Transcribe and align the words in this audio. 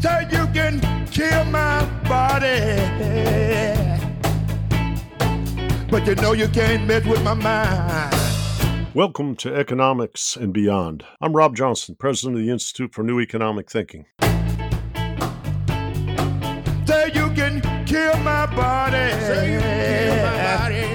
Say 0.00 0.28
you 0.30 0.46
can 0.54 0.80
kill 1.10 1.44
my 1.44 1.84
body. 2.08 2.78
But 5.90 6.06
you 6.06 6.14
know 6.14 6.32
you 6.32 6.48
can't 6.48 6.86
mess 6.86 7.04
with 7.04 7.22
my 7.22 7.34
mind. 7.34 8.16
Welcome 8.94 9.36
to 9.36 9.54
Economics 9.54 10.36
and 10.36 10.54
Beyond. 10.54 11.04
I'm 11.20 11.36
Rob 11.36 11.54
Johnson, 11.54 11.96
president 11.96 12.38
of 12.38 12.44
the 12.46 12.50
Institute 12.50 12.94
for 12.94 13.02
New 13.02 13.20
Economic 13.20 13.70
Thinking. 13.70 14.06
Say 16.86 17.10
you 17.12 17.28
can 17.34 17.60
kill 17.84 18.16
my 18.20 18.46
body. 18.56 19.10
Say 19.20 19.52
you 19.52 19.60
can 19.60 20.06
kill 20.06 20.16
my 20.24 20.56
body. 20.56 20.86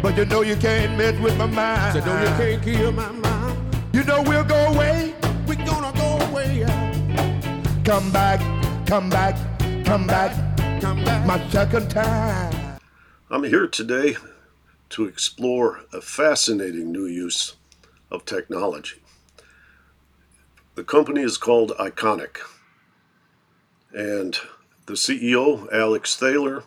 But 0.00 0.16
you 0.16 0.24
know 0.24 0.40
you 0.40 0.56
can't 0.56 0.96
mess 0.96 1.20
with 1.20 1.36
my 1.36 1.44
mind. 1.44 1.92
Say 1.92 2.00
no, 2.06 2.22
you 2.22 2.28
can't 2.38 2.62
kill 2.62 2.92
my 2.92 3.12
mind. 3.12 3.58
You 3.92 4.02
know 4.04 4.22
we'll 4.22 4.44
go 4.44 4.72
away. 4.72 5.14
Come 7.88 8.12
back, 8.12 8.86
come 8.86 9.08
back, 9.08 9.34
come 9.86 10.06
back. 10.06 10.58
Come 10.78 11.02
back. 11.04 11.24
My 11.26 11.48
second 11.48 11.88
time. 11.90 12.78
I'm 13.30 13.44
here 13.44 13.66
today 13.66 14.16
to 14.90 15.06
explore 15.06 15.86
a 15.90 16.02
fascinating 16.02 16.92
new 16.92 17.06
use 17.06 17.56
of 18.10 18.26
technology. 18.26 19.00
The 20.74 20.84
company 20.84 21.22
is 21.22 21.38
called 21.38 21.72
Iconic, 21.80 22.40
and 23.94 24.36
the 24.84 24.92
CEO, 24.92 25.66
Alex 25.72 26.14
Thaler, 26.14 26.64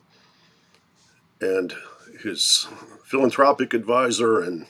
and 1.40 1.76
his 2.24 2.68
philanthropic 3.04 3.76
advisor 3.76 4.42
and 4.42 4.66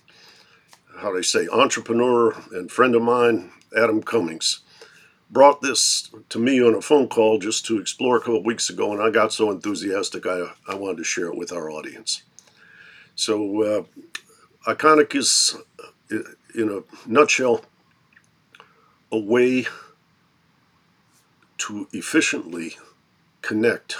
how 0.97 1.11
do 1.11 1.19
I 1.19 1.21
say, 1.21 1.47
entrepreneur 1.47 2.35
and 2.51 2.69
friend 2.69 2.93
of 2.93 3.03
mine, 3.03 3.51
Adam 3.73 4.03
Cummings, 4.03 4.59
brought 5.31 5.61
this 5.61 6.09
to 6.29 6.37
me 6.39 6.61
on 6.61 6.75
a 6.75 6.81
phone 6.81 7.07
call 7.07 7.39
just 7.39 7.65
to 7.65 7.79
explore 7.79 8.17
a 8.17 8.19
couple 8.19 8.43
weeks 8.43 8.69
ago, 8.69 8.91
and 8.91 9.01
I 9.01 9.09
got 9.09 9.31
so 9.31 9.49
enthusiastic 9.49 10.25
I, 10.27 10.51
I 10.67 10.75
wanted 10.75 10.97
to 10.97 11.03
share 11.05 11.27
it 11.27 11.37
with 11.37 11.53
our 11.53 11.71
audience. 11.71 12.23
So, 13.15 13.63
uh, 13.63 13.83
Iconic 14.67 15.15
is, 15.15 15.55
uh, 16.11 16.17
in 16.53 16.69
a 16.69 17.09
nutshell, 17.09 17.63
a 19.11 19.17
way 19.17 19.65
to 21.59 21.87
efficiently 21.93 22.75
connect 23.41 23.95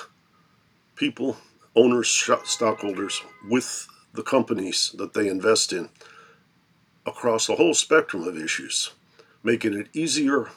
people, 0.95 1.37
owners, 1.75 2.09
stockholders 2.43 3.21
with 3.49 3.87
the 4.13 4.23
companies 4.23 4.93
that 4.97 5.13
they 5.13 5.27
invest 5.27 5.71
in 5.71 5.89
across 7.05 7.47
the 7.47 7.55
whole 7.55 7.73
spectrum 7.73 8.23
of 8.23 8.37
issues, 8.37 8.91
making 9.43 9.73
it 9.73 9.87
easier 9.93 10.49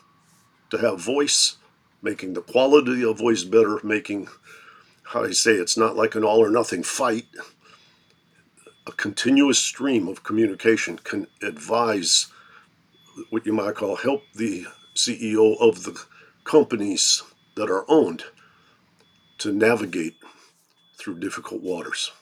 to 0.74 0.86
have 0.86 1.00
voice, 1.00 1.56
making 2.02 2.34
the 2.34 2.42
quality 2.42 3.04
of 3.04 3.18
voice 3.18 3.44
better, 3.44 3.80
making, 3.82 4.28
how 5.04 5.24
I 5.24 5.30
say, 5.30 5.52
it's 5.52 5.76
not 5.76 5.96
like 5.96 6.14
an 6.14 6.24
all 6.24 6.38
or 6.38 6.50
nothing 6.50 6.82
fight. 6.82 7.26
A 8.86 8.92
continuous 8.92 9.58
stream 9.58 10.08
of 10.08 10.24
communication 10.24 10.98
can 10.98 11.26
advise 11.42 12.26
what 13.30 13.46
you 13.46 13.52
might 13.52 13.76
call 13.76 13.96
help 13.96 14.24
the 14.34 14.66
CEO 14.94 15.56
of 15.60 15.84
the 15.84 16.04
companies 16.44 17.22
that 17.56 17.70
are 17.70 17.84
owned 17.88 18.24
to 19.38 19.52
navigate 19.52 20.16
through 20.98 21.18
difficult 21.18 21.62
waters. 21.62 22.12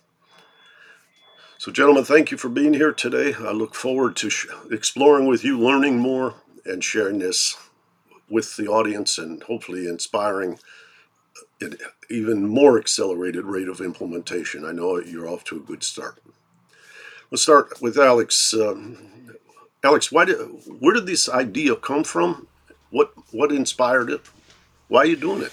So, 1.59 1.71
gentlemen, 1.71 2.05
thank 2.05 2.31
you 2.31 2.37
for 2.37 2.49
being 2.49 2.75
here 2.75 2.93
today. 2.93 3.35
I 3.35 3.53
look 3.53 3.75
forward 3.75 4.17
to 4.17 4.31
sh- 4.31 4.47
exploring 4.71 5.27
with 5.27 5.45
you, 5.45 5.59
learning 5.59 5.99
more, 5.99 6.35
and 6.65 6.83
sharing 6.83 7.19
this 7.19 7.57
with 8.33 8.57
the 8.57 8.67
audience 8.67 9.19
and 9.19 9.43
hopefully 9.43 9.87
inspiring 9.87 10.59
an 11.61 11.77
even 12.11 12.49
more 12.49 12.79
accelerated 12.79 13.45
rate 13.45 13.69
of 13.69 13.81
implementation. 13.81 14.65
I 14.65 14.73
know 14.73 14.99
you're 14.99 15.29
off 15.29 15.45
to 15.45 15.57
a 15.57 15.61
good 15.61 15.83
start. 15.83 16.21
Let's 17.31 17.43
start 17.43 17.81
with 17.83 17.99
Alex. 17.99 18.55
Um, 18.55 18.99
Alex, 19.85 20.11
why 20.11 20.25
did, 20.25 20.39
where 20.81 20.95
did 20.95 21.07
this 21.07 21.29
idea 21.29 21.77
come 21.77 22.05
from? 22.05 22.49
What 22.91 23.13
what 23.33 23.53
inspired 23.53 24.11
it? 24.11 24.23
Why 24.89 25.01
are 25.01 25.07
you 25.07 25.17
doing 25.17 25.43
it? 25.43 25.53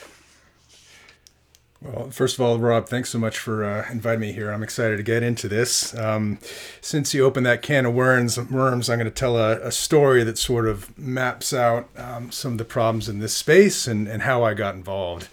Well, 1.81 2.09
first 2.09 2.35
of 2.35 2.41
all, 2.41 2.59
Rob, 2.59 2.89
thanks 2.89 3.09
so 3.09 3.19
much 3.19 3.37
for 3.37 3.63
uh, 3.63 3.85
inviting 3.89 4.19
me 4.19 4.33
here. 4.33 4.51
I'm 4.51 4.63
excited 4.63 4.97
to 4.97 5.03
get 5.03 5.23
into 5.23 5.47
this. 5.47 5.97
Um, 5.97 6.39
since 6.81 7.13
you 7.13 7.23
opened 7.23 7.45
that 7.45 7.61
can 7.61 7.85
of 7.85 7.93
worms, 7.93 8.37
worms 8.37 8.89
I'm 8.89 8.97
going 8.97 9.05
to 9.05 9.11
tell 9.11 9.37
a, 9.37 9.59
a, 9.59 9.71
story 9.71 10.25
that 10.25 10.37
sort 10.37 10.67
of 10.67 10.97
maps 10.97 11.53
out 11.53 11.87
um, 11.95 12.31
some 12.31 12.53
of 12.53 12.57
the 12.57 12.65
problems 12.65 13.07
in 13.07 13.19
this 13.19 13.33
space 13.33 13.87
and, 13.87 14.09
and 14.09 14.23
how 14.23 14.43
I 14.43 14.55
got 14.55 14.75
involved. 14.75 15.29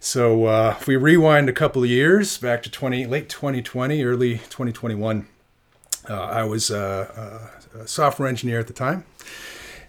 So, 0.00 0.46
uh, 0.46 0.76
if 0.80 0.88
we 0.88 0.96
rewind 0.96 1.48
a 1.48 1.52
couple 1.52 1.84
of 1.84 1.88
years 1.88 2.36
back 2.36 2.64
to 2.64 2.70
20, 2.70 3.06
late 3.06 3.28
2020, 3.28 4.02
early 4.02 4.34
2021, 4.38 5.28
uh, 6.10 6.14
I 6.14 6.42
was 6.42 6.68
a, 6.68 7.50
a 7.78 7.86
software 7.86 8.28
engineer 8.28 8.58
at 8.58 8.66
the 8.66 8.72
time 8.72 9.04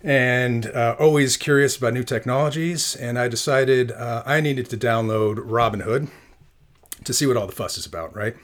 and 0.03 0.67
uh, 0.67 0.95
always 0.99 1.37
curious 1.37 1.75
about 1.77 1.93
new 1.93 2.03
technologies. 2.03 2.95
And 2.95 3.17
I 3.17 3.27
decided 3.27 3.91
uh, 3.91 4.23
I 4.25 4.41
needed 4.41 4.69
to 4.69 4.77
download 4.77 5.37
Robinhood 5.37 6.09
to 7.03 7.13
see 7.13 7.25
what 7.25 7.37
all 7.37 7.47
the 7.47 7.53
fuss 7.53 7.77
is 7.77 7.85
about, 7.85 8.15
right? 8.15 8.35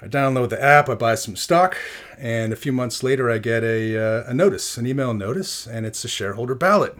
I 0.00 0.08
download 0.08 0.48
the 0.48 0.62
app, 0.62 0.88
I 0.88 0.94
buy 0.96 1.14
some 1.14 1.36
stock, 1.36 1.76
and 2.18 2.52
a 2.52 2.56
few 2.56 2.72
months 2.72 3.04
later, 3.04 3.30
I 3.30 3.38
get 3.38 3.62
a, 3.62 3.96
uh, 3.96 4.24
a 4.30 4.34
notice, 4.34 4.76
an 4.76 4.84
email 4.84 5.14
notice, 5.14 5.64
and 5.64 5.86
it's 5.86 6.04
a 6.04 6.08
shareholder 6.08 6.56
ballot. 6.56 6.98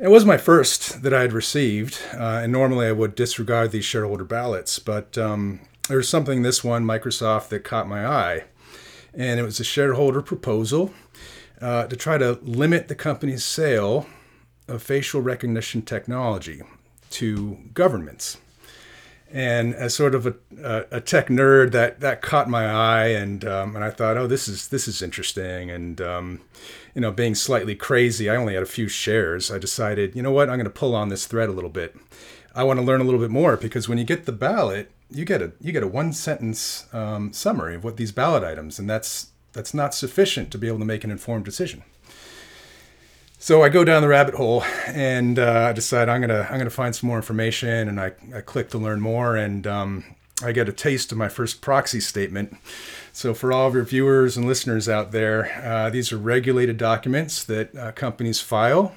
It 0.00 0.08
was 0.08 0.24
my 0.24 0.36
first 0.36 1.02
that 1.02 1.14
I 1.14 1.20
had 1.20 1.32
received, 1.32 2.00
uh, 2.14 2.40
and 2.42 2.50
normally 2.50 2.88
I 2.88 2.92
would 2.92 3.14
disregard 3.14 3.70
these 3.70 3.84
shareholder 3.84 4.24
ballots, 4.24 4.80
but 4.80 5.16
um, 5.18 5.60
there's 5.88 6.08
something 6.08 6.42
this 6.42 6.64
one, 6.64 6.84
Microsoft, 6.84 7.48
that 7.50 7.64
caught 7.64 7.86
my 7.86 8.04
eye. 8.04 8.44
And 9.14 9.38
it 9.38 9.42
was 9.42 9.60
a 9.60 9.64
shareholder 9.64 10.22
proposal 10.22 10.92
uh, 11.60 11.86
to 11.86 11.96
try 11.96 12.18
to 12.18 12.38
limit 12.42 12.88
the 12.88 12.94
company's 12.94 13.44
sale 13.44 14.06
of 14.68 14.82
facial 14.82 15.20
recognition 15.20 15.82
technology 15.82 16.62
to 17.10 17.58
governments. 17.74 18.38
And 19.32 19.74
as 19.74 19.94
sort 19.94 20.14
of 20.14 20.26
a, 20.26 20.34
a, 20.62 20.84
a 20.96 21.00
tech 21.00 21.28
nerd, 21.28 21.70
that, 21.70 22.00
that 22.00 22.20
caught 22.20 22.48
my 22.48 22.66
eye, 22.66 23.08
and 23.08 23.44
um, 23.44 23.76
and 23.76 23.84
I 23.84 23.90
thought, 23.90 24.16
oh, 24.16 24.26
this 24.26 24.48
is 24.48 24.68
this 24.68 24.88
is 24.88 25.02
interesting. 25.02 25.70
And 25.70 26.00
um, 26.00 26.40
you 26.96 27.00
know, 27.00 27.12
being 27.12 27.36
slightly 27.36 27.76
crazy, 27.76 28.28
I 28.28 28.34
only 28.34 28.54
had 28.54 28.62
a 28.64 28.66
few 28.66 28.88
shares. 28.88 29.48
I 29.48 29.58
decided, 29.58 30.16
you 30.16 30.22
know 30.22 30.32
what, 30.32 30.48
I'm 30.48 30.56
going 30.56 30.64
to 30.64 30.70
pull 30.70 30.96
on 30.96 31.10
this 31.10 31.26
thread 31.26 31.48
a 31.48 31.52
little 31.52 31.70
bit. 31.70 31.94
I 32.56 32.64
want 32.64 32.80
to 32.80 32.84
learn 32.84 33.00
a 33.00 33.04
little 33.04 33.20
bit 33.20 33.30
more 33.30 33.56
because 33.56 33.88
when 33.88 33.98
you 33.98 34.04
get 34.04 34.26
the 34.26 34.32
ballot, 34.32 34.90
you 35.08 35.24
get 35.24 35.42
a 35.42 35.52
you 35.60 35.70
get 35.72 35.84
a 35.84 35.88
one 35.88 36.12
sentence 36.12 36.92
um, 36.92 37.32
summary 37.32 37.76
of 37.76 37.84
what 37.84 37.96
these 37.96 38.10
ballot 38.10 38.42
items, 38.42 38.80
and 38.80 38.90
that's 38.90 39.29
that's 39.52 39.74
not 39.74 39.94
sufficient 39.94 40.50
to 40.52 40.58
be 40.58 40.68
able 40.68 40.78
to 40.78 40.84
make 40.84 41.04
an 41.04 41.10
informed 41.10 41.44
decision. 41.44 41.82
So 43.42 43.62
I 43.62 43.70
go 43.70 43.84
down 43.84 44.02
the 44.02 44.08
rabbit 44.08 44.34
hole 44.34 44.62
and 44.86 45.38
uh, 45.38 45.68
I 45.70 45.72
decide 45.72 46.10
I'm 46.10 46.20
gonna 46.20 46.46
I'm 46.50 46.58
gonna 46.58 46.68
find 46.68 46.94
some 46.94 47.06
more 47.06 47.16
information, 47.16 47.88
and 47.88 47.98
I, 47.98 48.12
I 48.34 48.42
click 48.42 48.68
to 48.70 48.78
learn 48.78 49.00
more, 49.00 49.34
and 49.34 49.66
um, 49.66 50.04
I 50.42 50.52
get 50.52 50.68
a 50.68 50.72
taste 50.74 51.10
of 51.10 51.16
my 51.16 51.30
first 51.30 51.62
proxy 51.62 52.00
statement. 52.00 52.54
So 53.14 53.32
for 53.32 53.50
all 53.50 53.66
of 53.66 53.74
your 53.74 53.84
viewers 53.84 54.36
and 54.36 54.46
listeners 54.46 54.90
out 54.90 55.12
there, 55.12 55.50
uh, 55.64 55.88
these 55.88 56.12
are 56.12 56.18
regulated 56.18 56.76
documents 56.76 57.42
that 57.44 57.74
uh, 57.74 57.92
companies 57.92 58.40
file 58.40 58.94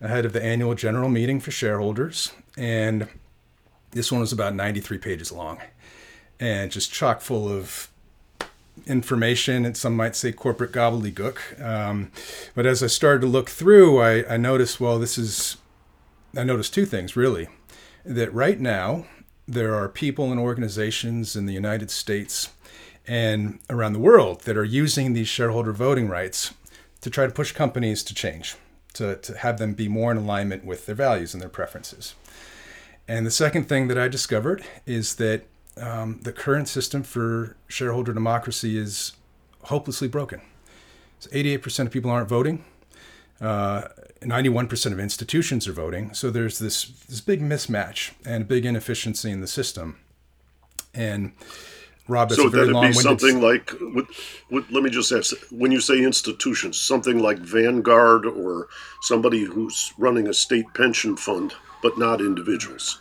ahead 0.00 0.24
of 0.24 0.32
the 0.32 0.42
annual 0.42 0.74
general 0.74 1.10
meeting 1.10 1.38
for 1.38 1.50
shareholders, 1.50 2.32
and 2.56 3.06
this 3.90 4.10
one 4.10 4.22
was 4.22 4.32
about 4.32 4.54
93 4.54 4.96
pages 4.96 5.30
long, 5.30 5.60
and 6.40 6.72
just 6.72 6.90
chock 6.90 7.20
full 7.20 7.46
of 7.46 7.90
information, 8.86 9.64
and 9.64 9.76
some 9.76 9.96
might 9.96 10.16
say 10.16 10.32
corporate 10.32 10.72
gobbledygook. 10.72 11.62
Um, 11.62 12.10
but 12.54 12.66
as 12.66 12.82
I 12.82 12.88
started 12.88 13.20
to 13.22 13.26
look 13.26 13.48
through, 13.48 14.00
I, 14.00 14.34
I 14.34 14.36
noticed, 14.36 14.80
well, 14.80 14.98
this 14.98 15.16
is, 15.18 15.56
I 16.36 16.44
noticed 16.44 16.74
two 16.74 16.86
things 16.86 17.16
really. 17.16 17.48
That 18.04 18.32
right 18.34 18.60
now, 18.60 19.06
there 19.46 19.74
are 19.74 19.88
people 19.88 20.30
and 20.30 20.40
organizations 20.40 21.36
in 21.36 21.46
the 21.46 21.52
United 21.52 21.90
States 21.90 22.50
and 23.06 23.58
around 23.68 23.92
the 23.92 23.98
world 23.98 24.42
that 24.42 24.56
are 24.56 24.64
using 24.64 25.12
these 25.12 25.28
shareholder 25.28 25.72
voting 25.72 26.08
rights 26.08 26.54
to 27.00 27.10
try 27.10 27.26
to 27.26 27.32
push 27.32 27.52
companies 27.52 28.02
to 28.02 28.14
change, 28.14 28.56
to, 28.94 29.16
to 29.16 29.36
have 29.38 29.58
them 29.58 29.74
be 29.74 29.88
more 29.88 30.10
in 30.10 30.16
alignment 30.16 30.64
with 30.64 30.86
their 30.86 30.94
values 30.94 31.34
and 31.34 31.42
their 31.42 31.50
preferences. 31.50 32.14
And 33.06 33.26
the 33.26 33.30
second 33.30 33.68
thing 33.68 33.88
that 33.88 33.98
I 33.98 34.08
discovered 34.08 34.64
is 34.86 35.16
that 35.16 35.44
um, 35.80 36.20
the 36.22 36.32
current 36.32 36.68
system 36.68 37.02
for 37.02 37.56
shareholder 37.68 38.12
democracy 38.12 38.78
is 38.78 39.12
hopelessly 39.62 40.08
broken. 40.08 40.40
So 41.20 41.30
88% 41.30 41.86
of 41.86 41.90
people 41.90 42.10
aren't 42.10 42.28
voting. 42.28 42.64
Uh, 43.40 43.88
91% 44.20 44.92
of 44.92 45.00
institutions 45.00 45.66
are 45.68 45.72
voting. 45.72 46.14
So 46.14 46.30
there's 46.30 46.58
this, 46.58 46.84
this 47.08 47.20
big 47.20 47.40
mismatch 47.40 48.12
and 48.24 48.42
a 48.42 48.46
big 48.46 48.64
inefficiency 48.64 49.30
in 49.30 49.40
the 49.40 49.46
system. 49.46 49.98
And 50.94 51.32
Rob, 52.06 52.30
so 52.32 52.46
a 52.46 52.50
very 52.50 52.72
that'd 52.72 52.82
be 52.82 52.92
something 52.92 53.40
like, 53.40 53.72
with, 53.80 54.06
with, 54.50 54.70
let 54.70 54.82
me 54.82 54.90
just 54.90 55.10
ask, 55.10 55.34
when 55.50 55.72
you 55.72 55.80
say 55.80 56.02
institutions, 56.02 56.80
something 56.80 57.18
like 57.18 57.38
Vanguard 57.38 58.26
or 58.26 58.68
somebody 59.02 59.44
who's 59.44 59.92
running 59.98 60.28
a 60.28 60.34
state 60.34 60.66
pension 60.74 61.16
fund, 61.16 61.54
but 61.82 61.98
not 61.98 62.20
individuals. 62.20 63.00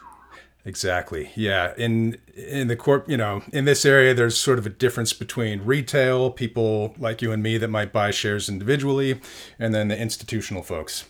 Exactly. 0.65 1.31
Yeah. 1.35 1.73
In 1.77 2.17
in 2.35 2.69
the 2.69 2.77
corp, 2.77 3.09
you 3.09 3.17
know, 3.17 3.43
in 3.51 3.65
this 3.65 3.85
area, 3.85 4.13
there's 4.13 4.37
sort 4.37 4.57
of 4.57 4.65
a 4.65 4.69
difference 4.69 5.11
between 5.11 5.61
retail 5.63 6.31
people 6.31 6.95
like 6.97 7.21
you 7.21 7.33
and 7.33 7.43
me 7.43 7.57
that 7.57 7.67
might 7.67 7.91
buy 7.91 8.11
shares 8.11 8.47
individually, 8.47 9.19
and 9.59 9.75
then 9.75 9.89
the 9.89 9.97
institutional 9.97 10.63
folks 10.63 11.05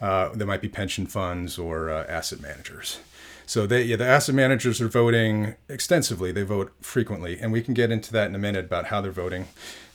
uh, 0.00 0.30
that 0.30 0.46
might 0.46 0.62
be 0.62 0.68
pension 0.68 1.06
funds 1.06 1.58
or 1.58 1.90
uh, 1.90 2.06
asset 2.08 2.40
managers. 2.40 3.00
So 3.44 3.66
they, 3.66 3.82
yeah, 3.82 3.96
the 3.96 4.06
asset 4.06 4.34
managers 4.34 4.80
are 4.80 4.88
voting 4.88 5.54
extensively. 5.68 6.32
They 6.32 6.42
vote 6.42 6.72
frequently, 6.80 7.38
and 7.38 7.52
we 7.52 7.62
can 7.62 7.74
get 7.74 7.92
into 7.92 8.12
that 8.12 8.28
in 8.28 8.34
a 8.34 8.38
minute 8.38 8.64
about 8.64 8.86
how 8.86 9.00
they're 9.00 9.12
voting. 9.12 9.46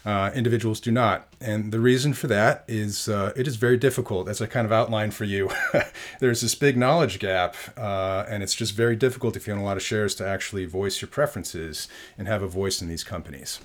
Uh, 0.03 0.31
individuals 0.33 0.79
do 0.79 0.91
not, 0.91 1.27
and 1.39 1.71
the 1.71 1.79
reason 1.79 2.11
for 2.11 2.25
that 2.25 2.63
is 2.67 3.07
uh, 3.07 3.31
it 3.35 3.47
is 3.47 3.55
very 3.55 3.77
difficult, 3.77 4.27
as 4.27 4.41
I 4.41 4.47
kind 4.47 4.65
of 4.65 4.71
outlined 4.71 5.13
for 5.13 5.25
you. 5.25 5.51
There's 6.19 6.41
this 6.41 6.55
big 6.55 6.75
knowledge 6.75 7.19
gap, 7.19 7.55
uh, 7.77 8.25
and 8.27 8.41
it's 8.41 8.55
just 8.55 8.73
very 8.73 8.95
difficult 8.95 9.35
if 9.35 9.45
you 9.45 9.53
own 9.53 9.59
a 9.59 9.63
lot 9.63 9.77
of 9.77 9.83
shares 9.83 10.15
to 10.15 10.27
actually 10.27 10.65
voice 10.65 11.01
your 11.01 11.09
preferences 11.09 11.87
and 12.17 12.27
have 12.27 12.41
a 12.41 12.47
voice 12.47 12.81
in 12.81 12.87
these 12.87 13.03
companies. 13.03 13.59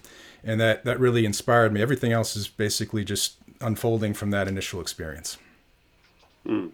And 0.44 0.60
that 0.60 0.84
that 0.84 1.00
really 1.00 1.24
inspired 1.24 1.72
me. 1.72 1.80
Everything 1.80 2.12
else 2.12 2.36
is 2.36 2.48
basically 2.48 3.02
just 3.02 3.36
unfolding 3.62 4.12
from 4.12 4.30
that 4.30 4.46
initial 4.46 4.82
experience. 4.82 5.38
Mm. 6.46 6.72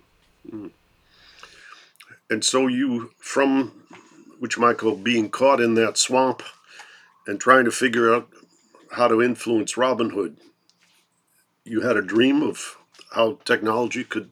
And 2.30 2.44
so 2.44 2.66
you, 2.66 3.10
from 3.18 3.72
which 4.38 4.58
Michael 4.58 4.96
being 4.96 5.30
caught 5.30 5.60
in 5.60 5.74
that 5.74 5.98
swamp 5.98 6.42
and 7.26 7.38
trying 7.38 7.64
to 7.64 7.70
figure 7.70 8.12
out 8.12 8.28
how 8.92 9.08
to 9.08 9.22
influence 9.22 9.74
Robinhood, 9.74 10.36
you 11.64 11.80
had 11.80 11.96
a 11.96 12.02
dream 12.02 12.42
of 12.42 12.78
how 13.10 13.38
technology 13.44 14.04
could 14.04 14.30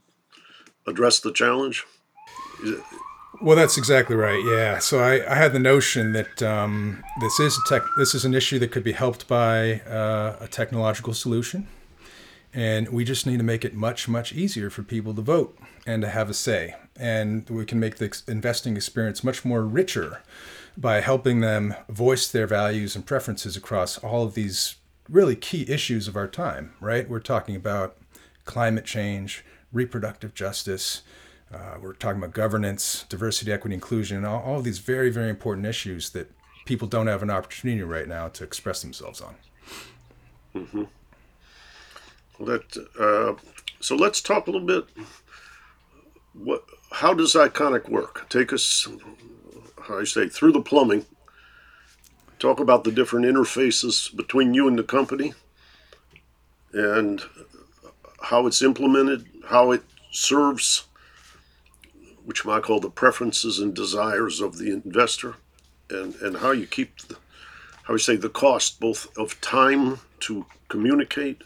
address 0.87 1.21
the 1.21 1.33
challenge. 1.33 1.85
Well, 3.41 3.57
that's 3.57 3.79
exactly 3.79 4.17
right. 4.17 4.43
Yeah. 4.45 4.79
So 4.79 4.99
I, 4.99 5.31
I 5.31 5.37
had 5.37 5.53
the 5.53 5.59
notion 5.59 6.13
that 6.13 6.43
um, 6.43 7.03
this 7.21 7.41
is 7.41 7.59
tech, 7.67 7.83
this 7.97 8.15
is 8.15 8.25
an 8.25 8.35
issue 8.35 8.59
that 8.59 8.71
could 8.71 8.85
be 8.85 8.93
helped 8.93 9.27
by 9.29 9.81
uh, 9.81 10.37
a 10.41 10.49
technological 10.49 11.15
solution, 11.15 11.67
and 12.53 12.89
we 12.89 13.05
just 13.05 13.27
need 13.27 13.39
to 13.39 13.45
make 13.45 13.65
it 13.65 13.75
much 13.75 14.09
much 14.09 14.33
easier 14.33 14.69
for 14.69 14.83
people 14.83 15.15
to 15.15 15.23
vote 15.23 15.59
and 15.87 16.03
to 16.03 16.09
have 16.09 16.29
a 16.29 16.35
say 16.35 16.75
and 17.01 17.49
we 17.49 17.65
can 17.65 17.81
make 17.81 17.97
the 17.97 18.23
investing 18.29 18.77
experience 18.77 19.25
much 19.25 19.45
more 19.45 19.63
richer 19.63 20.23
by 20.81 21.01
helping 21.01 21.41
them 21.41 21.75
voice 21.89 22.31
their 22.31 22.47
values 22.47 22.97
and 22.97 23.05
preferences 23.05 23.57
across 23.57 23.99
all 23.99 24.25
of 24.25 24.35
these 24.35 24.77
really 25.09 25.37
key 25.37 25.69
issues 25.69 26.09
of 26.09 26.17
our 26.17 26.27
time, 26.27 26.73
right? 26.81 27.09
We're 27.09 27.21
talking 27.21 27.55
about 27.55 27.99
climate 28.47 28.87
change, 28.87 29.45
reproductive 29.73 30.33
justice, 30.35 31.03
uh, 31.53 31.77
we're 31.81 31.95
talking 31.95 32.23
about 32.23 32.33
governance, 32.33 33.05
diversity, 33.09 33.53
equity, 33.53 33.75
inclusion, 33.75 34.25
all, 34.25 34.41
all 34.43 34.59
of 34.59 34.65
these 34.65 34.79
very, 34.79 35.11
very 35.11 35.29
important 35.29 35.67
issues 35.67 36.11
that 36.11 36.31
people 36.65 36.87
don't 36.87 37.09
have 37.09 37.23
an 37.23 37.31
opportunity 37.31 37.83
right 37.83 38.07
now 38.07 38.29
to 38.29 38.45
express 38.45 38.83
themselves 38.83 39.21
on. 39.21 39.35
Mm-hmm. 40.55 40.85
Well, 42.39 42.59
that, 42.59 42.77
uh, 42.99 43.35
so 43.81 43.97
let's 43.97 44.21
talk 44.21 44.47
a 44.47 44.51
little 44.51 44.67
bit. 44.67 44.85
What 46.33 46.65
how 46.93 47.13
does 47.13 47.35
Iconic 47.35 47.89
work? 47.89 48.29
Take 48.29 48.53
us, 48.53 48.87
I 49.89 50.05
say, 50.05 50.29
through 50.29 50.53
the 50.53 50.61
plumbing. 50.61 51.07
Talk 52.39 52.61
about 52.61 52.85
the 52.85 52.93
different 52.93 53.27
interfaces 53.27 54.15
between 54.15 54.55
you 54.55 54.67
and 54.67 54.79
the 54.79 54.83
company, 54.83 55.35
and 56.73 57.23
how 58.23 58.47
it's 58.47 58.63
implemented, 58.63 59.27
how 59.47 59.73
it 59.73 59.83
serves, 60.11 60.87
which 62.25 62.47
I 62.47 62.61
call 62.61 62.81
the 62.81 62.91
preferences 62.91 63.59
and 63.59 63.75
desires 63.75 64.41
of 64.41 64.59
the 64.59 64.71
investor, 64.73 65.37
and 65.91 66.15
and 66.17 66.39
how 66.39 66.53
you 66.53 66.67
keep, 66.67 66.99
the, 67.03 67.17
how 67.85 67.95
I 67.95 67.99
say, 67.99 68.17
the 68.17 68.29
cost 68.29 68.81
both 68.81 69.07
of 69.19 69.41
time 69.41 70.01
to 70.21 70.47
communicate, 70.69 71.43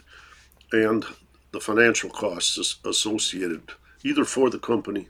and 0.71 1.05
the 1.51 1.59
financial 1.59 2.09
costs 2.09 2.79
associated 2.85 3.71
either 4.03 4.25
for 4.25 4.49
the 4.49 4.59
company 4.59 5.09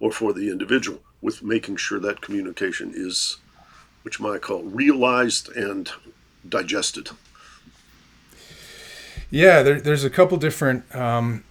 or 0.00 0.10
for 0.10 0.32
the 0.32 0.50
individual 0.50 1.00
with 1.22 1.42
making 1.42 1.76
sure 1.76 2.00
that 2.00 2.22
communication 2.22 2.92
is, 2.94 3.36
which 4.02 4.18
might 4.18 4.40
call 4.40 4.62
realized 4.62 5.48
and 5.54 5.90
digested. 6.48 7.10
Yeah, 9.30 9.62
there, 9.62 9.80
there's 9.80 10.02
a 10.02 10.10
couple 10.10 10.38
different, 10.38 10.92
um, 10.94 11.44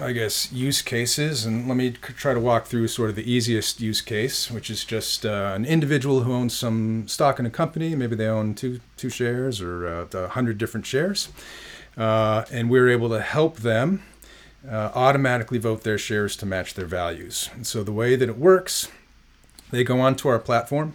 I 0.00 0.12
guess, 0.12 0.50
use 0.50 0.82
cases, 0.82 1.44
and 1.44 1.68
let 1.68 1.76
me 1.76 1.92
try 1.92 2.34
to 2.34 2.40
walk 2.40 2.66
through 2.66 2.88
sort 2.88 3.10
of 3.10 3.16
the 3.16 3.30
easiest 3.30 3.80
use 3.80 4.00
case, 4.00 4.50
which 4.50 4.70
is 4.70 4.84
just 4.84 5.24
uh, 5.24 5.52
an 5.54 5.64
individual 5.64 6.22
who 6.22 6.32
owns 6.32 6.56
some 6.56 7.06
stock 7.06 7.38
in 7.38 7.46
a 7.46 7.50
company. 7.50 7.94
Maybe 7.94 8.16
they 8.16 8.26
own 8.26 8.54
two 8.54 8.80
two 8.96 9.10
shares 9.10 9.60
or 9.60 9.86
uh, 10.12 10.28
hundred 10.28 10.58
different 10.58 10.86
shares, 10.86 11.28
uh, 11.96 12.44
and 12.50 12.70
we're 12.70 12.88
able 12.88 13.10
to 13.10 13.20
help 13.20 13.58
them 13.58 14.02
uh, 14.68 14.90
automatically 14.94 15.58
vote 15.58 15.82
their 15.82 15.98
shares 15.98 16.36
to 16.36 16.46
match 16.46 16.74
their 16.74 16.86
values. 16.86 17.50
And 17.54 17.66
so 17.66 17.82
the 17.82 17.92
way 17.92 18.16
that 18.16 18.28
it 18.28 18.38
works, 18.38 18.88
they 19.70 19.84
go 19.84 20.00
onto 20.00 20.28
our 20.28 20.38
platform. 20.38 20.94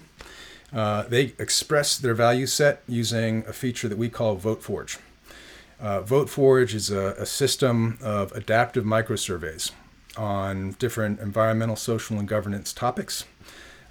Uh, 0.74 1.04
they 1.04 1.34
express 1.40 1.98
their 1.98 2.14
value 2.14 2.46
set 2.46 2.82
using 2.88 3.46
a 3.48 3.54
feature 3.54 3.88
that 3.88 3.98
we 3.98 4.10
call 4.10 4.38
VoteForge. 4.38 5.00
Uh, 5.80 6.02
VoteForge 6.02 6.74
is 6.74 6.90
a, 6.92 7.16
a 7.18 7.26
system 7.26 7.98
of 8.02 8.32
adaptive 8.34 8.84
microsurveys 8.84 9.72
on 10.18 10.72
different 10.80 11.20
environmental, 11.20 11.76
social, 11.76 12.18
and 12.20 12.28
governance 12.28 12.74
topics. 12.74 13.26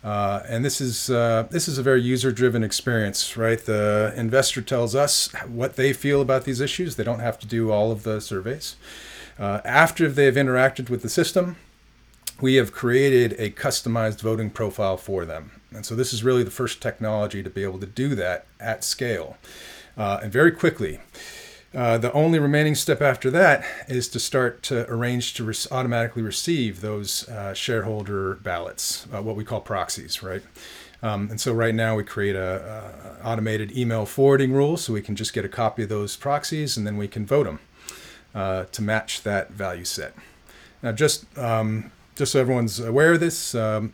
Uh, 0.05 0.43
and 0.49 0.65
this 0.65 0.81
is 0.81 1.11
uh, 1.11 1.49
this 1.51 1.67
is 1.67 1.79
a 1.79 1.83
very 1.83 2.01
user-driven 2.01 2.63
experience, 2.63 3.37
right? 3.37 3.65
The 3.65 4.13
investor 4.17 4.63
tells 4.63 4.95
us 4.95 5.33
what 5.47 5.77
they 5.77 5.93
feel 5.93 6.21
about 6.21 6.45
these 6.45 6.61
issues. 6.61 6.97
They 6.97 7.05
don't 7.05 7.21
have 7.21 7.39
to 7.41 7.47
do 7.47 7.73
all 7.73 7.91
of 7.91 8.03
the 8.03 8.21
surveys. 8.21 8.77
Uh, 9.39 9.61
after 9.65 10.09
they've 10.09 10.35
interacted 10.35 10.89
with 10.89 11.03
the 11.03 11.09
system, 11.09 11.57
we 12.41 12.55
have 12.55 12.73
created 12.73 13.35
a 13.39 13.51
customized 13.51 14.21
voting 14.21 14.51
profile 14.51 14.97
for 14.97 15.25
them. 15.25 15.51
And 15.71 15.85
so 15.85 15.95
this 15.95 16.13
is 16.13 16.25
really 16.25 16.43
the 16.43 16.51
first 16.51 16.81
technology 16.81 17.43
to 17.43 17.51
be 17.51 17.63
able 17.63 17.79
to 17.81 17.87
do 17.87 18.15
that 18.15 18.47
at 18.61 18.85
scale 18.85 19.37
uh, 19.97 20.21
and 20.23 20.33
very 20.33 20.53
quickly. 20.53 21.01
Uh, 21.75 21.99
the 21.99 22.13
only 22.13 22.39
remaining 22.39 22.75
step 22.75 23.03
after 23.03 23.31
that 23.31 23.65
is 23.89 24.09
to 24.09 24.19
start 24.19 24.63
to 24.63 24.89
arrange 24.91 25.35
to 25.35 25.45
re- 25.45 25.55
automatically 25.71 26.23
receive 26.23 26.81
those 26.81 27.29
uh, 27.29 27.53
shareholder 27.53 28.37
ballots, 28.37 29.07
uh, 29.13 29.21
what 29.21 29.37
we 29.37 29.45
call 29.45 29.61
proxies, 29.61 30.23
right? 30.23 30.43
Um, 31.03 31.29
and 31.29 31.39
so 31.39 31.53
right 31.53 31.75
now 31.75 31.95
we 31.95 32.05
create 32.05 32.37
a, 32.37 33.21
a, 33.23 33.27
automated 33.27 33.77
email 33.77 34.07
forwarding 34.07 34.53
rule, 34.53 34.79
so 34.79 34.95
we 34.95 35.03
can 35.03 35.15
just 35.17 35.35
get 35.35 35.45
a 35.45 35.49
copy 35.49 35.83
of 35.83 35.91
those 35.91 36.17
proxies 36.17 36.79
and 36.79 36.87
then 36.87 36.97
we 36.97 37.09
can 37.09 37.27
vote 37.27 37.45
them 37.45 37.61
uh, 38.37 38.67
to 38.71 38.83
match 38.83 39.23
that 39.23 39.51
value 39.51 39.85
set. 39.85 40.15
Now, 40.83 40.93
just 40.93 41.27
um, 41.39 41.91
just 42.15 42.33
so 42.33 42.41
everyone's 42.41 42.79
aware 42.79 43.15
of 43.15 43.21
this, 43.21 43.55
um, 43.55 43.93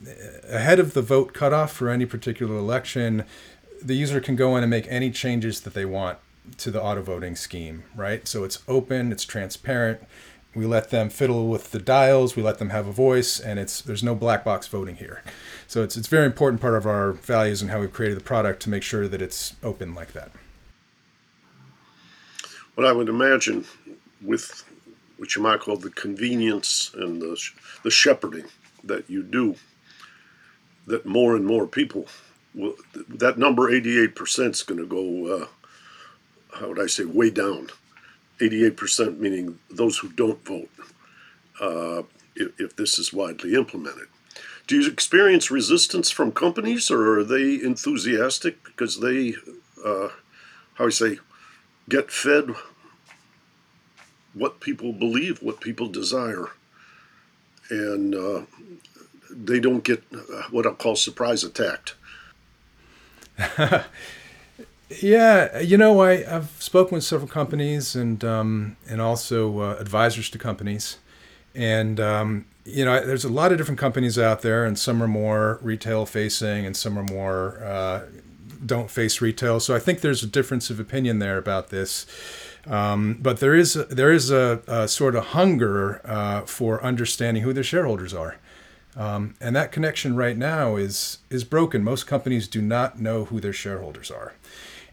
ahead 0.49 0.79
of 0.79 0.95
the 0.95 1.03
vote 1.03 1.33
cutoff 1.33 1.73
for 1.73 1.89
any 1.89 2.07
particular 2.07 2.57
election, 2.57 3.25
the 3.81 3.95
user 3.95 4.21
can 4.21 4.37
go 4.37 4.57
in 4.57 4.63
and 4.63 4.71
make 4.71 4.87
any 4.89 5.11
changes 5.11 5.61
that 5.63 5.75
they 5.75 5.85
want 5.85 6.19
to 6.59 6.71
the 6.71 6.83
auto 6.83 7.03
voting 7.03 7.37
scheme, 7.37 7.85
right? 7.95 8.27
So 8.29 8.45
it's 8.45 8.63
open, 8.69 9.13
it's 9.13 9.25
transparent. 9.25 10.01
We 10.55 10.67
let 10.67 10.91
them 10.91 11.09
fiddle 11.09 11.49
with 11.49 11.71
the 11.71 11.79
dials, 11.79 12.37
we 12.37 12.43
let 12.43 12.59
them 12.59 12.71
have 12.71 12.87
a 12.87 12.93
voice, 12.93 13.41
and 13.41 13.59
it's 13.59 13.81
there's 13.81 14.03
no 14.03 14.15
black 14.15 14.45
box 14.45 14.67
voting 14.67 14.97
here. 14.97 15.23
So 15.67 15.83
it's 15.83 15.97
it's 15.97 16.09
very 16.09 16.27
important 16.27 16.61
part 16.61 16.75
of 16.75 16.85
our 16.85 17.13
values 17.13 17.63
and 17.63 17.71
how 17.71 17.81
we've 17.81 17.93
created 17.93 18.19
the 18.19 18.25
product 18.25 18.61
to 18.63 18.71
make 18.71 18.83
sure 18.83 19.09
that 19.09 19.23
it's 19.23 19.55
open 19.63 19.95
like 19.95 20.13
that. 20.13 20.31
What 22.75 22.87
I 22.87 22.93
would 22.93 23.09
imagine 23.09 23.67
with 24.23 24.64
what 25.17 25.37
you 25.37 25.43
might 25.43 25.61
call 25.61 25.76
the 25.76 25.91
convenience 25.91 26.91
and 26.95 27.21
the, 27.21 27.41
the 27.85 27.91
shepherding 27.91 28.47
that 28.85 29.09
you 29.09 29.23
do, 29.23 29.55
that 30.87 31.07
more 31.07 31.37
and 31.37 31.47
more 31.47 31.67
people 31.67 32.07
will, 32.55 32.75
that 33.09 33.38
number 33.38 33.71
88% 33.71 34.50
is 34.50 34.62
going 34.62 34.81
to 34.81 34.87
go, 34.87 35.43
uh, 35.43 35.47
how 36.59 36.69
would 36.69 36.81
I 36.81 36.87
say, 36.87 37.05
way 37.05 37.31
down. 37.31 37.69
88% 38.41 39.19
meaning 39.19 39.59
those 39.71 39.99
who 39.99 40.09
don't 40.09 40.45
vote, 40.45 40.71
uh, 41.61 42.02
if, 42.35 42.61
if 42.61 42.76
this 42.76 42.99
is 42.99 43.12
widely 43.12 43.55
implemented. 43.55 44.09
Do 44.67 44.81
you 44.81 44.91
experience 44.91 45.50
resistance 45.50 46.11
from 46.11 46.33
companies, 46.33 46.91
or 46.91 47.19
are 47.19 47.25
they 47.25 47.62
enthusiastic 47.62 48.64
because 48.64 49.00
they, 49.00 49.35
uh, 49.85 50.09
how 50.75 50.87
I 50.87 50.91
say, 50.91 51.19
get 51.88 52.11
fed 52.11 52.55
what 54.35 54.61
people 54.61 54.93
believe, 54.93 55.43
what 55.43 55.61
people 55.61 55.89
desire, 55.89 56.49
and 57.71 58.15
uh, 58.15 58.43
they 59.31 59.61
don't 59.61 59.85
get 59.85 60.03
uh, 60.15 60.43
what 60.51 60.67
I'll 60.67 60.75
call 60.75 60.97
surprise 60.97 61.45
attacked. 61.45 61.95
Yeah, 65.01 65.59
you 65.61 65.79
know, 65.79 66.01
I, 66.01 66.25
I've 66.29 66.51
spoken 66.59 66.97
with 66.97 67.05
several 67.05 67.29
companies 67.29 67.95
and 67.95 68.23
um, 68.25 68.77
and 68.89 69.01
also 69.01 69.61
uh, 69.61 69.77
advisors 69.79 70.29
to 70.31 70.39
companies, 70.39 70.99
and 71.55 71.99
um, 72.01 72.47
you 72.65 72.85
know, 72.85 73.05
there's 73.05 73.25
a 73.25 73.31
lot 73.31 73.53
of 73.53 73.59
different 73.59 73.79
companies 73.79 74.19
out 74.19 74.43
there, 74.43 74.65
and 74.65 74.79
some 74.79 75.03
are 75.03 75.09
more 75.09 75.59
retail 75.62 76.05
facing, 76.05 76.67
and 76.67 76.77
some 76.77 76.99
are 76.99 77.05
more 77.05 77.62
uh, 77.65 78.03
don't 78.65 78.91
face 78.91 79.21
retail. 79.21 79.61
So 79.61 79.75
I 79.75 79.79
think 79.79 80.01
there's 80.01 80.23
a 80.23 80.27
difference 80.27 80.69
of 80.69 80.79
opinion 80.79 81.19
there 81.21 81.39
about 81.39 81.71
this. 81.71 82.07
Um, 82.66 83.19
but 83.21 83.40
there 83.40 83.54
is 83.54 83.75
there 83.75 84.12
is 84.12 84.31
a, 84.31 84.62
a 84.66 84.87
sort 84.87 85.16
of 85.16 85.26
hunger 85.26 86.00
uh, 86.04 86.42
for 86.42 86.83
understanding 86.83 87.42
who 87.42 87.52
their 87.52 87.64
shareholders 87.64 88.14
are, 88.14 88.37
um, 88.97 89.35
and 89.40 89.57
that 89.57 89.73
connection 89.73 90.14
right 90.14 90.37
now 90.37 90.76
is 90.76 91.19
is 91.28 91.42
broken. 91.45 91.83
Most 91.83 92.07
companies 92.07 92.47
do 92.47 92.62
not 92.62 93.00
know 93.00 93.25
who 93.25 93.40
their 93.40 93.52
shareholders 93.52 94.11
are, 94.11 94.35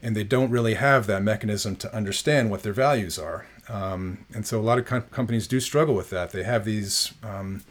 and 0.02 0.16
they 0.16 0.24
don't 0.24 0.50
really 0.50 0.74
have 0.74 1.06
that 1.06 1.22
mechanism 1.22 1.76
to 1.76 1.94
understand 1.94 2.50
what 2.50 2.62
their 2.64 2.72
values 2.72 3.18
are. 3.18 3.46
Um, 3.68 4.26
and 4.34 4.44
so 4.44 4.58
a 4.58 4.62
lot 4.62 4.78
of 4.78 4.84
com- 4.84 5.02
companies 5.02 5.46
do 5.46 5.60
struggle 5.60 5.94
with 5.94 6.10
that. 6.10 6.30
They 6.32 6.42
have 6.42 6.64
these 6.64 7.12
um, 7.22 7.62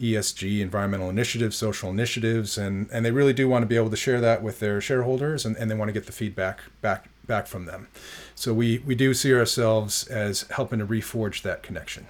ESG, 0.00 0.60
environmental 0.60 1.08
initiatives, 1.08 1.56
social 1.56 1.90
initiatives, 1.90 2.58
and, 2.58 2.88
and 2.92 3.04
they 3.04 3.10
really 3.10 3.32
do 3.32 3.48
want 3.48 3.62
to 3.62 3.66
be 3.66 3.76
able 3.76 3.90
to 3.90 3.96
share 3.96 4.20
that 4.20 4.42
with 4.42 4.58
their 4.58 4.80
shareholders 4.80 5.46
and, 5.46 5.56
and 5.56 5.70
they 5.70 5.74
want 5.74 5.88
to 5.88 5.92
get 5.92 6.06
the 6.06 6.12
feedback 6.12 6.60
back 6.80 7.08
back 7.26 7.46
from 7.46 7.64
them. 7.64 7.88
So 8.34 8.52
we, 8.52 8.78
we 8.78 8.94
do 8.94 9.14
see 9.14 9.32
ourselves 9.32 10.06
as 10.08 10.42
helping 10.50 10.80
to 10.80 10.86
reforge 10.86 11.42
that 11.42 11.62
connection. 11.62 12.06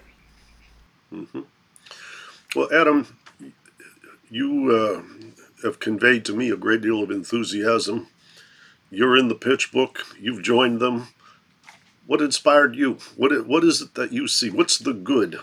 Mm-hmm. 1.13 1.43
Well, 2.57 2.69
Adam, 2.73 3.17
you 4.31 4.71
uh, 4.71 5.67
have 5.67 5.81
conveyed 5.81 6.25
to 6.27 6.35
me 6.35 6.51
a 6.51 6.57
great 6.57 6.81
deal 6.81 7.03
of 7.03 7.11
enthusiasm. 7.11 8.09
You're 8.91 9.17
in 9.17 9.29
the 9.29 9.35
pitch 9.35 9.73
book, 9.73 10.07
you've 10.19 10.43
joined 10.43 10.81
them. 10.81 11.09
What 12.07 12.21
inspired 12.21 12.77
you? 12.77 12.99
What, 13.17 13.47
what 13.47 13.65
is 13.65 13.81
it 13.81 13.95
that 13.95 14.13
you 14.13 14.29
see? 14.29 14.51
What's 14.51 14.79
the 14.79 14.93
good 14.93 15.41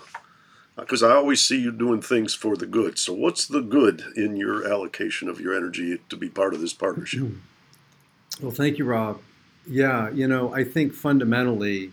because 0.82 1.04
I 1.04 1.12
always 1.12 1.42
see 1.42 1.60
you 1.60 1.72
doing 1.72 2.02
things 2.02 2.34
for 2.34 2.56
the 2.56 2.66
good. 2.66 2.98
So, 2.98 3.14
what's 3.14 3.46
the 3.46 3.62
good 3.62 4.04
in 4.16 4.36
your 4.36 4.68
allocation 4.68 5.30
of 5.30 5.40
your 5.40 5.56
energy 5.56 6.00
to 6.10 6.18
be 6.18 6.30
part 6.30 6.54
of 6.54 6.62
this 6.62 6.74
partnership? 6.74 7.30
Well, 8.42 8.52
thank 8.52 8.78
you, 8.78 8.86
Rob. 8.86 9.22
Yeah, 9.68 10.10
you 10.12 10.28
know, 10.28 10.54
I 10.54 10.64
think 10.64 10.94
fundamentally, 10.94 11.92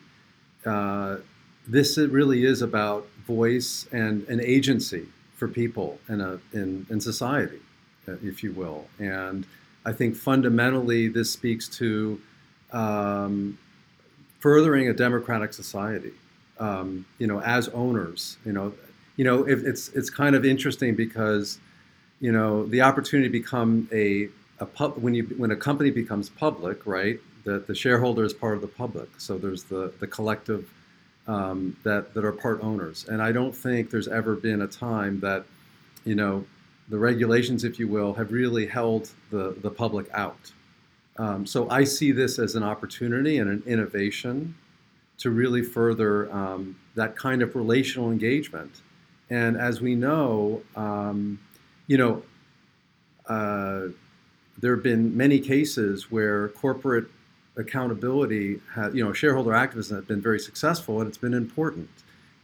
uh, 0.64 1.18
this 1.66 1.98
really 1.98 2.44
is 2.44 2.62
about 2.62 3.06
voice 3.26 3.87
and 3.92 4.26
an 4.28 4.40
agency 4.40 5.06
for 5.37 5.48
people 5.48 6.00
in 6.08 6.20
a 6.20 6.40
in, 6.52 6.87
in 6.90 7.00
society, 7.00 7.60
uh, 8.08 8.14
if 8.22 8.42
you 8.42 8.52
will. 8.52 8.87
And 8.98 9.46
I 9.84 9.92
think 9.92 10.16
fundamentally, 10.16 11.08
this 11.08 11.30
speaks 11.32 11.68
to 11.78 12.20
um, 12.72 13.58
furthering 14.40 14.88
a 14.88 14.92
democratic 14.94 15.52
society 15.52 16.12
um, 16.58 17.06
you 17.18 17.26
know, 17.26 17.40
as 17.42 17.68
owners, 17.68 18.37
you 18.44 18.52
know, 18.52 18.72
you 19.16 19.25
know, 19.25 19.44
it, 19.44 19.60
it's 19.64 19.88
it's 19.90 20.10
kind 20.10 20.34
of 20.34 20.44
interesting 20.44 20.94
because, 20.94 21.58
you 22.20 22.32
know, 22.32 22.66
the 22.66 22.82
opportunity 22.82 23.28
to 23.28 23.32
become 23.32 23.88
a 23.92 24.28
a 24.60 24.66
pub 24.66 24.98
when 24.98 25.14
you 25.14 25.25
when 25.37 25.50
a 25.52 25.56
company 25.56 25.90
becomes 25.90 26.28
public, 26.30 26.87
right? 26.87 27.20
That 27.48 27.66
the 27.66 27.74
shareholder 27.74 28.24
is 28.24 28.34
part 28.44 28.54
of 28.58 28.62
the 28.66 28.72
public, 28.82 29.08
so 29.26 29.32
there's 29.44 29.64
the 29.74 29.82
the 30.02 30.08
collective 30.16 30.62
um, 31.26 31.58
that 31.86 32.02
that 32.14 32.24
are 32.28 32.36
part 32.46 32.58
owners, 32.62 32.98
and 33.10 33.18
I 33.28 33.32
don't 33.38 33.56
think 33.64 33.90
there's 33.92 34.10
ever 34.20 34.34
been 34.48 34.60
a 34.62 34.66
time 34.66 35.14
that, 35.20 35.42
you 36.04 36.14
know, 36.20 36.44
the 36.88 36.98
regulations, 37.10 37.64
if 37.64 37.74
you 37.80 37.88
will, 37.96 38.12
have 38.20 38.30
really 38.32 38.66
held 38.66 39.04
the 39.30 39.44
the 39.62 39.70
public 39.70 40.06
out. 40.24 40.44
Um, 41.24 41.46
so 41.46 41.58
I 41.80 41.84
see 41.84 42.12
this 42.12 42.38
as 42.38 42.54
an 42.54 42.62
opportunity 42.62 43.38
and 43.40 43.48
an 43.50 43.62
innovation 43.66 44.54
to 45.22 45.30
really 45.30 45.62
further 45.62 46.12
um, 46.40 46.76
that 46.94 47.16
kind 47.16 47.42
of 47.42 47.56
relational 47.56 48.10
engagement. 48.16 48.72
And 49.30 49.56
as 49.56 49.80
we 49.80 49.94
know, 49.94 50.62
um, 50.76 51.38
you 51.90 51.98
know, 51.98 52.22
uh, 53.34 53.88
there 54.60 54.74
have 54.76 54.84
been 54.92 55.16
many 55.16 55.38
cases 55.40 56.10
where 56.10 56.48
corporate 56.64 57.08
accountability, 57.58 58.60
has, 58.74 58.94
you 58.94 59.04
know, 59.04 59.12
shareholder 59.12 59.52
activism 59.52 59.96
has 59.96 60.06
been 60.06 60.22
very 60.22 60.38
successful, 60.38 61.00
and 61.00 61.08
it's 61.08 61.18
been 61.18 61.34
important. 61.34 61.90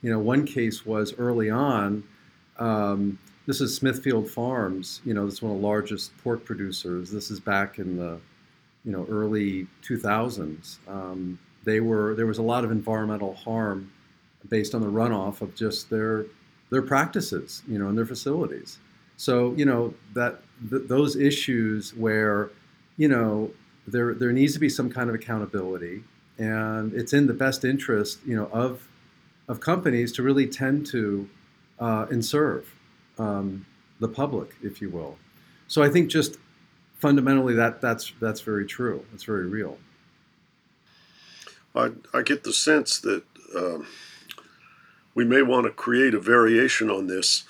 You 0.02 0.10
know, 0.10 0.18
one 0.18 0.44
case 0.44 0.84
was 0.84 1.14
early 1.18 1.48
on. 1.48 2.04
Um, 2.58 3.18
this 3.46 3.60
is 3.60 3.74
Smithfield 3.74 4.28
Farms. 4.28 5.00
You 5.04 5.14
know, 5.14 5.24
this 5.24 5.34
is 5.34 5.42
one 5.42 5.52
of 5.52 5.60
the 5.60 5.66
largest 5.66 6.16
pork 6.18 6.44
producers. 6.44 7.10
This 7.10 7.30
is 7.30 7.40
back 7.40 7.78
in 7.78 7.96
the, 7.96 8.18
you 8.84 8.92
know, 8.92 9.06
early 9.08 9.66
2000s. 9.82 10.76
Um, 10.88 11.38
they 11.64 11.80
were 11.80 12.14
there 12.14 12.26
was 12.26 12.38
a 12.38 12.42
lot 12.42 12.64
of 12.64 12.70
environmental 12.70 13.34
harm 13.34 13.90
based 14.48 14.74
on 14.74 14.82
the 14.82 14.88
runoff 14.88 15.40
of 15.40 15.54
just 15.54 15.88
their 15.90 16.26
their 16.70 16.82
practices, 16.82 17.62
you 17.66 17.78
know, 17.78 17.88
in 17.88 17.94
their 17.94 18.06
facilities. 18.06 18.78
So 19.16 19.54
you 19.56 19.64
know 19.64 19.94
that 20.14 20.42
th- 20.70 20.82
those 20.86 21.16
issues 21.16 21.94
where 21.94 22.50
you 22.96 23.08
know 23.08 23.50
there 23.86 24.14
there 24.14 24.32
needs 24.32 24.54
to 24.54 24.58
be 24.58 24.68
some 24.68 24.90
kind 24.90 25.08
of 25.08 25.14
accountability, 25.14 26.04
and 26.38 26.92
it's 26.94 27.12
in 27.12 27.26
the 27.26 27.34
best 27.34 27.64
interest, 27.64 28.18
you 28.26 28.36
know, 28.36 28.48
of 28.52 28.88
of 29.48 29.60
companies 29.60 30.12
to 30.12 30.22
really 30.22 30.46
tend 30.46 30.86
to 30.86 31.28
uh, 31.78 32.06
and 32.10 32.24
serve 32.24 32.74
um, 33.18 33.66
the 34.00 34.08
public, 34.08 34.54
if 34.62 34.80
you 34.80 34.88
will. 34.88 35.18
So 35.68 35.82
I 35.82 35.88
think 35.88 36.10
just 36.10 36.38
fundamentally 36.96 37.54
that 37.54 37.80
that's 37.80 38.12
that's 38.20 38.40
very 38.40 38.66
true. 38.66 39.04
It's 39.12 39.24
very 39.24 39.46
real. 39.46 39.78
I, 41.74 41.90
I 42.12 42.22
get 42.22 42.44
the 42.44 42.52
sense 42.52 43.00
that 43.00 43.24
um, 43.56 43.86
we 45.14 45.24
may 45.24 45.42
want 45.42 45.66
to 45.66 45.70
create 45.70 46.14
a 46.14 46.20
variation 46.20 46.88
on 46.88 47.08
this 47.08 47.44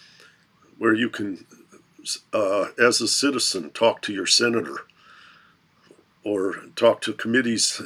where 0.79 0.95
you 0.95 1.11
can, 1.11 1.47
uh, 2.33 2.69
as 2.79 3.01
a 3.01 3.09
citizen, 3.09 3.71
talk 3.71 4.01
to 4.03 4.13
your 4.13 4.27
senator 4.27 4.87
or 6.25 6.57
talk 6.75 7.01
to 7.03 7.13
committees 7.13 7.81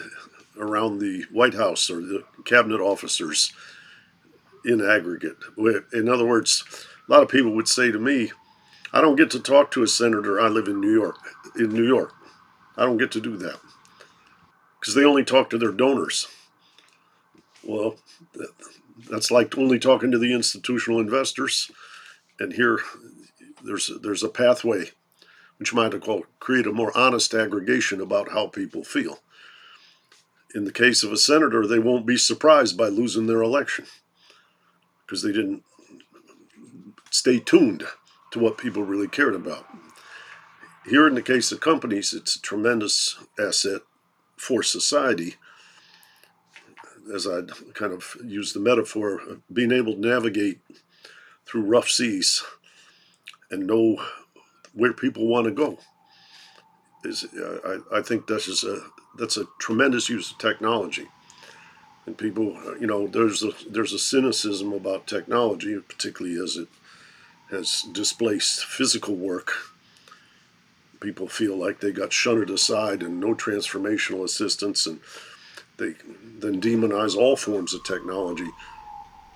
around 0.58 0.98
the 0.98 1.24
White 1.32 1.54
House 1.54 1.90
or 1.90 2.00
the 2.00 2.24
cabinet 2.44 2.80
officers 2.80 3.52
in 4.64 4.80
aggregate. 4.80 5.36
In 5.92 6.08
other 6.08 6.26
words, 6.26 6.64
a 7.08 7.12
lot 7.12 7.22
of 7.22 7.28
people 7.28 7.52
would 7.52 7.68
say 7.68 7.90
to 7.90 7.98
me, 7.98 8.32
I 8.92 9.00
don't 9.00 9.16
get 9.16 9.30
to 9.32 9.40
talk 9.40 9.70
to 9.72 9.82
a 9.82 9.86
senator. 9.86 10.40
I 10.40 10.48
live 10.48 10.68
in 10.68 10.80
New 10.80 10.92
York. 10.92 11.16
In 11.56 11.70
New 11.70 11.86
York, 11.86 12.12
I 12.76 12.84
don't 12.84 12.96
get 12.96 13.10
to 13.12 13.20
do 13.20 13.36
that 13.36 13.58
because 14.80 14.94
they 14.94 15.04
only 15.04 15.24
talk 15.24 15.50
to 15.50 15.58
their 15.58 15.72
donors. 15.72 16.28
Well, 17.62 17.96
that's 19.10 19.30
like 19.30 19.56
only 19.58 19.78
talking 19.78 20.10
to 20.10 20.18
the 20.18 20.32
institutional 20.32 21.00
investors. 21.00 21.70
And 22.40 22.52
here, 22.52 22.80
there's 23.64 23.90
there's 24.02 24.22
a 24.22 24.28
pathway, 24.28 24.90
which 25.58 25.74
might 25.74 25.92
create 26.38 26.66
a 26.66 26.72
more 26.72 26.96
honest 26.96 27.34
aggregation 27.34 28.00
about 28.00 28.30
how 28.30 28.46
people 28.46 28.84
feel. 28.84 29.20
In 30.54 30.64
the 30.64 30.72
case 30.72 31.02
of 31.02 31.12
a 31.12 31.16
senator, 31.16 31.66
they 31.66 31.78
won't 31.78 32.06
be 32.06 32.16
surprised 32.16 32.76
by 32.76 32.88
losing 32.88 33.26
their 33.26 33.42
election 33.42 33.84
because 35.04 35.22
they 35.22 35.32
didn't 35.32 35.62
stay 37.10 37.38
tuned 37.38 37.84
to 38.30 38.38
what 38.38 38.58
people 38.58 38.82
really 38.82 39.08
cared 39.08 39.34
about. 39.34 39.66
Here, 40.86 41.06
in 41.06 41.14
the 41.14 41.22
case 41.22 41.52
of 41.52 41.60
companies, 41.60 42.14
it's 42.14 42.36
a 42.36 42.40
tremendous 42.40 43.18
asset 43.38 43.82
for 44.36 44.62
society, 44.62 45.34
as 47.12 47.26
I'd 47.26 47.50
kind 47.74 47.92
of 47.92 48.16
use 48.24 48.52
the 48.52 48.60
metaphor, 48.60 49.20
of 49.20 49.42
being 49.52 49.72
able 49.72 49.94
to 49.94 50.00
navigate 50.00 50.60
through 51.44 51.62
rough 51.62 51.88
seas 51.88 52.42
and 53.50 53.66
know 53.66 54.02
where 54.78 54.92
people 54.92 55.26
want 55.26 55.46
to 55.46 55.50
go. 55.50 55.78
Is 57.04 57.24
uh, 57.24 57.80
I, 57.92 57.98
I 57.98 58.02
think 58.02 58.26
that's 58.26 58.64
a 58.64 58.80
that's 59.18 59.36
a 59.36 59.44
tremendous 59.58 60.08
use 60.08 60.30
of 60.30 60.38
technology. 60.38 61.06
And 62.06 62.16
people, 62.16 62.56
you 62.80 62.86
know, 62.86 63.06
there's 63.06 63.42
a 63.42 63.52
there's 63.68 63.92
a 63.92 63.98
cynicism 63.98 64.72
about 64.72 65.06
technology, 65.06 65.78
particularly 65.86 66.42
as 66.42 66.56
it 66.56 66.68
has 67.50 67.82
displaced 67.92 68.64
physical 68.64 69.14
work 69.14 69.52
people 71.00 71.28
feel 71.28 71.56
like 71.56 71.80
they 71.80 71.92
got 71.92 72.12
shunted 72.12 72.50
aside 72.50 73.02
and 73.02 73.20
no 73.20 73.34
transformational 73.34 74.24
assistance, 74.24 74.86
and 74.86 75.00
they 75.76 75.94
then 76.38 76.60
demonize 76.60 77.16
all 77.16 77.36
forms 77.36 77.74
of 77.74 77.84
technology. 77.84 78.48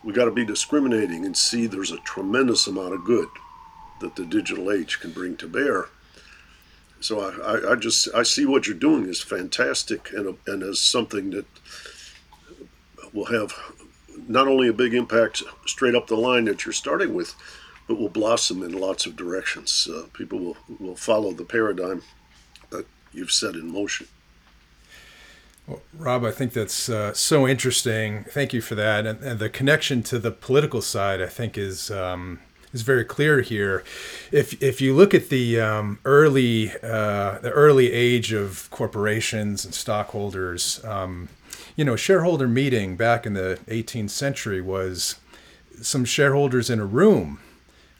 We 0.05 0.13
got 0.13 0.25
to 0.25 0.33
be 0.33 0.45
discriminating 0.45 1.25
and 1.25 1.37
see 1.37 1.67
there's 1.67 1.93
a 1.93 1.99
tremendous 1.99 2.67
amount 2.67 2.95
of 2.95 3.05
good 3.05 3.29
that 4.03 4.17
the 4.17 4.27
digital 4.27 4.71
age 4.71 5.01
can 5.01 5.11
bring 5.11 5.37
to 5.39 5.49
bear. 5.49 5.87
So 7.01 7.21
I, 7.21 7.55
I, 7.55 7.73
I 7.73 7.75
just 7.77 8.09
I 8.15 8.23
see 8.23 8.47
what 8.47 8.67
you're 8.67 8.77
doing 8.77 9.09
is 9.09 9.21
fantastic 9.21 10.13
and 10.13 10.37
and 10.47 10.63
as 10.63 10.79
something 10.79 11.31
that 11.31 11.47
will 13.13 13.27
have 13.27 13.53
not 14.29 14.47
only 14.47 14.69
a 14.69 14.73
big 14.73 14.95
impact 14.95 15.43
straight 15.67 15.95
up 15.95 16.07
the 16.07 16.17
line 16.17 16.45
that 16.45 16.65
you're 16.65 16.73
starting 16.73 17.15
with, 17.15 17.35
but 17.89 17.99
will 17.99 18.09
blossom 18.09 18.63
in 18.63 18.73
lots 18.73 19.07
of 19.07 19.17
directions. 19.17 19.89
Uh, 19.91 20.05
people 20.13 20.39
will, 20.39 20.57
will 20.79 20.97
follow 20.97 21.33
the 21.33 21.45
paradigm 21.45 22.03
that 22.71 22.87
you've 23.13 23.33
set 23.33 23.55
in 23.55 23.73
motion. 23.73 24.07
Well, 25.67 25.83
Rob, 25.97 26.25
I 26.25 26.33
think 26.33 26.53
that's 26.53 26.89
uh, 26.89 27.15
so 27.15 27.47
interesting. 27.47 28.25
Thank 28.25 28.53
you 28.53 28.61
for 28.61 28.75
that. 28.75 29.07
And, 29.07 29.23
and, 29.23 29.39
the 29.39 29.49
connection 29.49 30.03
to 30.05 30.19
the 30.19 30.33
political 30.33 30.83
side, 30.83 31.23
I 31.23 31.27
think, 31.27 31.57
is 31.57 31.91
um, 31.91 32.41
is 32.73 32.83
very 32.83 33.05
clear 33.05 33.41
here. 33.41 33.85
If 34.31 34.61
if 34.63 34.81
you 34.81 34.95
look 34.95 35.15
at 35.15 35.29
the 35.29 35.61
um, 35.61 35.99
early 36.05 36.71
uh, 36.83 37.39
the 37.39 37.51
early 37.51 37.93
age 37.93 38.33
of 38.33 38.69
corporations 38.71 39.65
and 39.65 39.75
stockholders, 39.75 40.85
um, 40.85 41.29
you 41.77 41.85
know, 41.85 41.97
shareholder 41.97 42.49
meeting 42.49 42.97
back 42.97 43.27
in 43.27 43.35
the 43.35 43.59
18th 43.67 44.11
century 44.11 44.61
was 44.61 45.17
some 45.81 46.05
shareholders 46.05 46.71
in 46.71 46.81
a 46.81 46.87
room, 46.87 47.41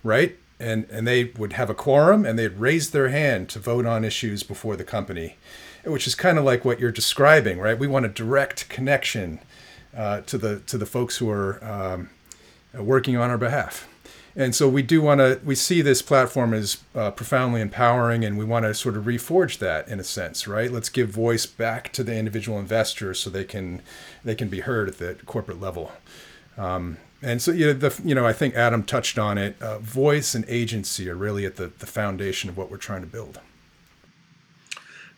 right? 0.03 0.37
And 0.61 0.87
and 0.91 1.07
they 1.07 1.25
would 1.25 1.55
have 1.55 1.71
a 1.71 1.75
quorum 1.75 2.25
and 2.25 2.39
they'd 2.39 2.59
raise 2.59 2.91
their 2.91 3.09
hand 3.09 3.49
to 3.51 3.59
vote 3.59 3.87
on 3.87 4.05
issues 4.05 4.43
before 4.43 4.77
the 4.77 4.85
company 4.85 5.37
which 5.85 6.07
is 6.07 6.15
kind 6.15 6.39
of 6.39 6.45
like 6.45 6.65
what 6.65 6.79
you're 6.79 6.93
describing, 6.93 7.59
right? 7.59 7.79
We 7.79 7.87
want 7.87 8.07
a 8.07 8.09
direct 8.09 8.69
connection 8.69 9.41
uh, 9.97 10.21
to 10.23 10.39
the 10.39 10.61
to 10.61 10.79
the 10.79 10.87
folks 10.87 11.19
who 11.19 11.29
are 11.31 11.63
um, 11.65 12.11
working 12.75 13.17
on 13.17 13.31
our 13.31 13.39
behalf. 13.39 13.89
And 14.35 14.55
so 14.55 14.69
we 14.69 14.83
do 14.83 15.03
want 15.03 15.19
to 15.19 15.41
we 15.45 15.55
see 15.55 15.83
this 15.83 16.01
platform 16.01 16.55
as 16.55 16.79
uh, 16.95 17.11
profoundly 17.11 17.61
empowering, 17.61 18.25
and 18.25 18.39
we 18.39 18.45
want 18.45 18.65
to 18.65 18.75
sort 18.75 18.97
of 18.97 19.05
reforge 19.05 19.59
that 19.59 19.89
in 19.89 20.01
a 20.01 20.05
sense, 20.05 20.49
right? 20.49 20.71
Let's 20.71 20.89
give 20.89 21.11
voice 21.11 21.45
back 21.45 21.93
to 21.93 22.03
the 22.03 22.17
individual 22.17 22.59
investors 22.59 23.21
so 23.21 23.29
they 23.29 23.45
can 23.45 23.83
they 24.25 24.35
can 24.35 24.49
be 24.49 24.61
heard 24.61 24.89
at 24.89 24.99
the 24.99 25.15
corporate 25.27 25.61
level. 25.61 25.93
Um, 26.57 26.97
and 27.21 27.43
so 27.43 27.53
you 27.53 27.67
know, 27.67 27.73
the 27.75 28.01
you 28.05 28.15
know 28.15 28.27
I 28.27 28.33
think 28.33 28.55
Adam 28.55 28.85
touched 28.85 29.19
on 29.19 29.37
it. 29.37 29.61
Uh, 29.61 29.79
voice 29.79 30.35
and 30.35 30.47
agency 30.49 31.11
are 31.11 31.15
really 31.15 31.45
at 31.45 31.57
the, 31.57 31.67
the 31.67 31.87
foundation 31.87 32.49
of 32.49 32.57
what 32.57 32.71
we're 32.71 32.79
trying 32.79 33.03
to 33.03 33.07
build. 33.07 33.39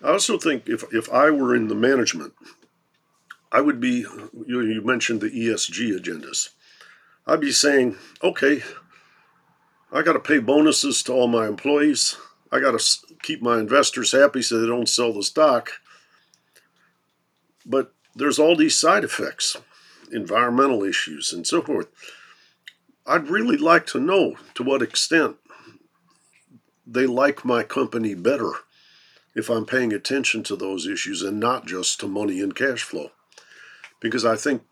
I 0.05 0.11
also 0.11 0.39
think 0.39 0.69
if, 0.69 0.85
if 0.93 1.11
I 1.11 1.31
were 1.31 1.57
in 1.57 1.69
the 1.69 1.75
management, 1.75 2.35
I 3.51 3.63
would 3.63 3.81
be, 3.81 4.05
you, 4.47 4.61
you 4.61 4.83
mentioned 4.83 5.23
the 5.23 5.31
ESG 5.31 5.99
agendas. 5.99 6.51
I'd 7.27 7.41
be 7.41 7.53
saying, 7.53 7.97
okay, 8.23 8.63
I 9.95 10.03
got 10.03 10.15
to 10.15 10.21
pay 10.21 10.41
bonuses 10.41 11.05
to 11.05 11.13
all 11.13 11.29
my 11.29 11.47
employees. 11.47 12.17
I 12.51 12.59
got 12.59 12.79
to 12.79 13.17
keep 13.23 13.41
my 13.41 13.61
investors 13.61 14.11
happy 14.11 14.43
so 14.43 14.61
they 14.61 14.67
don't 14.67 14.89
sell 14.89 15.13
the 15.13 15.23
stock. 15.23 15.71
But 17.65 17.93
there's 18.17 18.41
all 18.41 18.57
these 18.57 18.77
side 18.77 19.05
effects, 19.05 19.57
environmental 20.11 20.83
issues, 20.83 21.33
and 21.33 21.47
so 21.47 21.63
forth. 21.63 21.87
I'd 23.07 23.29
really 23.29 23.57
like 23.57 23.87
to 23.87 24.01
know 24.01 24.35
to 24.55 24.65
what 24.65 24.83
extent 24.83 25.37
they 26.85 27.07
like 27.07 27.45
my 27.45 27.63
company 27.63 28.15
better 28.15 28.51
if 29.37 29.49
I'm 29.49 29.65
paying 29.65 29.93
attention 29.93 30.43
to 30.45 30.57
those 30.57 30.89
issues 30.89 31.23
and 31.23 31.39
not 31.39 31.67
just 31.67 32.01
to 32.01 32.09
money 32.09 32.41
and 32.41 32.55
cash 32.55 32.83
flow. 32.83 33.13
Because 34.01 34.25
I 34.25 34.35
think 34.35 34.63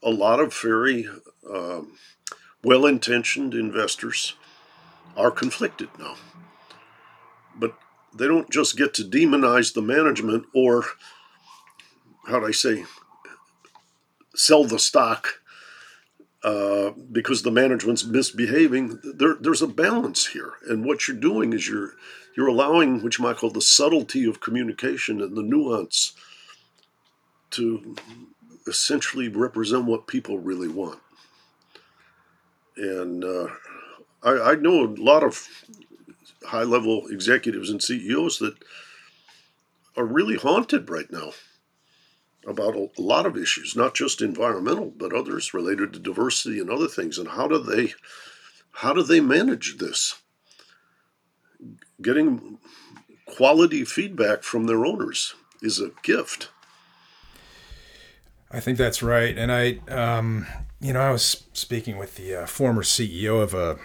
a 0.00 0.10
lot 0.10 0.38
of 0.38 0.54
very 0.54 1.08
um, 1.52 1.92
well 2.62 2.86
intentioned 2.86 3.54
investors 3.54 4.34
are 5.16 5.30
conflicted 5.30 5.88
now. 5.98 6.16
But 7.56 7.74
they 8.14 8.26
don't 8.26 8.50
just 8.50 8.76
get 8.76 8.94
to 8.94 9.04
demonize 9.04 9.74
the 9.74 9.82
management 9.82 10.46
or, 10.54 10.84
how 12.26 12.40
do 12.40 12.46
I 12.46 12.52
say, 12.52 12.84
sell 14.34 14.64
the 14.64 14.78
stock 14.78 15.40
uh, 16.44 16.90
because 17.10 17.42
the 17.42 17.50
management's 17.50 18.04
misbehaving. 18.04 19.00
There, 19.02 19.36
there's 19.40 19.62
a 19.62 19.66
balance 19.66 20.28
here. 20.28 20.52
And 20.68 20.84
what 20.84 21.08
you're 21.08 21.16
doing 21.16 21.52
is 21.52 21.68
you're 21.68 21.94
you're 22.36 22.46
allowing 22.46 23.02
what 23.02 23.18
you 23.18 23.24
might 23.24 23.36
call 23.36 23.50
the 23.50 23.60
subtlety 23.60 24.24
of 24.24 24.40
communication 24.40 25.20
and 25.20 25.36
the 25.36 25.42
nuance 25.42 26.12
to 27.50 27.96
essentially 28.68 29.28
represent 29.28 29.86
what 29.86 30.06
people 30.06 30.38
really 30.38 30.68
want. 30.68 31.00
And 32.78 33.24
uh, 33.24 33.48
I, 34.22 34.52
I 34.52 34.54
know 34.54 34.84
a 34.84 34.94
lot 35.02 35.22
of 35.22 35.46
high 36.44 36.62
level 36.62 37.06
executives 37.08 37.70
and 37.70 37.82
CEOs 37.82 38.38
that 38.38 38.56
are 39.96 40.04
really 40.04 40.36
haunted 40.36 40.88
right 40.88 41.10
now 41.10 41.32
about 42.46 42.76
a, 42.76 42.88
lot 42.96 43.26
of 43.26 43.36
issues, 43.36 43.76
not 43.76 43.94
just 43.94 44.22
environmental, 44.22 44.92
but 44.96 45.12
others 45.12 45.52
related 45.52 45.92
to 45.92 45.98
diversity 45.98 46.60
and 46.60 46.70
other 46.70 46.88
things. 46.88 47.18
And 47.18 47.28
how 47.28 47.46
do 47.48 47.58
they 47.58 47.94
how 48.70 48.92
do 48.94 49.02
they 49.02 49.20
manage 49.20 49.78
this? 49.78 50.14
getting 52.00 52.58
quality 53.26 53.84
feedback 53.84 54.42
from 54.42 54.66
their 54.66 54.84
owners 54.84 55.34
is 55.62 55.80
a 55.80 55.90
gift. 56.02 56.50
I 58.50 58.60
think 58.60 58.78
that's 58.78 59.02
right. 59.02 59.36
And 59.36 59.52
I, 59.52 59.78
um, 59.88 60.46
you 60.80 60.92
know, 60.92 61.00
I 61.00 61.10
was 61.10 61.44
speaking 61.52 61.98
with 61.98 62.16
the 62.16 62.42
uh, 62.42 62.46
former 62.46 62.82
CEO 62.82 63.42
of 63.42 63.54
a, 63.54 63.78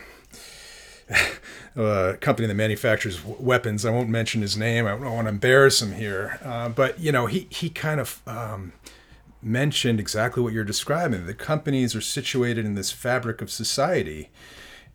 a, 1.81 2.17
company 2.17 2.47
that 2.47 2.53
manufactures 2.53 3.23
weapons. 3.23 3.85
I 3.85 3.91
won't 3.91 4.09
mention 4.09 4.41
his 4.41 4.55
name. 4.55 4.85
I 4.85 4.91
don't 4.91 5.13
want 5.13 5.25
to 5.25 5.29
embarrass 5.29 5.81
him 5.81 5.93
here. 5.93 6.39
Uh, 6.43 6.69
but, 6.69 6.99
you 6.99 7.11
know, 7.11 7.25
he, 7.25 7.47
he 7.49 7.69
kind 7.69 7.99
of 7.99 8.21
um, 8.27 8.73
mentioned 9.41 9.99
exactly 9.99 10.43
what 10.43 10.53
you're 10.53 10.63
describing. 10.63 11.25
The 11.25 11.33
companies 11.33 11.95
are 11.95 12.01
situated 12.01 12.65
in 12.65 12.75
this 12.75 12.91
fabric 12.91 13.41
of 13.41 13.49
society 13.49 14.29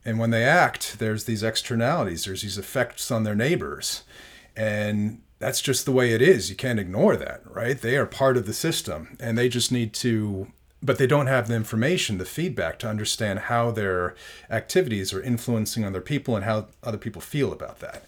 and 0.08 0.18
when 0.18 0.30
they 0.30 0.44
act, 0.44 0.98
there's 0.98 1.24
these 1.24 1.42
externalities, 1.42 2.24
there's 2.24 2.40
these 2.40 2.56
effects 2.56 3.10
on 3.10 3.24
their 3.24 3.34
neighbors. 3.34 4.04
And 4.56 5.20
that's 5.38 5.60
just 5.60 5.84
the 5.84 5.92
way 5.92 6.12
it 6.12 6.22
is. 6.22 6.48
You 6.48 6.56
can't 6.56 6.80
ignore 6.80 7.14
that, 7.16 7.42
right? 7.44 7.78
They 7.78 7.96
are 7.96 8.06
part 8.06 8.38
of 8.38 8.46
the 8.46 8.54
system 8.54 9.18
and 9.20 9.36
they 9.36 9.50
just 9.50 9.70
need 9.70 9.92
to, 9.94 10.48
but 10.82 10.98
they 10.98 11.06
don't 11.06 11.26
have 11.26 11.48
the 11.48 11.54
information, 11.54 12.18
the 12.18 12.24
feedback 12.24 12.78
to 12.80 12.88
understand 12.88 13.40
how 13.40 13.70
their 13.70 14.14
activities 14.50 15.12
are 15.12 15.22
influencing 15.22 15.84
other 15.84 16.00
people 16.00 16.36
and 16.36 16.44
how 16.44 16.66
other 16.82 16.98
people 16.98 17.20
feel 17.20 17.52
about 17.52 17.80
that. 17.80 18.04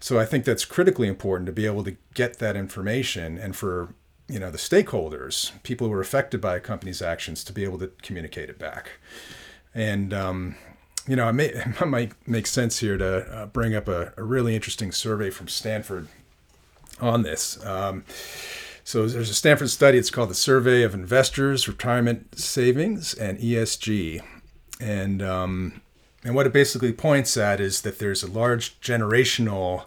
So 0.00 0.18
I 0.18 0.24
think 0.24 0.44
that's 0.44 0.64
critically 0.64 1.08
important 1.08 1.46
to 1.46 1.52
be 1.52 1.66
able 1.66 1.82
to 1.84 1.96
get 2.12 2.38
that 2.38 2.56
information 2.56 3.38
and 3.38 3.56
for 3.56 3.94
you 4.28 4.38
know 4.38 4.50
the 4.50 4.58
stakeholders, 4.58 5.52
people 5.62 5.86
who 5.86 5.92
are 5.92 6.00
affected 6.00 6.40
by 6.40 6.56
a 6.56 6.60
company's 6.60 7.02
actions, 7.02 7.44
to 7.44 7.52
be 7.52 7.64
able 7.64 7.78
to 7.78 7.88
communicate 8.02 8.48
it 8.48 8.58
back. 8.58 8.92
And 9.74 10.14
um, 10.14 10.56
you 11.06 11.16
know, 11.16 11.28
it, 11.28 11.32
may, 11.32 11.46
it 11.80 11.86
might 11.86 12.12
make 12.26 12.46
sense 12.46 12.78
here 12.78 12.96
to 12.96 13.16
uh, 13.34 13.46
bring 13.46 13.74
up 13.74 13.88
a, 13.88 14.12
a, 14.16 14.22
really 14.22 14.54
interesting 14.54 14.92
survey 14.92 15.30
from 15.30 15.48
Stanford 15.48 16.08
on 17.00 17.22
this. 17.22 17.64
Um, 17.64 18.04
so 18.84 19.06
there's 19.06 19.30
a 19.30 19.34
Stanford 19.34 19.70
study. 19.70 19.96
It's 19.96 20.10
called 20.10 20.28
the 20.28 20.34
Survey 20.34 20.82
of 20.82 20.92
Investors, 20.92 21.66
Retirement 21.66 22.38
Savings, 22.38 23.14
and 23.14 23.38
ESG, 23.38 24.22
and 24.78 25.22
um, 25.22 25.80
and 26.22 26.34
what 26.34 26.46
it 26.46 26.52
basically 26.52 26.92
points 26.92 27.36
at 27.36 27.60
is 27.60 27.80
that 27.80 27.98
there's 27.98 28.22
a 28.22 28.30
large 28.30 28.78
generational 28.80 29.86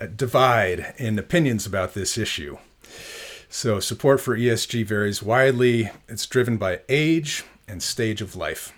uh, 0.00 0.06
divide 0.06 0.94
in 0.98 1.18
opinions 1.18 1.66
about 1.66 1.94
this 1.94 2.18
issue. 2.18 2.58
So 3.48 3.78
support 3.78 4.20
for 4.20 4.36
ESG 4.36 4.86
varies 4.86 5.22
widely. 5.22 5.90
It's 6.08 6.26
driven 6.26 6.56
by 6.56 6.80
age 6.88 7.44
and 7.68 7.82
stage 7.82 8.20
of 8.20 8.34
life. 8.34 8.72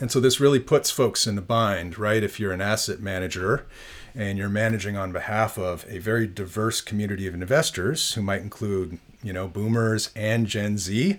And 0.00 0.10
so 0.10 0.18
this 0.18 0.40
really 0.40 0.58
puts 0.58 0.90
folks 0.90 1.26
in 1.26 1.36
a 1.36 1.42
bind, 1.42 1.98
right? 1.98 2.22
If 2.22 2.40
you're 2.40 2.52
an 2.52 2.62
asset 2.62 3.00
manager 3.00 3.66
and 4.14 4.38
you're 4.38 4.48
managing 4.48 4.96
on 4.96 5.12
behalf 5.12 5.58
of 5.58 5.84
a 5.88 5.98
very 5.98 6.26
diverse 6.26 6.80
community 6.80 7.26
of 7.26 7.34
investors 7.34 8.14
who 8.14 8.22
might 8.22 8.40
include, 8.40 8.98
you 9.22 9.32
know, 9.34 9.46
boomers 9.46 10.10
and 10.16 10.46
Gen 10.46 10.78
Z, 10.78 11.18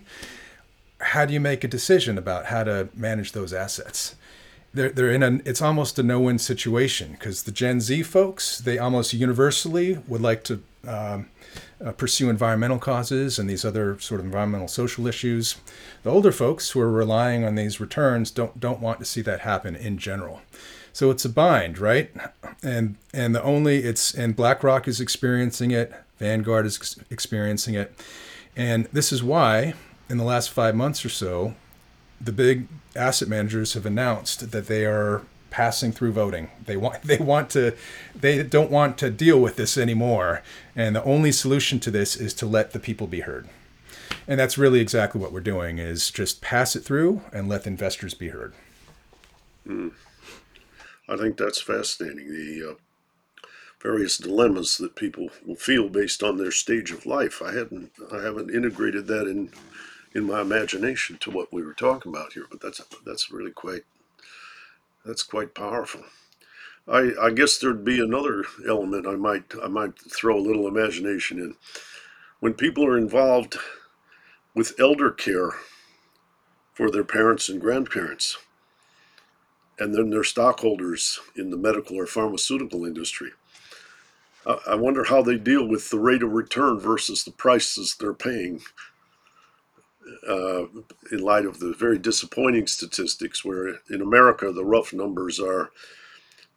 how 0.99 1.25
do 1.25 1.33
you 1.33 1.39
make 1.39 1.63
a 1.63 1.67
decision 1.67 2.17
about 2.17 2.47
how 2.47 2.63
to 2.63 2.89
manage 2.95 3.33
those 3.33 3.53
assets? 3.53 4.15
They're, 4.73 4.89
they're 4.89 5.11
in 5.11 5.23
a, 5.23 5.39
it's 5.45 5.61
almost 5.61 5.99
a 5.99 6.03
no-win 6.03 6.39
situation 6.39 7.11
because 7.11 7.43
the 7.43 7.51
Gen 7.51 7.81
Z 7.81 8.03
folks, 8.03 8.57
they 8.57 8.79
almost 8.79 9.13
universally 9.13 9.99
would 10.07 10.21
like 10.21 10.43
to 10.45 10.63
um, 10.87 11.29
uh, 11.83 11.91
pursue 11.91 12.29
environmental 12.29 12.79
causes 12.79 13.39
and 13.39 13.49
these 13.49 13.65
other 13.65 13.99
sort 13.99 14.19
of 14.19 14.25
environmental 14.25 14.67
social 14.67 15.07
issues. 15.07 15.55
The 16.03 16.11
older 16.11 16.31
folks 16.31 16.71
who 16.71 16.79
are 16.81 16.91
relying 16.91 17.43
on 17.43 17.55
these 17.55 17.79
returns 17.79 18.31
don't 18.31 18.59
don't 18.59 18.81
want 18.81 18.99
to 18.99 19.05
see 19.05 19.21
that 19.21 19.41
happen 19.41 19.75
in 19.75 19.97
general. 19.97 20.41
So 20.93 21.09
it's 21.09 21.25
a 21.25 21.29
bind, 21.29 21.79
right? 21.79 22.11
And 22.61 22.97
and 23.13 23.33
the 23.33 23.43
only 23.43 23.79
it's 23.79 24.13
and 24.13 24.35
BlackRock 24.35 24.87
is 24.87 24.99
experiencing 24.99 25.71
it, 25.71 25.93
Vanguard 26.19 26.65
is 26.65 26.99
experiencing 27.09 27.75
it, 27.75 27.93
and 28.55 28.85
this 28.91 29.11
is 29.11 29.23
why 29.23 29.73
in 30.09 30.17
the 30.17 30.23
last 30.23 30.51
five 30.51 30.75
months 30.75 31.05
or 31.05 31.09
so, 31.09 31.55
the 32.19 32.33
big 32.33 32.67
asset 32.95 33.27
managers 33.27 33.73
have 33.73 33.85
announced 33.85 34.51
that 34.51 34.67
they 34.67 34.85
are 34.85 35.21
passing 35.51 35.91
through 35.91 36.13
voting. 36.13 36.49
They 36.65 36.75
want 36.75 37.01
they 37.03 37.17
want 37.17 37.51
to 37.51 37.75
they 38.15 38.41
don't 38.41 38.71
want 38.71 38.97
to 38.99 39.11
deal 39.11 39.39
with 39.39 39.57
this 39.57 39.77
anymore. 39.77 40.41
And 40.75 40.95
the 40.95 41.03
only 41.03 41.31
solution 41.31 41.79
to 41.81 41.91
this 41.91 42.15
is 42.15 42.33
to 42.35 42.47
let 42.47 42.71
the 42.71 42.79
people 42.79 43.05
be 43.05 43.19
heard. 43.19 43.47
And 44.27 44.39
that's 44.39 44.57
really 44.57 44.79
exactly 44.79 45.21
what 45.21 45.31
we're 45.31 45.41
doing 45.41 45.77
is 45.77 46.09
just 46.09 46.41
pass 46.41 46.75
it 46.75 46.81
through 46.81 47.21
and 47.31 47.47
let 47.47 47.63
the 47.63 47.69
investors 47.69 48.13
be 48.13 48.29
heard. 48.29 48.53
Mm. 49.67 49.91
I 51.07 51.17
think 51.17 51.37
that's 51.37 51.61
fascinating. 51.61 52.31
The 52.31 52.71
uh, 52.71 52.73
various 53.81 54.17
dilemmas 54.17 54.77
that 54.77 54.95
people 54.95 55.29
will 55.45 55.55
feel 55.55 55.89
based 55.89 56.23
on 56.23 56.37
their 56.37 56.51
stage 56.51 56.91
of 56.91 57.05
life. 57.05 57.41
I 57.41 57.53
hadn't 57.53 57.91
I 58.11 58.21
haven't 58.21 58.53
integrated 58.53 59.07
that 59.07 59.27
in 59.27 59.51
in 60.13 60.23
my 60.25 60.41
imagination 60.41 61.17
to 61.19 61.31
what 61.31 61.53
we 61.53 61.63
were 61.63 61.73
talking 61.73 62.11
about 62.11 62.33
here, 62.33 62.45
but 62.49 62.61
that's 62.61 62.81
that's 63.05 63.31
really 63.31 63.51
quite 63.51 63.83
that's 65.05 65.23
quite 65.23 65.55
powerful. 65.55 66.01
I, 66.87 67.11
I 67.21 67.31
guess 67.31 67.57
there'd 67.57 67.85
be 67.85 67.99
another 67.99 68.43
element 68.67 69.07
I 69.07 69.15
might 69.15 69.53
I 69.63 69.67
might 69.67 69.99
throw 70.11 70.37
a 70.37 70.41
little 70.41 70.67
imagination 70.67 71.37
in. 71.37 71.55
When 72.39 72.53
people 72.53 72.85
are 72.85 72.97
involved 72.97 73.57
with 74.55 74.79
elder 74.79 75.11
care 75.11 75.51
for 76.73 76.89
their 76.89 77.03
parents 77.03 77.49
and 77.49 77.61
grandparents, 77.61 78.37
and 79.77 79.93
then 79.93 80.09
they're 80.09 80.23
stockholders 80.23 81.19
in 81.35 81.49
the 81.49 81.57
medical 81.57 81.97
or 81.97 82.07
pharmaceutical 82.07 82.85
industry. 82.85 83.31
I 84.67 84.73
wonder 84.73 85.03
how 85.03 85.21
they 85.21 85.37
deal 85.37 85.67
with 85.67 85.91
the 85.91 85.99
rate 85.99 86.23
of 86.23 86.31
return 86.31 86.79
versus 86.79 87.23
the 87.23 87.31
prices 87.31 87.95
they're 87.99 88.13
paying 88.13 88.61
uh, 90.27 90.65
in 91.11 91.19
light 91.19 91.45
of 91.45 91.59
the 91.59 91.73
very 91.73 91.97
disappointing 91.97 92.67
statistics 92.67 93.45
where 93.45 93.79
in 93.89 94.01
America 94.01 94.51
the 94.51 94.65
rough 94.65 94.93
numbers 94.93 95.39
are 95.39 95.71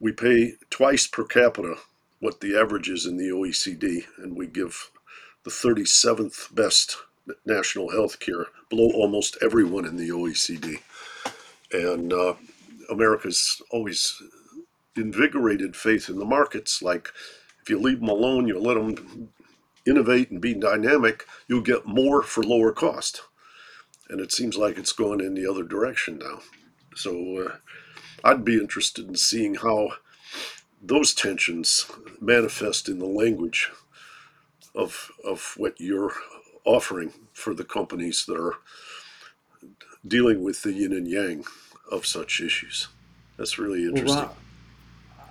we 0.01 0.13
pay 0.13 0.55
twice 0.71 1.07
per 1.07 1.25
capita 1.25 1.77
what 2.25 2.41
the 2.41 2.59
average 2.59 2.89
is 2.89 3.05
in 3.05 3.19
the 3.19 3.29
OECD, 3.29 4.05
and 4.17 4.35
we 4.35 4.47
give 4.47 4.91
the 5.45 5.51
37th 5.51 6.55
best 6.55 6.97
national 7.45 7.91
health 7.91 8.19
care 8.19 8.47
below 8.71 8.91
almost 8.95 9.37
everyone 9.43 9.85
in 9.85 9.97
the 9.97 10.09
OECD. 10.09 10.79
And 11.71 12.15
uh, 12.15 12.35
America's 12.91 13.61
always 13.71 14.23
invigorated 14.97 15.77
faith 15.77 16.09
in 16.09 16.19
the 16.19 16.25
markets. 16.25 16.81
Like, 16.81 17.11
if 17.61 17.69
you 17.69 17.79
leave 17.79 18.01
them 18.01 18.09
alone, 18.09 18.49
you 18.49 18.59
let 18.59 18.75
them 18.75 19.29
innovate 19.87 20.31
and 20.31 20.41
be 20.41 20.55
dynamic, 20.55 21.27
you'll 21.47 21.61
get 21.61 21.87
more 21.87 22.23
for 22.23 22.43
lower 22.43 22.73
cost. 22.73 23.21
And 24.09 24.21
it 24.21 24.33
seems 24.33 24.57
like 24.57 24.79
it's 24.79 24.93
going 24.93 25.21
in 25.21 25.35
the 25.35 25.51
other 25.51 25.65
direction 25.65 26.19
now. 26.19 26.41
So, 26.95 27.39
uh, 27.39 27.57
I'd 28.23 28.45
be 28.45 28.55
interested 28.55 29.09
in 29.09 29.17
seeing 29.17 29.57
how 29.57 29.91
those 30.83 31.15
tensions 31.15 31.91
manifest 32.21 32.89
in 32.89 32.99
the 32.99 33.07
language 33.07 33.71
of 34.75 35.11
of 35.25 35.55
what 35.57 35.81
you're 35.81 36.13
offering 36.65 37.13
for 37.33 37.55
the 37.55 37.65
companies 37.65 38.25
that 38.27 38.39
are 38.39 38.57
dealing 40.07 40.43
with 40.43 40.63
the 40.63 40.73
yin 40.73 40.93
and 40.93 41.09
yang 41.09 41.45
of 41.91 42.07
such 42.07 42.41
issues. 42.41 42.89
That's 43.37 43.59
really 43.59 43.85
interesting. 43.85 44.17
Well, 44.17 44.37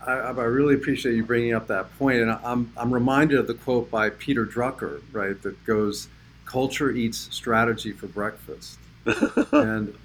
Rob, 0.07 0.37
I, 0.37 0.41
I, 0.41 0.45
really 0.45 0.75
appreciate 0.75 1.15
you 1.15 1.23
bringing 1.23 1.53
up 1.53 1.67
that 1.67 1.97
point, 1.97 2.21
and 2.21 2.31
I'm 2.31 2.71
I'm 2.75 2.93
reminded 2.93 3.39
of 3.39 3.47
the 3.47 3.53
quote 3.53 3.89
by 3.89 4.09
Peter 4.09 4.45
Drucker, 4.45 5.01
right, 5.11 5.41
that 5.41 5.63
goes, 5.65 6.09
"Culture 6.45 6.91
eats 6.91 7.27
strategy 7.31 7.91
for 7.91 8.07
breakfast," 8.07 8.79
and, 9.05 9.95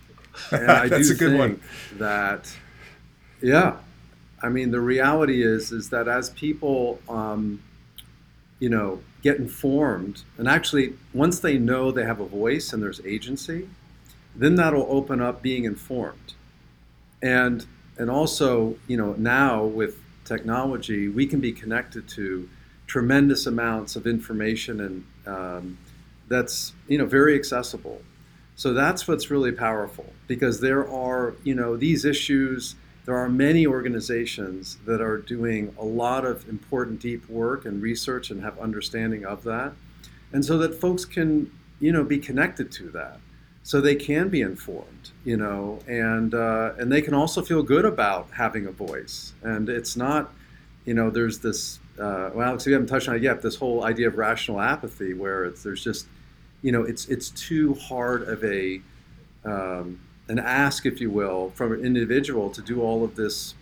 and 0.50 0.70
I 0.70 0.88
do 0.88 1.02
think 1.02 1.62
that 1.98 2.54
yeah, 3.40 3.76
I 4.42 4.48
mean 4.48 4.70
the 4.70 4.80
reality 4.80 5.42
is 5.42 5.72
is 5.72 5.90
that 5.90 6.08
as 6.08 6.30
people, 6.30 7.00
um, 7.08 7.62
you 8.58 8.68
know, 8.68 9.00
get 9.22 9.36
informed, 9.36 10.22
and 10.36 10.48
actually 10.48 10.94
once 11.12 11.40
they 11.40 11.58
know 11.58 11.90
they 11.90 12.04
have 12.04 12.20
a 12.20 12.26
voice 12.26 12.72
and 12.72 12.82
there's 12.82 13.00
agency, 13.04 13.68
then 14.34 14.56
that'll 14.56 14.86
open 14.88 15.20
up 15.20 15.42
being 15.42 15.64
informed, 15.64 16.34
and 17.22 17.66
and 17.96 18.10
also 18.10 18.76
you 18.86 18.96
know 18.96 19.14
now 19.18 19.64
with 19.64 19.96
technology 20.24 21.08
we 21.08 21.26
can 21.26 21.40
be 21.40 21.52
connected 21.52 22.06
to 22.06 22.48
tremendous 22.86 23.46
amounts 23.46 23.96
of 23.96 24.06
information 24.06 24.80
and 24.80 25.04
um, 25.26 25.78
that's 26.28 26.72
you 26.86 26.98
know 26.98 27.06
very 27.06 27.34
accessible. 27.34 28.02
So 28.56 28.72
that's 28.72 29.06
what's 29.06 29.30
really 29.30 29.52
powerful 29.52 30.12
because 30.26 30.60
there 30.60 30.88
are 30.88 31.34
you 31.44 31.54
know 31.54 31.76
these 31.76 32.04
issues 32.04 32.74
there 33.08 33.16
are 33.16 33.30
many 33.30 33.66
organizations 33.66 34.76
that 34.84 35.00
are 35.00 35.16
doing 35.16 35.74
a 35.78 35.84
lot 35.84 36.26
of 36.26 36.46
important 36.46 37.00
deep 37.00 37.26
work 37.30 37.64
and 37.64 37.80
research 37.80 38.30
and 38.30 38.42
have 38.42 38.58
understanding 38.58 39.24
of 39.24 39.44
that. 39.44 39.72
And 40.30 40.44
so 40.44 40.58
that 40.58 40.74
folks 40.74 41.06
can 41.06 41.50
you 41.80 41.90
know 41.90 42.04
be 42.04 42.18
connected 42.18 42.70
to 42.72 42.90
that. 42.90 43.20
So 43.62 43.80
they 43.80 43.94
can 43.94 44.28
be 44.28 44.40
informed 44.42 45.10
you 45.24 45.36
know 45.36 45.80
and 45.86 46.34
uh, 46.34 46.72
and 46.78 46.92
they 46.92 47.00
can 47.00 47.14
also 47.14 47.42
feel 47.42 47.62
good 47.62 47.84
about 47.84 48.28
having 48.32 48.66
a 48.66 48.72
voice. 48.72 49.32
And 49.42 49.68
it's 49.68 49.96
not 49.96 50.32
you 50.84 50.94
know 50.94 51.10
there's 51.10 51.38
this 51.38 51.78
uh, 51.98 52.30
well 52.34 52.48
Alex, 52.48 52.66
we 52.66 52.72
haven't 52.72 52.88
touched 52.88 53.08
on 53.08 53.16
it 53.16 53.22
yet 53.22 53.40
this 53.40 53.56
whole 53.56 53.84
idea 53.84 54.08
of 54.08 54.18
rational 54.18 54.60
apathy 54.60 55.14
where 55.14 55.44
it's 55.44 55.62
there's 55.62 55.82
just 55.82 56.06
you 56.62 56.72
know 56.72 56.82
it's 56.82 57.06
it's 57.06 57.30
too 57.30 57.74
hard 57.74 58.22
of 58.22 58.42
a 58.44 58.80
um, 59.44 60.00
an 60.28 60.38
ask, 60.38 60.84
if 60.84 61.00
you 61.00 61.10
will, 61.10 61.50
from 61.54 61.72
an 61.72 61.84
individual 61.84 62.50
to 62.50 62.60
do 62.60 62.82
all 62.82 63.02
of 63.02 63.16
this 63.16 63.54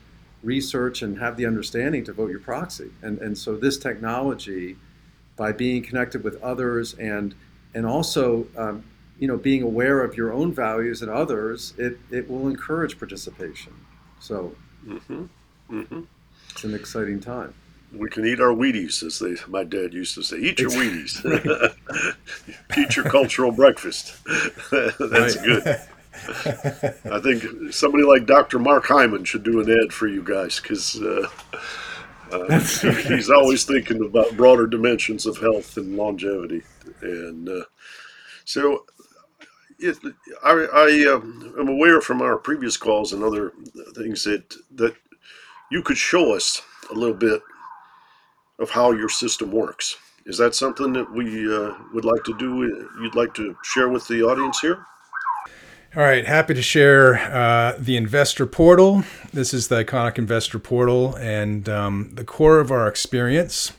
research 0.42 1.02
and 1.02 1.18
have 1.18 1.37
the 1.37 1.46
understanding 1.46 2.04
to 2.04 2.12
vote 2.12 2.30
your 2.30 2.40
proxy. 2.40 2.90
And, 3.02 3.18
and 3.20 3.37
so 3.38 3.56
this 3.56 3.78
technology, 3.78 4.76
by 5.37 5.52
being 5.52 5.82
connected 5.82 6.24
with 6.24 6.42
others 6.42 6.94
and 6.94 7.35
and 7.74 7.85
also 7.85 8.46
um, 8.56 8.85
you 9.18 9.28
know 9.28 9.37
being 9.37 9.62
aware 9.62 10.02
of 10.02 10.16
your 10.16 10.32
own 10.32 10.52
values 10.52 11.02
and 11.02 11.11
others, 11.11 11.74
it, 11.76 11.98
it 12.11 12.28
will 12.28 12.48
encourage 12.48 12.98
participation. 12.98 13.72
So 14.18 14.54
mm-hmm. 14.87 15.26
Mm-hmm. 15.70 16.00
it's 16.50 16.64
an 16.64 16.74
exciting 16.74 17.20
time. 17.20 17.54
We 17.98 18.11
can 18.11 18.26
eat 18.26 18.40
our 18.40 18.52
Wheaties, 18.52 19.02
as 19.02 19.18
they, 19.18 19.37
my 19.50 19.64
dad 19.64 19.94
used 19.94 20.14
to 20.14 20.22
say. 20.22 20.38
Eat 20.38 20.61
your 20.61 20.70
Wheaties. 20.70 21.24
eat 22.78 22.96
your 22.96 23.04
cultural 23.06 23.52
breakfast. 23.52 24.16
That's 24.70 25.37
good. 25.37 25.80
I 27.11 27.20
think 27.20 27.72
somebody 27.72 28.04
like 28.04 28.26
Dr. 28.26 28.59
Mark 28.59 28.87
Hyman 28.87 29.24
should 29.24 29.42
do 29.42 29.61
an 29.61 29.70
ad 29.70 29.92
for 29.92 30.09
you 30.09 30.22
guys 30.22 30.61
because 30.61 31.00
uh, 31.00 31.28
uh, 32.32 32.61
he's 33.09 33.30
always 33.30 33.64
thinking 33.64 34.04
about 34.04 34.37
broader 34.37 34.66
dimensions 34.66 35.26
of 35.26 35.38
health 35.38 35.76
and 35.76 35.96
longevity. 35.96 36.62
And 37.02 37.48
uh, 37.48 37.64
so 38.44 38.87
it, 39.78 39.98
I, 40.42 40.50
I 40.50 41.12
uh, 41.12 41.61
am 41.61 41.68
aware 41.68 42.00
from 42.00 42.22
our 42.22 42.37
previous 42.37 42.76
calls 42.76 43.12
and 43.12 43.22
other 43.22 43.52
things 43.94 44.24
that, 44.24 44.56
that 44.74 44.96
you 45.70 45.82
could 45.82 45.98
show 45.98 46.35
us 46.35 46.62
a 46.90 46.94
little 46.94 47.16
bit 47.16 47.42
of 48.58 48.70
how 48.70 48.92
your 48.92 49.08
system 49.08 49.52
works. 49.52 49.96
Is 50.24 50.38
that 50.38 50.54
something 50.54 50.92
that 50.94 51.12
we 51.12 51.54
uh, 51.54 51.74
would 51.92 52.04
like 52.04 52.24
to 52.24 52.36
do? 52.36 52.88
You'd 53.00 53.14
like 53.14 53.34
to 53.34 53.56
share 53.62 53.88
with 53.88 54.08
the 54.08 54.22
audience 54.22 54.60
here? 54.60 54.84
All 55.94 56.02
right, 56.02 56.26
happy 56.26 56.52
to 56.52 56.62
share 56.62 57.14
uh, 57.32 57.76
the 57.78 57.96
investor 57.96 58.44
portal. 58.44 59.04
This 59.32 59.54
is 59.54 59.68
the 59.68 59.84
iconic 59.84 60.18
investor 60.18 60.58
portal, 60.58 61.14
and 61.16 61.68
um, 61.68 62.10
the 62.12 62.24
core 62.24 62.60
of 62.60 62.70
our 62.70 62.86
experience 62.86 63.72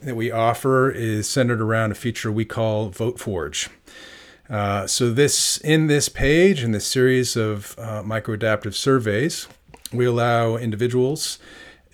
that 0.00 0.14
we 0.14 0.30
offer 0.30 0.90
is 0.90 1.28
centered 1.28 1.60
around 1.60 1.90
a 1.90 1.96
feature 1.96 2.30
we 2.30 2.44
call 2.44 2.90
Vote 2.90 3.18
Forge. 3.18 3.70
Uh, 4.48 4.86
so 4.86 5.10
this 5.10 5.58
in 5.58 5.88
this 5.88 6.08
page 6.08 6.62
in 6.62 6.70
this 6.70 6.86
series 6.86 7.36
of 7.36 7.74
uh, 7.78 8.02
microadaptive 8.02 8.74
surveys, 8.74 9.48
we 9.92 10.04
allow 10.04 10.56
individuals 10.56 11.38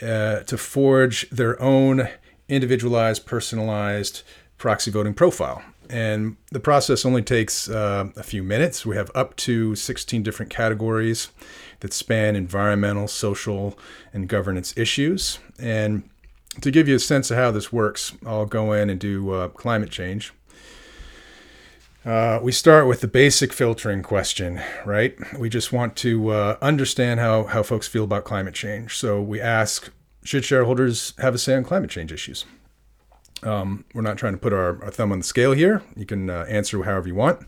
uh, 0.05 0.43
to 0.45 0.59
forge 0.59 1.29
their 1.31 1.61
own 1.61 2.09
individualized, 2.49 3.27
personalized 3.27 4.23
proxy 4.59 4.91
voting 4.91 5.15
profile. 5.15 5.63
And 5.91 6.37
the 6.51 6.61
process 6.61 7.05
only 7.05 7.23
takes 7.23 7.69
uh, 7.69 8.09
a 8.17 8.23
few 8.23 8.43
minutes. 8.43 8.87
We 8.87 8.97
have 8.97 9.11
up 9.15 9.37
to 9.37 9.75
16 9.75 10.23
different 10.23 10.51
categories 10.51 11.29
that 11.81 11.93
span 11.93 12.37
environmental, 12.37 13.09
social, 13.09 13.79
and 14.13 14.29
governance 14.29 14.73
issues. 14.77 15.39
And 15.59 16.09
to 16.61 16.71
give 16.71 16.89
you 16.89 16.97
a 16.97 17.01
sense 17.01 17.31
of 17.31 17.37
how 17.37 17.51
this 17.51 17.73
works, 17.73 18.13
I'll 18.25 18.47
go 18.47 18.73
in 18.73 18.89
and 18.89 18.99
do 18.99 19.31
uh, 19.33 19.49
climate 19.49 19.91
change. 19.91 20.33
Uh, 22.05 22.39
we 22.43 22.53
start 22.53 22.87
with 22.87 23.01
the 23.01 23.09
basic 23.09 23.53
filtering 23.53 24.03
question, 24.03 24.61
right? 24.85 25.17
We 25.39 25.49
just 25.49 25.73
want 25.73 25.97
to 25.97 26.31
uh, 26.31 26.59
understand 26.61 27.19
how, 27.19 27.45
how 27.45 27.63
folks 27.63 27.89
feel 27.89 28.05
about 28.05 28.25
climate 28.25 28.55
change. 28.55 28.97
So 28.97 29.23
we 29.23 29.41
ask 29.41 29.91
should 30.23 30.45
shareholders 30.45 31.15
have 31.19 31.35
a 31.35 31.39
say 31.39 31.55
on 31.55 31.65
climate 31.65 31.91
change 31.91 32.13
issues? 32.13 32.45
Um, 33.43 33.85
we're 33.95 34.03
not 34.03 34.17
trying 34.17 34.33
to 34.33 34.39
put 34.39 34.53
our, 34.53 34.83
our, 34.83 34.91
thumb 34.91 35.13
on 35.13 35.19
the 35.19 35.25
scale 35.25 35.53
here. 35.53 35.83
You 35.97 36.07
can 36.07 36.31
uh, 36.31 36.47
answer 36.49 36.83
however 36.83 37.09
you 37.09 37.15
want. 37.15 37.41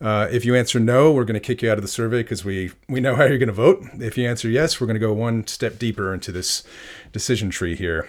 Uh, 0.00 0.28
if 0.30 0.44
you 0.44 0.54
answer 0.54 0.78
no, 0.78 1.12
we're 1.12 1.24
going 1.24 1.34
to 1.34 1.40
kick 1.40 1.62
you 1.62 1.70
out 1.70 1.78
of 1.78 1.82
the 1.82 1.88
survey 1.88 2.22
because 2.22 2.44
we, 2.44 2.70
we 2.88 3.00
know 3.00 3.16
how 3.16 3.24
you're 3.24 3.38
going 3.38 3.48
to 3.48 3.52
vote. 3.52 3.82
If 3.94 4.16
you 4.16 4.28
answer 4.28 4.48
yes, 4.48 4.80
we're 4.80 4.86
going 4.86 4.94
to 4.94 5.00
go 5.00 5.12
one 5.12 5.46
step 5.46 5.78
deeper 5.78 6.14
into 6.14 6.30
this 6.30 6.62
decision 7.12 7.50
tree 7.50 7.74
here. 7.74 8.08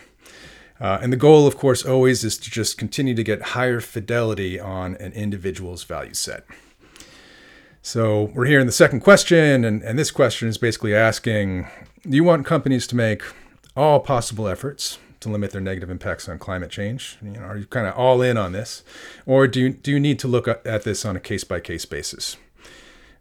Uh, 0.79 0.99
and 1.01 1.13
the 1.13 1.17
goal, 1.17 1.47
of 1.47 1.57
course, 1.57 1.85
always 1.85 2.23
is 2.23 2.37
to 2.37 2.49
just 2.49 2.77
continue 2.77 3.13
to 3.13 3.23
get 3.23 3.41
higher 3.41 3.79
fidelity 3.79 4.59
on 4.59 4.95
an 4.95 5.13
individual's 5.13 5.83
value 5.83 6.13
set. 6.13 6.45
So 7.81 8.31
we're 8.33 8.45
here 8.45 8.59
in 8.59 8.65
the 8.65 8.71
second 8.71 9.01
question, 9.01 9.65
and, 9.65 9.83
and 9.83 9.99
this 9.99 10.09
question 10.09 10.47
is 10.47 10.57
basically 10.57 10.95
asking 10.95 11.67
Do 12.03 12.15
you 12.15 12.23
want 12.23 12.45
companies 12.45 12.87
to 12.87 12.95
make 12.95 13.23
all 13.75 13.99
possible 13.99 14.47
efforts 14.47 14.99
to 15.19 15.29
limit 15.29 15.51
their 15.51 15.61
negative 15.61 15.89
impacts 15.89 16.29
on 16.29 16.39
climate 16.39 16.69
change? 16.69 17.17
You 17.21 17.31
know, 17.31 17.41
are 17.41 17.57
you 17.57 17.65
kind 17.65 17.87
of 17.87 17.95
all 17.95 18.21
in 18.21 18.37
on 18.37 18.51
this, 18.51 18.83
or 19.25 19.47
do 19.47 19.59
you, 19.59 19.69
do 19.69 19.91
you 19.91 19.99
need 19.99 20.19
to 20.19 20.27
look 20.27 20.47
at 20.47 20.83
this 20.83 21.05
on 21.05 21.15
a 21.15 21.19
case 21.19 21.43
by 21.43 21.59
case 21.59 21.85
basis? 21.85 22.37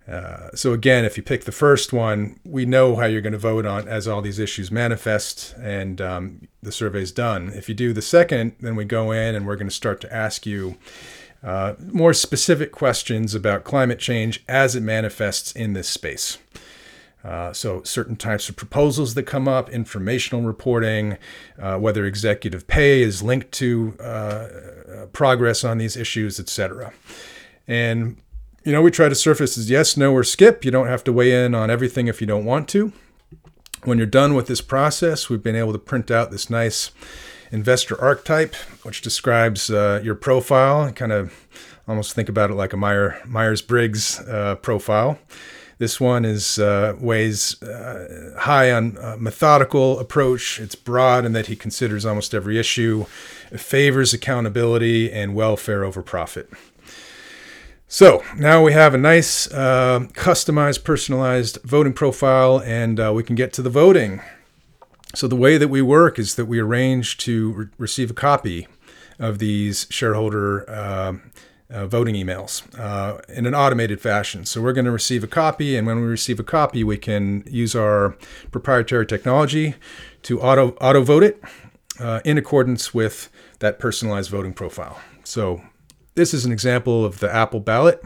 Uh, 0.09 0.49
so 0.55 0.73
again, 0.73 1.05
if 1.05 1.17
you 1.17 1.23
pick 1.23 1.45
the 1.45 1.53
first 1.53 1.93
one, 1.93 2.38
we 2.45 2.67
know 2.67 2.97
how 2.97 3.07
you're 3.07 3.21
going 3.21 3.33
to 3.33 3.38
vote 3.38 3.65
on 3.65 3.87
as 3.87 4.09
all 4.09 4.21
these 4.21 4.38
issues 4.38 4.71
manifest, 4.71 5.55
and 5.61 6.01
um, 6.01 6.49
the 6.62 6.73
survey's 6.73 7.12
done. 7.12 7.51
If 7.55 7.69
you 7.69 7.75
do 7.75 7.93
the 7.93 8.03
second, 8.03 8.57
then 8.61 8.75
we 8.75 8.85
go 8.85 9.12
in 9.12 9.35
and 9.35 9.47
we're 9.47 9.57
going 9.57 9.69
to 9.69 9.75
start 9.75 10.01
to 10.01 10.12
ask 10.12 10.45
you 10.45 10.77
uh, 11.43 11.75
more 11.93 12.12
specific 12.12 12.73
questions 12.73 13.35
about 13.35 13.65
climate 13.65 13.99
change 13.99 14.45
as 14.49 14.77
it 14.77 14.83
manifests 14.83 15.53
in 15.53 15.73
this 15.73 15.88
space. 15.88 16.38
Uh, 17.25 17.53
so, 17.53 17.83
certain 17.85 18.17
types 18.17 18.49
of 18.49 18.57
proposals 18.57 19.15
that 19.15 19.23
come 19.23 19.47
up, 19.47 19.71
informational 19.71 20.43
reporting, 20.43 21.17
uh, 21.61 21.79
whether 21.79 22.05
executive 22.05 22.67
pay 22.67 23.01
is 23.01 23.23
linked 23.23 23.53
to 23.53 23.97
uh, 24.01 24.03
uh 24.03 25.07
progress 25.12 25.62
on 25.62 25.79
these 25.79 25.97
issues, 25.97 26.41
etc. 26.41 26.93
And, 27.69 28.17
you 28.64 28.72
know, 28.72 28.83
we 28.83 28.90
try 28.90 29.09
to 29.09 29.14
surface 29.14 29.59
as 29.59 29.70
yes, 29.70 29.96
no, 29.96 30.12
or 30.12 30.22
skip. 30.25 30.64
You 30.64 30.70
don't 30.70 30.87
have 30.87 31.05
to 31.05 31.12
weigh 31.12 31.44
in 31.44 31.55
on 31.55 31.70
everything 31.70 32.07
if 32.09 32.20
you 32.20 32.27
don't 32.27 32.44
want 32.44 32.68
to. 32.70 32.92
When 33.85 33.98
you're 33.98 34.07
done 34.07 34.35
with 34.35 34.46
this 34.46 34.61
process, 34.61 35.29
we've 35.29 35.42
been 35.42 35.57
able 35.57 35.72
to 35.72 35.79
print 35.79 36.11
out 36.11 36.31
this 36.31 36.48
nice 36.48 36.92
investor 37.51 38.01
archetype, 38.01 38.55
which 38.85 39.03
describes 39.03 39.70
uh, 39.70 40.01
your 40.05 40.14
profile. 40.14 40.92
Kind 40.92 41.12
of 41.12 41.48
almost 41.88 42.14
think 42.14 42.29
about 42.29 42.51
it 42.51 42.55
like 42.55 42.72
a 42.72 42.77
Meyer, 42.77 43.20
Myers 43.27 43.61
Briggs 43.61 44.20
uh, 44.20 44.55
profile. 44.57 45.18
This 45.79 46.01
one 46.01 46.25
is 46.25 46.61
uh, 46.61 46.94
weighs 47.01 47.61
uh, 47.61 48.37
high 48.38 48.70
on 48.70 48.96
uh, 48.98 49.16
methodical 49.18 49.98
approach. 49.98 50.61
It's 50.61 50.77
broad 50.77 51.25
in 51.25 51.33
that 51.33 51.46
he 51.46 51.57
considers 51.57 52.07
almost 52.07 52.35
every 52.35 52.57
issue, 52.57 53.07
favors 53.57 54.14
accountability 54.14 55.11
and 55.11 55.35
welfare 55.35 55.83
over 55.83 56.01
profit. 56.01 56.48
So 57.92 58.24
now 58.38 58.64
we 58.64 58.72
have 58.72 58.94
a 58.94 58.96
nice, 58.96 59.52
uh, 59.52 60.07
customized, 60.14 60.83
personalized 60.83 61.59
voting 61.62 61.92
profile, 61.92 62.59
and 62.64 62.98
uh, 62.98 63.12
we 63.14 63.22
can 63.22 63.37
get 63.37 63.52
to 63.52 63.61
the 63.61 63.68
voting. 63.68 64.22
So 65.14 65.28
the 65.28 65.37
way 65.37 65.59
that 65.59 65.68
we 65.68 65.83
work 65.83 66.18
is 66.18 66.37
that 66.37 66.46
we 66.46 66.59
arrange 66.59 67.18
to 67.18 67.52
re- 67.52 67.66
receive 67.76 68.11
a 68.11 68.14
copy 68.14 68.66
of 69.18 69.40
these 69.40 69.87
shareholder 69.90 70.64
uh, 70.70 71.12
uh, 71.68 71.87
voting 71.87 72.14
emails 72.14 72.62
uh, 72.81 73.20
in 73.28 73.44
an 73.44 73.55
automated 73.55 74.00
fashion. 74.00 74.46
So 74.46 74.62
we're 74.62 74.72
going 74.72 74.87
to 74.87 74.90
receive 74.90 75.22
a 75.22 75.26
copy, 75.26 75.76
and 75.76 75.87
when 75.87 76.00
we 76.00 76.07
receive 76.07 76.40
a 76.40 76.44
copy, 76.44 76.83
we 76.83 76.96
can 76.96 77.44
use 77.46 77.76
our 77.76 78.16
proprietary 78.50 79.05
technology 79.05 79.74
to 80.22 80.40
auto 80.40 80.70
auto 80.81 81.02
vote 81.02 81.24
it 81.24 81.42
uh, 82.00 82.20
in 82.24 82.38
accordance 82.38 82.94
with 82.94 83.28
that 83.59 83.78
personalized 83.78 84.31
voting 84.31 84.55
profile. 84.55 84.98
So 85.24 85.61
this 86.14 86.35
is 86.35 86.44
an 86.44 86.53
example 86.53 87.05
of 87.05 87.20
the 87.20 87.35
Apple 87.35 87.61
ballot. 87.61 88.03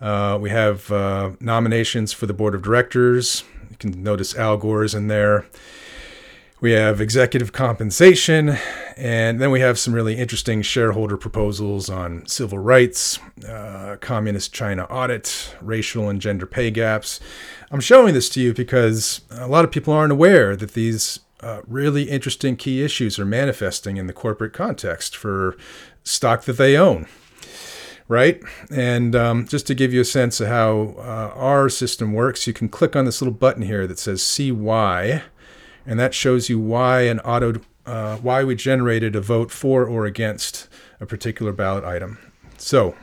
Uh, 0.00 0.38
we 0.40 0.50
have 0.50 0.90
uh, 0.90 1.32
nominations 1.40 2.12
for 2.12 2.26
the 2.26 2.34
board 2.34 2.54
of 2.54 2.62
directors. 2.62 3.44
You 3.70 3.76
can 3.76 4.02
notice 4.02 4.36
Al 4.36 4.56
Gore's 4.56 4.94
in 4.94 5.08
there. 5.08 5.46
We 6.60 6.72
have 6.72 7.00
executive 7.00 7.52
compensation, 7.52 8.56
and 8.96 9.38
then 9.38 9.50
we 9.50 9.60
have 9.60 9.78
some 9.78 9.92
really 9.92 10.16
interesting 10.16 10.62
shareholder 10.62 11.16
proposals 11.18 11.90
on 11.90 12.26
civil 12.26 12.58
rights, 12.58 13.18
uh, 13.46 13.96
communist 14.00 14.54
China 14.54 14.84
audit, 14.84 15.54
racial 15.60 16.08
and 16.08 16.22
gender 16.22 16.46
pay 16.46 16.70
gaps. 16.70 17.20
I'm 17.70 17.80
showing 17.80 18.14
this 18.14 18.30
to 18.30 18.40
you 18.40 18.54
because 18.54 19.22
a 19.30 19.48
lot 19.48 19.64
of 19.64 19.72
people 19.72 19.92
aren't 19.92 20.12
aware 20.12 20.56
that 20.56 20.72
these 20.72 21.20
uh, 21.40 21.60
really 21.66 22.04
interesting 22.04 22.56
key 22.56 22.82
issues 22.82 23.18
are 23.18 23.26
manifesting 23.26 23.98
in 23.98 24.06
the 24.06 24.14
corporate 24.14 24.54
context 24.54 25.14
for 25.14 25.58
stock 26.04 26.44
that 26.44 26.54
they 26.54 26.76
own 26.76 27.06
right? 28.08 28.42
And 28.70 29.16
um, 29.16 29.46
just 29.46 29.66
to 29.68 29.74
give 29.74 29.92
you 29.92 30.02
a 30.02 30.04
sense 30.04 30.40
of 30.40 30.48
how 30.48 30.94
uh, 30.98 31.32
our 31.34 31.68
system 31.68 32.12
works, 32.12 32.46
you 32.46 32.52
can 32.52 32.68
click 32.68 32.94
on 32.94 33.04
this 33.04 33.20
little 33.20 33.34
button 33.34 33.62
here 33.62 33.86
that 33.86 33.98
says 33.98 34.22
"See 34.22 34.52
Why," 34.52 35.22
and 35.86 35.98
that 35.98 36.14
shows 36.14 36.48
you 36.48 36.58
why 36.58 37.02
an 37.02 37.20
auto 37.20 37.60
uh, 37.86 38.16
why 38.16 38.44
we 38.44 38.54
generated 38.54 39.14
a 39.16 39.20
vote 39.20 39.50
for 39.50 39.84
or 39.84 40.06
against 40.06 40.68
a 41.00 41.06
particular 41.06 41.52
ballot 41.52 41.84
item. 41.84 42.18
So, 42.58 42.94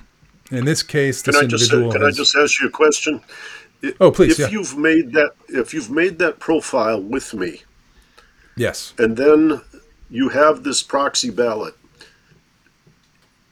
in 0.51 0.65
this 0.65 0.83
case, 0.83 1.21
this 1.21 1.35
can 1.35 1.45
I 1.45 1.47
just 1.47 1.71
can 1.71 1.91
has, 1.91 2.03
I 2.03 2.11
just 2.11 2.35
ask 2.35 2.61
you 2.61 2.67
a 2.67 2.71
question? 2.71 3.21
Oh, 3.99 4.11
please. 4.11 4.33
If 4.33 4.39
yeah. 4.39 4.49
you've 4.49 4.77
made 4.77 5.13
that 5.13 5.31
if 5.49 5.73
you've 5.73 5.89
made 5.89 6.19
that 6.19 6.39
profile 6.39 7.01
with 7.01 7.33
me, 7.33 7.63
yes, 8.55 8.93
and 8.97 9.17
then 9.17 9.61
you 10.09 10.29
have 10.29 10.63
this 10.63 10.83
proxy 10.83 11.29
ballot, 11.29 11.75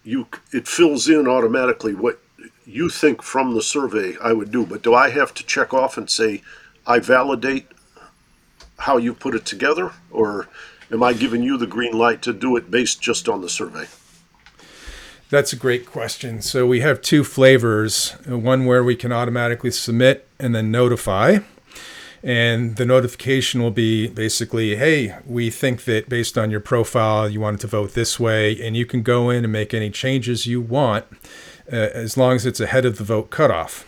you 0.03 0.27
it 0.51 0.67
fills 0.67 1.09
in 1.09 1.27
automatically 1.27 1.93
what 1.93 2.19
you 2.65 2.89
think 2.89 3.21
from 3.23 3.53
the 3.53 3.61
survey 3.61 4.15
I 4.21 4.33
would 4.33 4.51
do. 4.51 4.65
But 4.65 4.83
do 4.83 4.93
I 4.93 5.09
have 5.09 5.33
to 5.35 5.45
check 5.45 5.73
off 5.73 5.97
and 5.97 6.09
say 6.09 6.41
I 6.85 6.99
validate 6.99 7.67
how 8.77 8.97
you 8.97 9.13
put 9.13 9.35
it 9.35 9.45
together, 9.45 9.91
or 10.09 10.47
am 10.91 11.03
I 11.03 11.13
giving 11.13 11.43
you 11.43 11.57
the 11.57 11.67
green 11.67 11.97
light 11.97 12.21
to 12.23 12.33
do 12.33 12.55
it 12.55 12.71
based 12.71 13.01
just 13.01 13.27
on 13.27 13.41
the 13.41 13.49
survey? 13.49 13.87
That's 15.29 15.53
a 15.53 15.57
great 15.57 15.85
question. 15.85 16.41
So 16.41 16.65
we 16.65 16.79
have 16.79 17.01
two 17.01 17.23
flavors 17.23 18.15
one 18.25 18.65
where 18.65 18.83
we 18.83 18.95
can 18.95 19.11
automatically 19.11 19.69
submit 19.69 20.27
and 20.39 20.55
then 20.55 20.71
notify. 20.71 21.39
And 22.21 22.75
the 22.75 22.85
notification 22.85 23.61
will 23.61 23.71
be 23.71 24.07
basically, 24.07 24.75
hey, 24.75 25.17
we 25.25 25.49
think 25.49 25.85
that 25.85 26.09
based 26.09 26.37
on 26.37 26.51
your 26.51 26.59
profile, 26.59 27.29
you 27.29 27.39
wanted 27.39 27.61
to 27.61 27.67
vote 27.67 27.93
this 27.93 28.19
way, 28.19 28.59
and 28.61 28.75
you 28.75 28.85
can 28.85 29.03
go 29.03 29.29
in 29.29 29.45
and 29.45 29.53
make 29.53 29.73
any 29.73 29.89
changes 29.89 30.45
you 30.45 30.59
want 30.59 31.05
uh, 31.71 31.75
as 31.75 32.17
long 32.17 32.35
as 32.35 32.45
it's 32.45 32.59
ahead 32.59 32.85
of 32.85 32.97
the 32.97 33.03
vote 33.03 33.29
cutoff. 33.29 33.85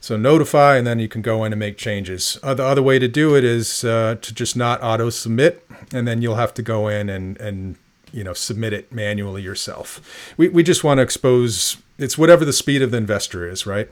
So 0.00 0.16
notify, 0.16 0.76
and 0.76 0.86
then 0.86 0.98
you 0.98 1.08
can 1.08 1.22
go 1.22 1.44
in 1.44 1.52
and 1.52 1.58
make 1.58 1.78
changes. 1.78 2.38
Uh, 2.42 2.52
the 2.54 2.64
other 2.64 2.82
way 2.82 2.98
to 2.98 3.08
do 3.08 3.36
it 3.36 3.44
is 3.44 3.84
uh, 3.84 4.16
to 4.20 4.34
just 4.34 4.54
not 4.54 4.82
auto 4.82 5.08
submit, 5.08 5.66
and 5.94 6.06
then 6.06 6.20
you'll 6.20 6.34
have 6.34 6.52
to 6.54 6.62
go 6.62 6.88
in 6.88 7.08
and 7.08 7.38
and 7.40 7.76
you 8.12 8.22
know 8.22 8.34
submit 8.34 8.74
it 8.74 8.92
manually 8.92 9.40
yourself. 9.40 10.34
We 10.36 10.48
we 10.48 10.62
just 10.62 10.84
want 10.84 10.98
to 10.98 11.02
expose 11.02 11.78
it's 11.96 12.18
whatever 12.18 12.44
the 12.44 12.52
speed 12.52 12.82
of 12.82 12.90
the 12.90 12.98
investor 12.98 13.48
is, 13.48 13.66
right? 13.66 13.88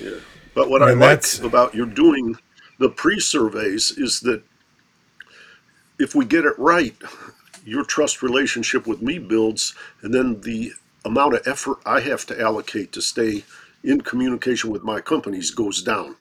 Yeah. 0.00 0.18
But 0.54 0.70
what 0.70 0.80
and 0.82 1.02
I 1.02 1.14
like 1.14 1.24
about 1.42 1.74
you're 1.74 1.86
doing 1.86 2.36
the 2.80 2.88
pre-surveys 2.88 3.92
is 3.92 4.20
that 4.20 4.42
if 5.98 6.14
we 6.14 6.24
get 6.24 6.46
it 6.46 6.58
right, 6.58 6.96
your 7.62 7.84
trust 7.84 8.22
relationship 8.22 8.86
with 8.86 9.02
me 9.02 9.18
builds, 9.18 9.74
and 10.02 10.14
then 10.14 10.40
the 10.40 10.72
amount 11.04 11.34
of 11.34 11.46
effort 11.46 11.76
I 11.84 12.00
have 12.00 12.24
to 12.26 12.40
allocate 12.40 12.90
to 12.92 13.02
stay 13.02 13.44
in 13.84 14.00
communication 14.00 14.70
with 14.70 14.82
my 14.82 15.02
companies 15.02 15.50
goes 15.50 15.82
down. 15.82 16.16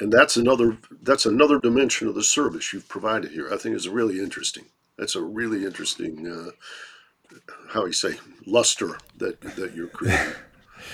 And 0.00 0.12
that's 0.12 0.36
another 0.36 0.78
that's 1.00 1.26
another 1.26 1.60
dimension 1.60 2.08
of 2.08 2.16
the 2.16 2.24
service 2.24 2.72
you've 2.72 2.88
provided 2.88 3.30
here. 3.30 3.48
I 3.52 3.56
think 3.56 3.76
is 3.76 3.88
really 3.88 4.18
interesting. 4.18 4.64
That's 4.98 5.14
a 5.14 5.22
really 5.22 5.64
interesting 5.64 6.26
uh, 6.26 7.36
how 7.68 7.86
you 7.86 7.92
say 7.92 8.18
luster 8.46 8.98
that 9.18 9.40
that 9.40 9.76
you're 9.76 9.86
creating. 9.86 10.34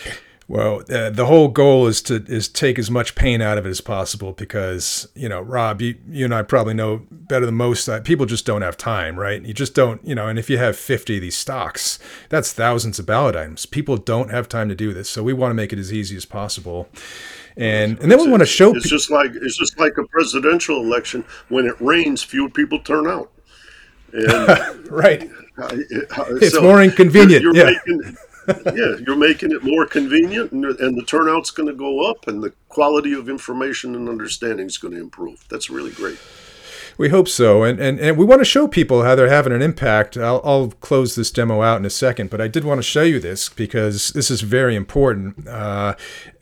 Well, 0.51 0.83
uh, 0.91 1.11
the 1.11 1.27
whole 1.27 1.47
goal 1.47 1.87
is 1.87 2.03
to 2.03 2.25
is 2.27 2.49
take 2.49 2.77
as 2.77 2.91
much 2.91 3.15
pain 3.15 3.41
out 3.41 3.57
of 3.57 3.67
it 3.67 3.71
as 3.71 3.81
possible 3.81 4.33
because 4.33 5.07
you 5.15 5.29
know, 5.29 5.41
Rob, 5.41 5.81
you, 5.81 5.95
you 6.11 6.25
and 6.25 6.35
I 6.35 6.43
probably 6.43 6.75
know 6.75 7.07
better 7.09 7.47
than 7.47 7.55
most 7.55 7.87
that 7.87 8.03
people 8.03 8.27
just 8.27 8.47
don't 8.47 8.63
have 8.63 8.77
time, 8.77 9.17
right? 9.17 9.41
You 9.41 9.55
just 9.55 9.77
don't, 9.77 10.05
you 10.05 10.17
know. 10.17 10.27
And 10.27 10.41
if 10.41 10.51
you 10.51 10.59
have 10.59 10.75
fifty 10.75 11.19
of 11.19 11.23
these 11.23 11.37
stocks, 11.37 12.01
that's 12.31 12.53
thousands 12.53 12.99
of 12.99 13.07
ballot 13.07 13.37
items. 13.37 13.65
People 13.65 13.97
don't 13.97 14.33
have 14.33 14.49
time 14.49 14.69
to 14.69 14.75
do 14.75 14.93
this, 14.93 15.09
so 15.09 15.23
we 15.23 15.33
want 15.33 15.51
to 15.53 15.55
make 15.55 15.73
it 15.73 15.79
as 15.79 15.93
easy 15.93 16.17
as 16.17 16.25
possible. 16.25 16.89
And 17.57 18.01
and 18.01 18.11
then 18.11 18.19
we 18.19 18.29
want 18.29 18.41
to 18.41 18.47
show. 18.47 18.75
It's 18.75 18.87
pe- 18.87 18.91
just 18.91 19.09
like 19.09 19.31
it's 19.33 19.57
just 19.57 19.79
like 19.79 19.99
a 19.99 20.05
presidential 20.09 20.81
election. 20.83 21.25
When 21.49 21.65
it 21.65 21.81
rains, 21.81 22.25
few 22.25 22.49
people 22.49 22.81
turn 22.81 23.07
out. 23.07 23.31
And, 24.13 24.89
right. 24.91 25.31
Uh, 25.57 25.69
it's 26.41 26.55
so 26.55 26.63
more 26.63 26.83
inconvenient. 26.83 27.41
You're, 27.41 27.55
you're 27.55 27.71
yeah. 27.71 27.79
Making, 27.87 28.17
yeah, 28.49 28.97
you're 29.07 29.17
making 29.17 29.53
it 29.53 29.63
more 29.63 29.87
convenient, 29.87 30.53
and, 30.53 30.65
and 30.65 30.97
the 30.97 31.05
turnout's 31.05 31.51
going 31.51 31.69
to 31.69 31.75
go 31.75 32.11
up, 32.11 32.27
and 32.29 32.43
the 32.43 32.53
quality 32.69 33.13
of 33.13 33.29
information 33.29 33.95
and 33.95 34.09
understanding 34.09 34.67
is 34.67 34.79
going 34.79 34.95
to 34.95 35.01
improve. 35.01 35.45
That's 35.49 35.71
really 35.71 35.93
great. 35.93 36.19
We 36.99 37.09
hope 37.09 37.29
so, 37.29 37.63
and, 37.63 37.81
and 37.81 37.99
and 37.99 38.19
we 38.19 38.27
want 38.27 38.41
to 38.41 38.45
show 38.45 38.69
people 38.69 39.05
how 39.05 39.15
they're 39.15 39.31
having 39.31 39.55
an 39.55 39.63
impact. 39.63 40.19
I'll, 40.19 40.43
I'll 40.45 40.69
close 40.81 41.15
this 41.15 41.31
demo 41.31 41.63
out 41.63 41.79
in 41.79 41.87
a 41.87 41.91
second, 41.91 42.29
but 42.29 42.43
I 42.43 42.49
did 42.49 42.63
want 42.63 42.77
to 42.77 42.83
show 42.83 43.03
you 43.03 43.19
this 43.19 43.49
because 43.49 44.11
this 44.11 44.31
is 44.31 44.43
very 44.43 44.77
important. 44.77 45.49
Uh, 45.49 45.95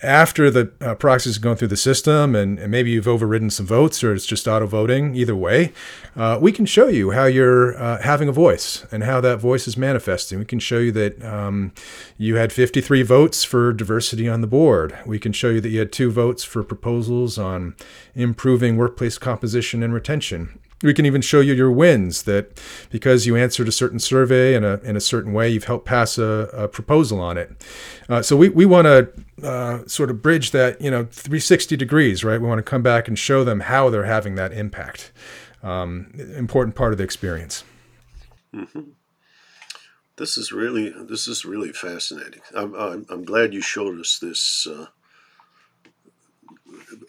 after 0.02 0.50
the 0.50 0.70
uh, 0.80 0.94
proxy 0.94 1.30
is 1.30 1.38
going 1.38 1.56
through 1.56 1.68
the 1.68 1.76
system, 1.76 2.36
and, 2.36 2.58
and, 2.58 2.70
maybe 2.70 2.90
you've 2.90 3.08
overridden 3.08 3.50
some 3.50 3.66
votes, 3.66 4.04
or 4.04 4.14
it's 4.14 4.26
just 4.26 4.46
auto 4.46 4.66
voting. 4.66 5.14
Either 5.16 5.34
way, 5.34 5.72
uh, 6.14 6.38
we 6.40 6.52
can 6.52 6.66
show 6.66 6.86
you 6.86 7.10
how 7.10 7.24
you're 7.24 7.76
uh, 7.76 8.00
having 8.02 8.28
a 8.28 8.32
voice 8.32 8.86
and 8.92 9.02
how 9.02 9.20
that 9.20 9.38
voice 9.38 9.66
is 9.66 9.76
manifesting. 9.76 10.38
We 10.38 10.44
can 10.44 10.60
show 10.60 10.78
you 10.78 10.92
that 10.92 11.24
um, 11.24 11.72
you 12.16 12.36
had 12.36 12.52
53 12.52 13.02
votes 13.02 13.42
for 13.42 13.72
diversity 13.72 14.28
on 14.28 14.40
the 14.40 14.46
board. 14.46 14.96
We 15.04 15.18
can 15.18 15.32
show 15.32 15.50
you 15.50 15.60
that 15.60 15.70
you 15.70 15.80
had 15.80 15.92
two 15.92 16.10
votes 16.10 16.44
for 16.44 16.62
proposals 16.62 17.38
on 17.38 17.74
improving 18.14 18.76
workplace 18.76 19.18
composition 19.18 19.82
and 19.82 19.92
retention. 19.92 20.60
We 20.82 20.94
can 20.94 21.06
even 21.06 21.20
show 21.22 21.40
you 21.40 21.54
your 21.54 21.72
wins 21.72 22.22
that 22.22 22.60
because 22.90 23.26
you 23.26 23.36
answered 23.36 23.66
a 23.66 23.72
certain 23.72 23.98
survey 23.98 24.54
in 24.54 24.64
a, 24.64 24.74
in 24.84 24.96
a 24.96 25.00
certain 25.00 25.32
way, 25.32 25.48
you've 25.48 25.64
helped 25.64 25.86
pass 25.86 26.18
a, 26.18 26.48
a 26.52 26.68
proposal 26.68 27.20
on 27.20 27.36
it. 27.36 27.50
Uh, 28.08 28.22
so 28.22 28.36
we, 28.36 28.48
we 28.48 28.64
want 28.64 28.86
to 28.86 29.10
uh, 29.46 29.86
sort 29.86 30.10
of 30.10 30.22
bridge 30.22 30.52
that, 30.52 30.80
you 30.80 30.90
know, 30.90 31.04
360 31.04 31.76
degrees, 31.76 32.22
right? 32.22 32.40
We 32.40 32.46
want 32.46 32.60
to 32.60 32.62
come 32.62 32.82
back 32.82 33.08
and 33.08 33.18
show 33.18 33.42
them 33.42 33.60
how 33.60 33.90
they're 33.90 34.04
having 34.04 34.36
that 34.36 34.52
impact. 34.52 35.12
Um, 35.62 36.12
important 36.36 36.76
part 36.76 36.92
of 36.92 36.98
the 36.98 37.04
experience. 37.04 37.64
Mm-hmm. 38.54 38.90
This 40.16 40.36
is 40.36 40.50
really 40.50 40.92
this 41.08 41.28
is 41.28 41.44
really 41.44 41.72
fascinating. 41.72 42.40
I'm 42.54 42.74
I'm, 42.74 43.06
I'm 43.08 43.24
glad 43.24 43.54
you 43.54 43.60
showed 43.60 43.98
us 44.00 44.18
this. 44.18 44.66
Uh, 44.66 44.86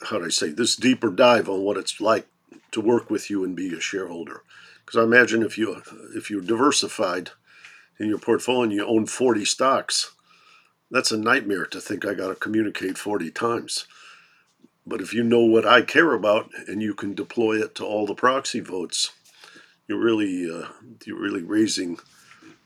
how 0.03 0.19
do 0.19 0.25
I 0.25 0.29
say 0.29 0.49
this 0.49 0.75
deeper 0.75 1.09
dive 1.09 1.49
on 1.49 1.61
what 1.61 1.77
it's 1.77 1.99
like 1.99 2.27
to 2.71 2.81
work 2.81 3.09
with 3.09 3.29
you 3.29 3.43
and 3.43 3.55
be 3.55 3.73
a 3.73 3.79
shareholder. 3.79 4.43
Because 4.85 4.99
I 4.99 5.03
imagine 5.03 5.43
if 5.43 5.57
you 5.57 5.81
if 6.15 6.29
you're 6.29 6.41
diversified 6.41 7.31
in 7.99 8.07
your 8.07 8.19
portfolio 8.19 8.63
and 8.63 8.73
you 8.73 8.85
own 8.85 9.05
40 9.05 9.45
stocks, 9.45 10.11
that's 10.89 11.11
a 11.11 11.17
nightmare 11.17 11.65
to 11.67 11.79
think 11.79 12.05
I 12.05 12.13
got 12.13 12.29
to 12.29 12.35
communicate 12.35 12.97
40 12.97 13.31
times. 13.31 13.85
But 14.87 15.01
if 15.01 15.13
you 15.13 15.23
know 15.23 15.41
what 15.41 15.67
I 15.67 15.83
care 15.83 16.13
about 16.13 16.49
and 16.67 16.81
you 16.81 16.95
can 16.95 17.13
deploy 17.13 17.61
it 17.61 17.75
to 17.75 17.85
all 17.85 18.07
the 18.07 18.15
proxy 18.15 18.59
votes, 18.59 19.11
you're 19.87 19.99
really 19.99 20.49
uh, 20.49 20.69
you're 21.05 21.19
really 21.19 21.43
raising 21.43 21.99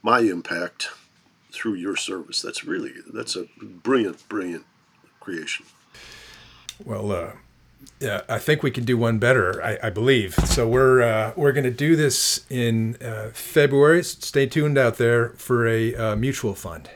my 0.02 0.20
impact 0.20 0.89
through 1.52 1.76
your 1.76 1.96
service. 1.96 2.42
That's 2.42 2.63
really 2.63 2.94
that's 3.13 3.36
a 3.36 3.48
brilliant, 3.62 4.28
brilliant 4.30 4.66
creation. 5.20 5.66
Well, 6.84 7.12
uh, 7.12 7.32
yeah, 8.00 8.22
I 8.28 8.39
think 8.39 8.63
we 8.63 8.72
can 8.72 8.86
do 8.86 8.98
one 8.98 9.19
better. 9.19 9.63
I, 9.63 9.78
I 9.84 9.89
believe 9.89 10.36
so. 10.36 10.67
We're 10.67 11.02
uh, 11.02 11.34
we're 11.36 11.52
going 11.52 11.63
to 11.63 11.72
do 11.72 11.96
this 11.96 12.46
in 12.50 12.98
uh, 13.02 13.30
February. 13.34 14.04
Stay 14.04 14.46
tuned 14.46 14.78
out 14.78 14.98
there 14.98 15.30
for 15.30 15.67
a 15.67 15.96
uh, 15.96 16.15
mutual 16.15 16.54
fund. 16.54 16.89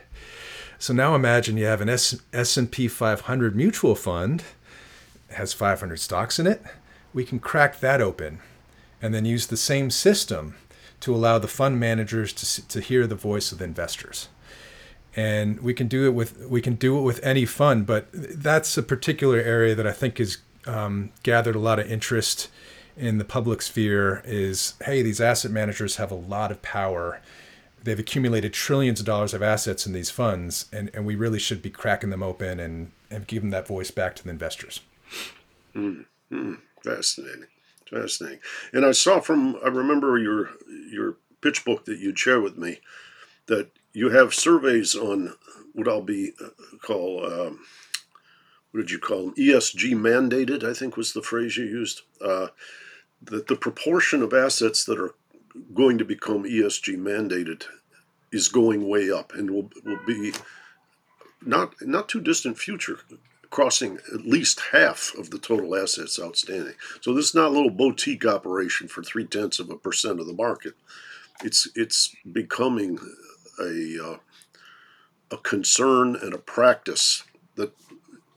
So 0.78 0.92
now 0.92 1.14
imagine 1.14 1.56
you 1.56 1.64
have 1.64 1.80
an 1.80 1.88
S 1.88 2.56
and 2.56 2.70
P 2.70 2.88
500 2.88 3.56
mutual 3.56 3.94
fund, 3.94 4.44
has 5.30 5.52
500 5.52 5.98
stocks 5.98 6.38
in 6.38 6.46
it. 6.46 6.62
We 7.12 7.24
can 7.24 7.40
crack 7.40 7.80
that 7.80 8.00
open, 8.00 8.40
and 9.02 9.12
then 9.12 9.24
use 9.24 9.46
the 9.48 9.56
same 9.56 9.90
system 9.90 10.54
to 11.00 11.14
allow 11.14 11.38
the 11.38 11.48
fund 11.48 11.80
managers 11.80 12.32
to 12.34 12.68
to 12.68 12.80
hear 12.80 13.06
the 13.06 13.14
voice 13.14 13.52
of 13.52 13.58
the 13.58 13.64
investors 13.64 14.28
and 15.16 15.60
we 15.60 15.74
can 15.74 15.88
do 15.88 16.06
it 16.06 16.10
with 16.10 16.46
we 16.46 16.60
can 16.60 16.74
do 16.74 16.98
it 16.98 17.02
with 17.02 17.18
any 17.24 17.44
fund 17.44 17.86
but 17.86 18.08
that's 18.12 18.76
a 18.76 18.82
particular 18.82 19.38
area 19.38 19.74
that 19.74 19.86
i 19.86 19.92
think 19.92 20.20
is 20.20 20.38
um, 20.68 21.10
gathered 21.22 21.56
a 21.56 21.60
lot 21.60 21.78
of 21.78 21.90
interest 21.90 22.48
in 22.96 23.18
the 23.18 23.24
public 23.24 23.62
sphere 23.62 24.22
is 24.24 24.74
hey, 24.84 25.02
these 25.02 25.20
asset 25.20 25.50
managers 25.50 25.96
have 25.96 26.10
a 26.10 26.16
lot 26.16 26.50
of 26.50 26.60
power. 26.62 27.20
They've 27.82 27.98
accumulated 27.98 28.52
trillions 28.52 29.00
of 29.00 29.06
dollars 29.06 29.32
of 29.32 29.42
assets 29.42 29.86
in 29.86 29.92
these 29.92 30.10
funds, 30.10 30.66
and, 30.72 30.90
and 30.92 31.06
we 31.06 31.14
really 31.14 31.38
should 31.38 31.62
be 31.62 31.70
cracking 31.70 32.10
them 32.10 32.22
open 32.22 32.58
and, 32.58 32.90
and 33.10 33.26
giving 33.26 33.50
that 33.50 33.68
voice 33.68 33.90
back 33.90 34.16
to 34.16 34.24
the 34.24 34.30
investors. 34.30 34.80
Mm, 35.74 36.06
mm, 36.30 36.58
fascinating, 36.84 37.46
fascinating. 37.88 38.40
And 38.72 38.84
I 38.84 38.92
saw 38.92 39.20
from 39.20 39.56
I 39.64 39.68
remember 39.68 40.18
your 40.18 40.50
your 40.90 41.16
pitch 41.40 41.64
book 41.64 41.84
that 41.84 41.98
you'd 41.98 42.18
share 42.18 42.40
with 42.40 42.58
me 42.58 42.80
that 43.46 43.70
you 43.92 44.10
have 44.10 44.34
surveys 44.34 44.94
on 44.96 45.34
what 45.72 45.88
I'll 45.88 46.02
be 46.02 46.32
uh, 46.44 46.48
call 46.82 47.24
um, 47.24 47.60
what 48.78 48.86
did 48.86 48.92
you 48.92 49.00
call 49.00 49.24
them? 49.24 49.34
ESG 49.34 49.92
mandated, 49.94 50.62
I 50.62 50.72
think 50.72 50.96
was 50.96 51.12
the 51.12 51.20
phrase 51.20 51.56
you 51.56 51.64
used. 51.64 52.02
Uh, 52.20 52.48
that 53.20 53.48
the 53.48 53.56
proportion 53.56 54.22
of 54.22 54.32
assets 54.32 54.84
that 54.84 55.00
are 55.00 55.16
going 55.74 55.98
to 55.98 56.04
become 56.04 56.44
ESG 56.44 56.96
mandated 56.96 57.64
is 58.30 58.46
going 58.46 58.88
way 58.88 59.10
up 59.10 59.32
and 59.34 59.50
will, 59.50 59.68
will 59.84 59.98
be 60.06 60.32
not 61.44 61.74
not 61.80 62.08
too 62.08 62.20
distant 62.20 62.56
future 62.56 63.00
crossing 63.50 63.98
at 64.14 64.20
least 64.20 64.60
half 64.70 65.12
of 65.18 65.30
the 65.30 65.38
total 65.38 65.74
assets 65.74 66.20
outstanding. 66.20 66.74
So 67.00 67.12
this 67.12 67.30
is 67.30 67.34
not 67.34 67.48
a 67.48 67.54
little 67.54 67.70
boutique 67.70 68.24
operation 68.24 68.86
for 68.86 69.02
three 69.02 69.24
tenths 69.26 69.58
of 69.58 69.70
a 69.70 69.76
percent 69.76 70.20
of 70.20 70.28
the 70.28 70.34
market. 70.34 70.74
It's 71.42 71.66
it's 71.74 72.14
becoming 72.30 73.00
a 73.58 73.98
uh, 74.00 74.18
a 75.32 75.36
concern 75.38 76.14
and 76.14 76.32
a 76.32 76.38
practice 76.38 77.24
that 77.56 77.72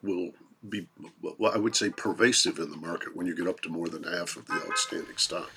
will 0.03 0.31
be, 0.67 0.87
well, 1.21 1.51
I 1.53 1.57
would 1.57 1.75
say, 1.75 1.89
pervasive 1.89 2.59
in 2.59 2.69
the 2.69 2.77
market 2.77 3.15
when 3.15 3.25
you 3.25 3.35
get 3.35 3.47
up 3.47 3.61
to 3.61 3.69
more 3.69 3.87
than 3.87 4.03
half 4.03 4.35
of 4.35 4.45
the 4.45 4.61
outstanding 4.69 5.17
stock. 5.17 5.49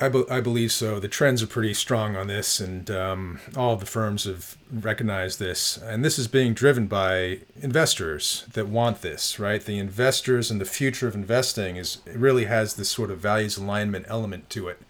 I, 0.00 0.08
be- 0.08 0.28
I 0.28 0.40
believe 0.40 0.72
so. 0.72 0.98
The 0.98 1.08
trends 1.08 1.40
are 1.40 1.46
pretty 1.46 1.72
strong 1.72 2.16
on 2.16 2.26
this, 2.26 2.58
and 2.58 2.90
um, 2.90 3.38
all 3.56 3.74
of 3.74 3.80
the 3.80 3.86
firms 3.86 4.24
have 4.24 4.56
recognized 4.72 5.38
this. 5.38 5.76
And 5.76 6.04
this 6.04 6.18
is 6.18 6.26
being 6.26 6.52
driven 6.52 6.88
by 6.88 7.40
investors 7.62 8.44
that 8.54 8.66
want 8.66 9.02
this, 9.02 9.38
right? 9.38 9.64
The 9.64 9.78
investors 9.78 10.50
and 10.50 10.60
the 10.60 10.64
future 10.64 11.06
of 11.06 11.14
investing 11.14 11.76
is 11.76 11.98
really 12.12 12.46
has 12.46 12.74
this 12.74 12.88
sort 12.88 13.12
of 13.12 13.18
values 13.18 13.56
alignment 13.56 14.06
element 14.08 14.50
to 14.50 14.66
it, 14.66 14.82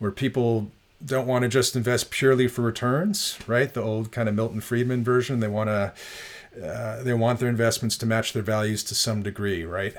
where 0.00 0.10
people 0.10 0.72
don't 1.04 1.28
want 1.28 1.42
to 1.42 1.48
just 1.48 1.76
invest 1.76 2.10
purely 2.10 2.48
for 2.48 2.62
returns, 2.62 3.38
right? 3.46 3.72
The 3.72 3.82
old 3.82 4.10
kind 4.10 4.28
of 4.28 4.34
Milton 4.34 4.60
Friedman 4.60 5.04
version. 5.04 5.38
They 5.38 5.48
want 5.48 5.68
to 5.68 5.92
uh, 6.56 7.02
they 7.02 7.14
want 7.14 7.38
their 7.38 7.48
investments 7.48 7.96
to 7.98 8.06
match 8.06 8.32
their 8.32 8.42
values 8.42 8.82
to 8.84 8.94
some 8.94 9.22
degree, 9.22 9.64
right? 9.64 9.94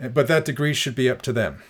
But 0.00 0.28
that 0.28 0.44
degree 0.44 0.72
should 0.72 0.94
be 0.94 1.10
up 1.10 1.20
to 1.22 1.32
them, 1.32 1.62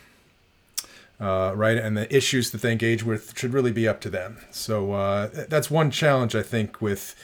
uh, 1.19 1.53
right? 1.55 1.79
And 1.79 1.97
the 1.97 2.15
issues 2.15 2.51
that 2.51 2.61
they 2.61 2.73
engage 2.73 3.03
with 3.03 3.39
should 3.39 3.53
really 3.53 3.73
be 3.73 3.89
up 3.89 4.01
to 4.03 4.11
them. 4.11 4.39
So 4.51 4.93
uh, 4.93 5.47
that's 5.49 5.71
one 5.71 5.91
challenge 5.91 6.35
I 6.35 6.43
think 6.43 6.83
with 6.83 7.15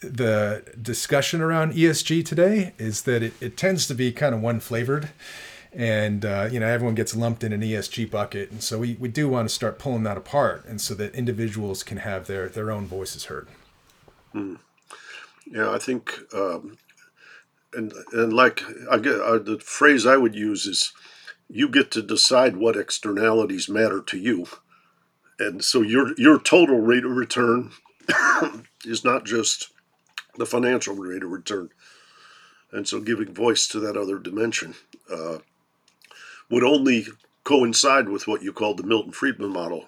the 0.00 0.62
discussion 0.80 1.40
around 1.40 1.72
ESG 1.72 2.24
today 2.24 2.74
is 2.78 3.02
that 3.02 3.22
it, 3.22 3.32
it 3.40 3.56
tends 3.56 3.86
to 3.88 3.94
be 3.94 4.12
kind 4.12 4.34
of 4.34 4.40
one 4.40 4.60
flavored. 4.60 5.10
And 5.72 6.24
uh, 6.24 6.48
you 6.50 6.58
know 6.58 6.66
everyone 6.66 6.94
gets 6.94 7.14
lumped 7.14 7.44
in 7.44 7.52
an 7.52 7.60
ESG 7.60 8.10
bucket, 8.10 8.50
and 8.50 8.62
so 8.62 8.78
we, 8.78 8.94
we 8.94 9.08
do 9.08 9.28
want 9.28 9.46
to 9.46 9.54
start 9.54 9.78
pulling 9.78 10.04
that 10.04 10.16
apart, 10.16 10.64
and 10.64 10.80
so 10.80 10.94
that 10.94 11.14
individuals 11.14 11.82
can 11.82 11.98
have 11.98 12.26
their 12.26 12.48
their 12.48 12.70
own 12.70 12.86
voices 12.86 13.26
heard. 13.26 13.48
Mm. 14.34 14.56
Yeah, 15.46 15.70
I 15.70 15.78
think, 15.78 16.18
um, 16.34 16.76
and 17.72 17.92
and 18.12 18.32
like 18.32 18.62
I 18.90 18.98
get 18.98 19.20
uh, 19.20 19.38
the 19.38 19.58
phrase 19.60 20.04
I 20.04 20.16
would 20.16 20.34
use 20.34 20.66
is, 20.66 20.92
you 21.48 21.68
get 21.68 21.90
to 21.92 22.02
decide 22.02 22.56
what 22.56 22.76
externalities 22.76 23.68
matter 23.68 24.02
to 24.02 24.18
you, 24.18 24.46
and 25.38 25.64
so 25.64 25.82
your 25.82 26.14
your 26.18 26.40
total 26.40 26.80
rate 26.80 27.04
of 27.04 27.12
return 27.12 27.70
is 28.84 29.04
not 29.04 29.24
just 29.24 29.70
the 30.36 30.46
financial 30.46 30.96
rate 30.96 31.22
of 31.22 31.30
return, 31.30 31.70
and 32.72 32.88
so 32.88 33.00
giving 33.00 33.32
voice 33.32 33.68
to 33.68 33.78
that 33.80 33.96
other 33.96 34.18
dimension 34.18 34.74
uh, 35.12 35.38
would 36.50 36.64
only 36.64 37.06
coincide 37.44 38.08
with 38.08 38.26
what 38.26 38.42
you 38.42 38.52
called 38.52 38.78
the 38.78 38.82
Milton 38.82 39.12
Friedman 39.12 39.52
model, 39.52 39.86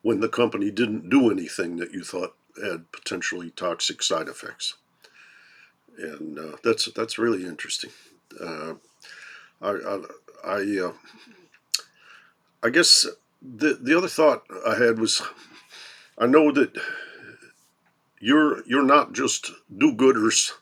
when 0.00 0.20
the 0.20 0.30
company 0.30 0.70
didn't 0.70 1.10
do 1.10 1.30
anything 1.30 1.76
that 1.76 1.92
you 1.92 2.02
thought 2.02 2.34
had 2.62 2.90
potentially 2.92 3.50
toxic 3.50 4.02
side 4.02 4.28
effects. 4.28 4.74
And 5.98 6.38
uh, 6.38 6.56
that's 6.62 6.90
that's 6.92 7.18
really 7.18 7.44
interesting. 7.46 7.90
Uh, 8.40 8.74
I 9.62 9.70
I 9.70 10.00
I, 10.44 10.78
uh, 10.84 10.92
I 12.62 12.70
guess 12.70 13.06
the 13.40 13.78
the 13.80 13.96
other 13.96 14.08
thought 14.08 14.44
I 14.66 14.76
had 14.76 14.98
was 14.98 15.22
I 16.18 16.26
know 16.26 16.52
that 16.52 16.76
you're 18.20 18.66
you're 18.66 18.84
not 18.84 19.12
just 19.12 19.52
do-gooders. 19.76 20.52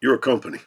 You're 0.00 0.14
a 0.14 0.18
company, 0.18 0.60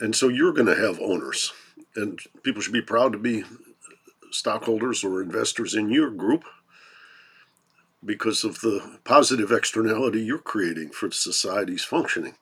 and 0.00 0.16
so 0.16 0.28
you're 0.28 0.52
going 0.52 0.66
to 0.66 0.74
have 0.74 0.98
owners, 1.00 1.52
and 1.94 2.18
people 2.42 2.60
should 2.60 2.72
be 2.72 2.82
proud 2.82 3.12
to 3.12 3.18
be 3.18 3.44
stockholders 4.32 5.04
or 5.04 5.22
investors 5.22 5.74
in 5.74 5.90
your 5.90 6.10
group 6.10 6.44
because 8.04 8.44
of 8.44 8.60
the 8.60 8.98
positive 9.04 9.50
externality 9.50 10.20
you're 10.20 10.38
creating 10.38 10.90
for 10.90 11.10
society's 11.10 11.84
functioning. 11.84 12.34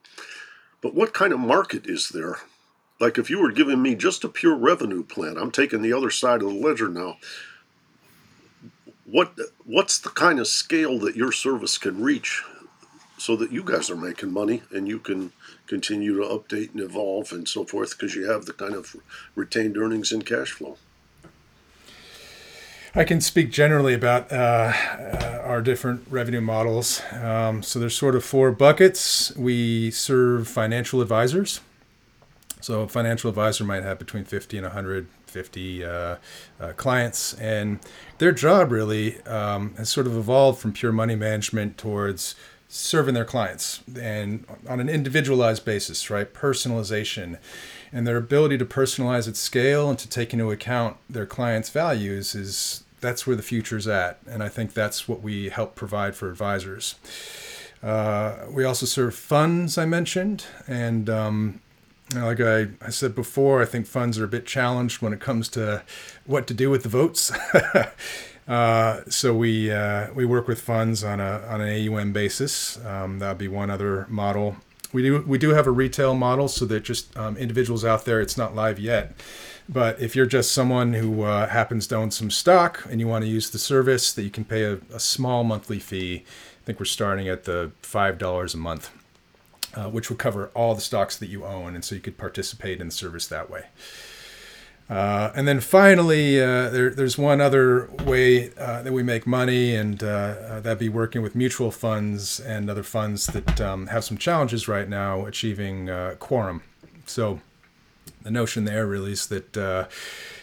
But 0.81 0.95
what 0.95 1.15
kind 1.15 1.33
of 1.33 1.39
market 1.39 1.87
is 1.87 2.09
there? 2.09 2.39
Like 3.01 3.19
if 3.19 3.31
you 3.31 3.41
were 3.41 3.53
giving 3.53 3.83
me 3.83 3.95
just 3.95 4.25
a 4.25 4.29
pure 4.29 4.57
revenue 4.57 5.05
plan, 5.05 5.37
I'm 5.37 5.51
taking 5.51 5.83
the 5.83 5.93
other 5.93 6.11
side 6.11 6.43
of 6.43 6.49
the 6.49 6.55
ledger 6.55 6.89
now. 6.89 7.17
What 9.05 9.39
what's 9.65 9.99
the 9.99 10.11
kind 10.11 10.39
of 10.39 10.47
scale 10.47 10.99
that 11.01 11.17
your 11.17 11.33
service 11.33 11.79
can 11.79 12.03
reach 12.03 12.43
so 13.19 13.37
that 13.37 13.53
you 13.53 13.63
guys 13.63 13.91
are 13.91 13.97
making 13.97 14.33
money 14.33 14.63
and 14.71 14.89
you 14.89 14.99
can 14.99 15.33
continue 15.67 16.17
to 16.17 16.29
update 16.29 16.73
and 16.73 16.81
evolve 16.81 17.33
and 17.33 17.49
so 17.49 17.65
forth 17.65 17.97
because 17.97 18.15
you 18.15 18.29
have 18.29 18.47
the 18.47 18.53
kind 18.53 18.75
of 18.75 18.97
retained 19.35 19.77
earnings 19.77 20.13
and 20.13 20.27
cash 20.27 20.53
flow? 20.53 20.77
I 22.95 23.05
can 23.05 23.23
speak 23.23 23.51
generally 23.51 23.95
about 23.95 24.31
uh, 24.31 24.35
uh, 24.75 25.43
our 25.45 25.63
different 25.63 26.05
revenue 26.11 26.43
models. 26.43 27.01
Um, 27.13 27.63
so 27.63 27.79
there's 27.79 27.97
sort 27.97 28.15
of 28.15 28.23
four 28.23 28.53
buckets. 28.53 29.35
We 29.35 29.91
serve 29.91 30.47
financial 30.47 31.01
advisors. 31.01 31.61
So 32.61 32.83
a 32.83 32.89
financial 32.89 33.31
advisor 33.31 33.65
might 33.65 33.83
have 33.83 33.99
between 33.99 34.25
50 34.25 34.59
and 34.59 34.67
150 34.67 35.85
uh, 35.85 36.17
uh, 36.61 36.73
clients, 36.77 37.33
and 37.35 37.81
their 38.19 38.31
job 38.31 38.71
really 38.71 39.21
um, 39.23 39.75
has 39.77 39.89
sort 39.89 40.07
of 40.07 40.15
evolved 40.17 40.61
from 40.61 40.73
pure 40.73 40.93
money 40.93 41.17
management 41.17 41.79
towards 41.79 42.35
serving 42.69 43.15
their 43.15 43.25
clients 43.25 43.83
and 44.01 44.47
on 44.69 44.81
an 44.81 44.89
individualized 44.89 45.65
basis, 45.65 46.09
right? 46.09 46.33
Personalization 46.33 47.39
and 47.93 48.07
their 48.07 48.17
ability 48.17 48.59
to 48.59 48.65
personalize 48.65 49.29
at 49.29 49.37
scale 49.37 49.91
and 49.91 49.99
to 49.99 50.09
take 50.09 50.33
into 50.33 50.51
account 50.51 50.97
their 51.11 51.27
clients' 51.27 51.69
values 51.71 52.35
is 52.35 52.85
that's 53.01 53.27
where 53.27 53.37
the 53.37 53.43
future's 53.43 53.87
at. 53.87 54.19
And 54.27 54.43
I 54.43 54.49
think 54.49 54.73
that's 54.73 55.07
what 55.07 55.23
we 55.23 55.51
help 55.51 55.75
provide 55.75 56.15
for 56.15 56.31
advisors. 56.31 56.95
Uh, 57.83 58.37
we 58.51 58.65
also 58.65 58.87
serve 58.87 59.15
funds, 59.15 59.77
I 59.77 59.85
mentioned, 59.85 60.47
and 60.69 61.11
um, 61.11 61.61
like 62.15 62.41
I, 62.41 62.69
I 62.81 62.91
said 62.91 63.15
before, 63.15 63.61
I 63.61 63.65
think 63.65 63.87
funds 63.87 64.19
are 64.19 64.25
a 64.25 64.29
bit 64.29 64.47
challenged 64.47 65.03
when 65.03 65.13
it 65.13 65.21
comes 65.21 65.49
to 65.51 65.83
what 66.25 66.47
to 66.47 66.55
do 66.55 66.71
with 66.71 66.85
the 66.85 66.89
votes. 66.89 67.33
uh, 68.49 69.03
so 69.09 69.35
we 69.35 69.73
uh, 69.73 70.13
we 70.15 70.25
work 70.25 70.47
with 70.47 70.61
funds 70.61 71.03
on 71.03 71.21
a 71.21 71.45
on 71.49 71.61
an 71.61 71.89
AUM 71.89 72.13
basis. 72.13 72.83
Um, 72.85 73.19
that'd 73.19 73.39
be 73.39 73.49
one 73.49 73.69
other 73.69 74.07
model. 74.09 74.57
We 74.93 75.03
do 75.03 75.23
we 75.27 75.39
do 75.39 75.51
have 75.51 75.67
a 75.67 75.71
retail 75.71 76.15
model, 76.15 76.49
so 76.49 76.67
that 76.67 76.85
just 76.85 77.17
um, 77.17 77.37
individuals 77.37 77.85
out 77.85 78.05
there. 78.05 78.21
It's 78.21 78.37
not 78.37 78.55
live 78.55 78.79
yet, 78.79 79.15
but 79.69 80.01
if 80.01 80.15
you're 80.15 80.27
just 80.27 80.53
someone 80.53 80.93
who 80.93 81.23
uh, 81.23 81.49
happens 81.49 81.87
to 81.89 81.97
own 81.97 82.11
some 82.11 82.31
stock 82.31 82.85
and 82.91 83.01
you 83.01 83.09
want 83.09 83.25
to 83.25 83.31
use 83.31 83.51
the 83.51 83.59
service, 83.59 84.13
that 84.13 84.23
you 84.23 84.31
can 84.31 84.45
pay 84.45 84.65
a, 84.65 84.79
a 84.93 85.01
small 85.01 85.45
monthly 85.45 85.79
fee. 85.79 86.25
I 86.63 86.65
think 86.65 86.79
we're 86.79 86.85
starting 86.85 87.29
at 87.29 87.45
the 87.45 87.73
five 87.81 88.19
dollars 88.19 88.55
a 88.55 88.59
month, 88.59 88.91
uh, 89.75 89.89
which 89.89 90.11
will 90.11 90.19
cover 90.19 90.51
all 90.55 90.75
the 90.75 90.81
stocks 90.81 91.17
that 91.17 91.29
you 91.29 91.45
own, 91.45 91.75
and 91.75 91.85
so 91.85 91.95
you 91.95 92.01
could 92.01 92.19
participate 92.19 92.81
in 92.81 92.89
the 92.89 92.93
service 92.93 93.27
that 93.29 93.49
way. 93.49 93.65
Uh, 94.91 95.31
and 95.35 95.49
then 95.49 95.61
finally, 95.61 96.41
uh, 96.41 96.69
there, 96.69 96.91
there's 96.91 97.17
one 97.17 97.41
other 97.41 97.89
way 98.05 98.53
uh, 98.59 98.83
that 98.83 98.93
we 98.93 99.03
make 99.03 99.27
money, 99.27 99.75
and 99.75 100.03
uh, 100.03 100.07
uh, 100.07 100.61
that'd 100.61 100.79
be 100.79 100.89
working 100.89 101.23
with 101.23 101.35
mutual 101.35 101.71
funds 101.71 102.41
and 102.41 102.69
other 102.69 102.83
funds 102.83 103.27
that 103.29 103.61
um, 103.61 103.87
have 103.87 104.05
some 104.05 104.19
challenges 104.19 104.69
right 104.69 104.89
now 104.89 105.25
achieving 105.25 105.89
uh, 105.89 106.17
quorum. 106.19 106.63
So 107.07 107.41
the 108.23 108.31
notion 108.31 108.65
there 108.65 108.87
really 108.87 109.13
is 109.13 109.29
that 109.29 109.57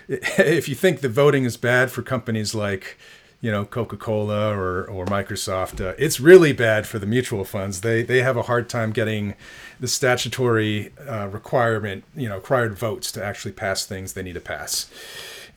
if 0.07 0.67
you 0.67 0.75
think 0.75 1.01
the 1.01 1.09
voting 1.09 1.43
is 1.43 1.57
bad 1.57 1.91
for 1.91 2.01
companies 2.01 2.55
like 2.55 2.97
you 3.41 3.51
know 3.51 3.65
Coca-Cola 3.65 4.55
or 4.55 4.83
or 4.85 5.05
Microsoft. 5.05 5.83
Uh, 5.83 5.93
it's 5.97 6.19
really 6.19 6.53
bad 6.53 6.85
for 6.85 6.99
the 6.99 7.05
mutual 7.05 7.43
funds. 7.43 7.81
They 7.81 8.03
they 8.03 8.21
have 8.21 8.37
a 8.37 8.43
hard 8.43 8.69
time 8.69 8.91
getting 8.91 9.35
the 9.79 9.87
statutory 9.87 10.91
uh, 11.07 11.27
requirement, 11.27 12.03
you 12.15 12.27
know, 12.27 12.35
required 12.35 12.77
votes 12.77 13.11
to 13.13 13.23
actually 13.23 13.53
pass 13.53 13.85
things 13.85 14.13
they 14.13 14.23
need 14.23 14.33
to 14.33 14.41
pass. 14.41 14.89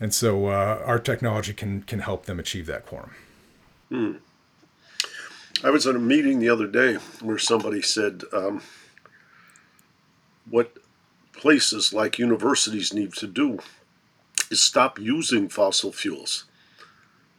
And 0.00 0.14
so 0.14 0.46
uh, 0.46 0.82
our 0.84 0.98
technology 0.98 1.52
can 1.52 1.82
can 1.82 2.00
help 2.00 2.26
them 2.26 2.38
achieve 2.38 2.66
that 2.66 2.86
quorum. 2.86 3.14
Hmm. 3.88 4.12
I 5.64 5.70
was 5.70 5.86
at 5.86 5.94
a 5.94 6.00
meeting 6.00 6.38
the 6.38 6.48
other 6.48 6.66
day 6.66 6.94
where 7.20 7.38
somebody 7.38 7.82
said, 7.82 8.22
um, 8.32 8.62
"What 10.48 10.76
places 11.32 11.92
like 11.92 12.18
universities 12.18 12.92
need 12.92 13.12
to 13.14 13.26
do 13.26 13.58
is 14.50 14.60
stop 14.60 15.00
using 15.00 15.48
fossil 15.48 15.92
fuels." 15.92 16.44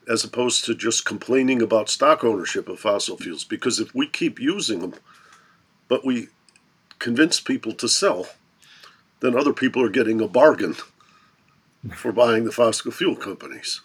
As 0.08 0.24
opposed 0.24 0.66
to 0.66 0.76
just 0.76 1.06
complaining 1.06 1.62
about 1.62 1.90
stock 1.90 2.24
ownership 2.24 2.68
of 2.68 2.80
fossil 2.80 3.18
fuels. 3.18 3.44
Because 3.44 3.80
if 3.80 3.94
we 3.94 4.08
keep 4.08 4.40
using 4.40 4.80
them, 4.80 4.94
but 5.88 6.06
we 6.06 6.28
convince 7.00 7.40
people 7.40 7.74
to 7.74 7.88
sell, 7.88 8.28
then 9.20 9.36
other 9.36 9.54
people 9.54 9.82
are 9.84 9.90
getting 9.90 10.22
a 10.22 10.28
bargain 10.28 10.76
for 11.96 12.12
buying 12.12 12.46
the 12.46 12.52
fossil 12.52 12.92
fuel 12.92 13.16
companies. 13.16 13.82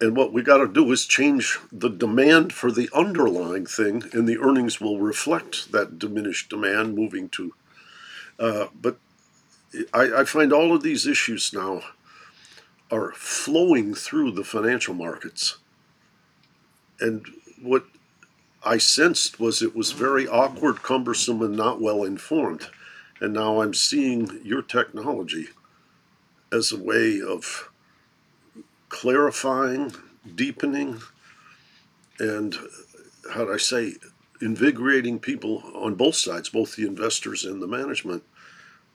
And 0.00 0.16
what 0.16 0.32
we 0.32 0.42
got 0.42 0.58
to 0.58 0.66
do 0.66 0.90
is 0.90 1.06
change 1.06 1.58
the 1.70 1.88
demand 1.88 2.52
for 2.52 2.72
the 2.72 2.88
underlying 2.92 3.66
thing, 3.66 4.02
and 4.12 4.26
the 4.26 4.38
earnings 4.38 4.80
will 4.80 4.98
reflect 4.98 5.70
that 5.70 5.98
diminished 5.98 6.48
demand 6.48 6.96
moving 6.96 7.28
to. 7.30 7.54
Uh, 8.38 8.66
but 8.74 8.98
I, 9.94 10.20
I 10.20 10.24
find 10.24 10.52
all 10.52 10.74
of 10.74 10.82
these 10.82 11.06
issues 11.06 11.52
now 11.52 11.82
are 12.92 13.12
flowing 13.12 13.94
through 13.94 14.30
the 14.30 14.44
financial 14.44 14.92
markets. 14.92 15.56
And 17.00 17.26
what 17.60 17.86
I 18.62 18.76
sensed 18.76 19.40
was 19.40 19.62
it 19.62 19.74
was 19.74 19.92
very 19.92 20.28
awkward, 20.28 20.82
cumbersome, 20.82 21.40
and 21.40 21.56
not 21.56 21.80
well 21.80 22.04
informed. 22.04 22.68
And 23.18 23.32
now 23.32 23.62
I'm 23.62 23.72
seeing 23.72 24.40
your 24.44 24.62
technology 24.62 25.48
as 26.52 26.70
a 26.70 26.78
way 26.78 27.20
of 27.20 27.70
clarifying, 28.90 29.94
deepening, 30.34 31.00
and 32.18 32.56
how 33.32 33.46
do 33.46 33.54
I 33.54 33.56
say, 33.56 33.94
invigorating 34.42 35.18
people 35.18 35.62
on 35.74 35.94
both 35.94 36.16
sides, 36.16 36.50
both 36.50 36.76
the 36.76 36.86
investors 36.86 37.44
and 37.44 37.62
the 37.62 37.66
management, 37.66 38.22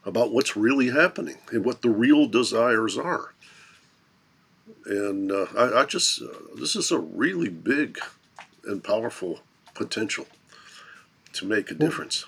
about 0.06 0.32
what's 0.32 0.56
really 0.56 0.91
happening 0.91 1.38
and 1.52 1.66
what 1.66 1.82
the 1.82 1.89
real 1.89 2.28
desires 2.28 2.95
are 2.98 3.34
and 4.88 5.32
uh, 5.32 5.46
I, 5.56 5.82
I, 5.82 5.86
just 5.86 6.22
uh, 6.22 6.28
this 6.56 6.76
is 6.76 6.92
a 6.92 6.98
really 7.00 7.50
big 7.50 8.00
and 8.64 8.84
powerful 8.84 9.42
potential 9.74 10.26
to 11.34 11.46
make 11.46 11.70
a 11.72 11.74
difference. 11.74 12.26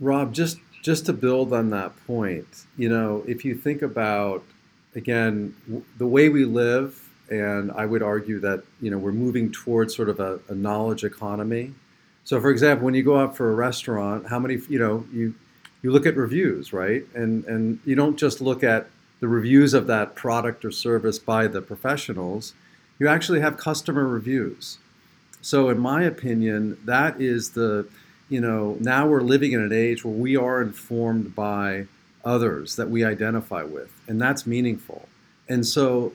Rob, 0.00 0.32
just 0.32 0.58
just 0.82 1.06
to 1.06 1.12
build 1.12 1.52
on 1.52 1.70
that 1.70 1.92
point, 2.06 2.46
you 2.76 2.88
know, 2.88 3.24
if 3.26 3.44
you 3.44 3.54
think 3.54 3.82
about 3.82 4.44
again 4.94 5.54
w- 5.66 5.84
the 5.98 6.06
way 6.06 6.28
we 6.28 6.44
live, 6.44 7.08
and 7.28 7.72
I 7.72 7.86
would 7.86 8.02
argue 8.02 8.38
that 8.40 8.64
you 8.80 8.90
know 8.90 8.98
we're 8.98 9.12
moving 9.12 9.50
towards 9.50 9.94
sort 9.94 10.08
of 10.08 10.20
a, 10.20 10.40
a 10.48 10.54
knowledge 10.54 11.04
economy. 11.04 11.74
So, 12.24 12.40
for 12.40 12.50
example, 12.50 12.86
when 12.86 12.94
you 12.94 13.02
go 13.02 13.18
out 13.18 13.36
for 13.36 13.50
a 13.50 13.54
restaurant, 13.54 14.28
how 14.28 14.38
many 14.38 14.58
you 14.68 14.78
know 14.78 15.06
you 15.12 15.34
you 15.82 15.90
look 15.90 16.06
at 16.06 16.16
reviews, 16.16 16.72
right? 16.72 17.04
And 17.14 17.44
and 17.44 17.80
you 17.84 17.94
don't 17.94 18.16
just 18.16 18.40
look 18.40 18.62
at 18.62 18.88
the 19.20 19.28
reviews 19.28 19.74
of 19.74 19.86
that 19.86 20.14
product 20.14 20.64
or 20.64 20.70
service 20.70 21.18
by 21.18 21.46
the 21.46 21.62
professionals, 21.62 22.54
you 22.98 23.08
actually 23.08 23.40
have 23.40 23.56
customer 23.56 24.06
reviews. 24.06 24.78
So, 25.40 25.68
in 25.68 25.78
my 25.78 26.02
opinion, 26.04 26.78
that 26.84 27.20
is 27.20 27.50
the, 27.50 27.86
you 28.28 28.40
know, 28.40 28.76
now 28.80 29.06
we're 29.06 29.20
living 29.20 29.52
in 29.52 29.60
an 29.60 29.72
age 29.72 30.04
where 30.04 30.14
we 30.14 30.36
are 30.36 30.62
informed 30.62 31.34
by 31.34 31.86
others 32.24 32.76
that 32.76 32.88
we 32.88 33.04
identify 33.04 33.62
with, 33.62 33.92
and 34.08 34.20
that's 34.20 34.46
meaningful. 34.46 35.08
And 35.48 35.66
so, 35.66 36.12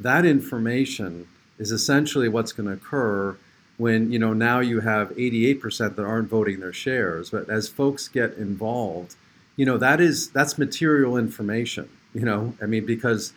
that 0.00 0.24
information 0.24 1.28
is 1.58 1.70
essentially 1.70 2.28
what's 2.28 2.52
going 2.52 2.68
to 2.68 2.74
occur 2.74 3.36
when, 3.76 4.10
you 4.10 4.18
know, 4.18 4.32
now 4.32 4.60
you 4.60 4.80
have 4.80 5.10
88% 5.10 5.96
that 5.96 6.04
aren't 6.04 6.28
voting 6.28 6.60
their 6.60 6.72
shares. 6.72 7.30
But 7.30 7.48
as 7.48 7.68
folks 7.68 8.08
get 8.08 8.34
involved, 8.34 9.14
you 9.56 9.66
know, 9.66 9.78
that 9.78 10.00
is 10.00 10.30
that's 10.30 10.58
material 10.58 11.16
information 11.16 11.88
you 12.14 12.24
know, 12.24 12.54
I 12.62 12.66
mean, 12.66 12.86
because 12.86 13.32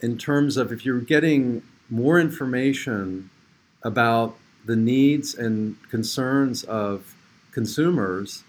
in 0.00 0.18
terms 0.18 0.56
of 0.56 0.72
if 0.72 0.84
you're 0.84 1.00
getting 1.00 1.62
more 1.90 2.20
information 2.20 3.30
about 3.82 4.36
the 4.64 4.76
needs 4.76 5.34
and 5.34 5.76
concerns 5.90 6.62
of 6.64 7.14
consumers, 7.52 8.42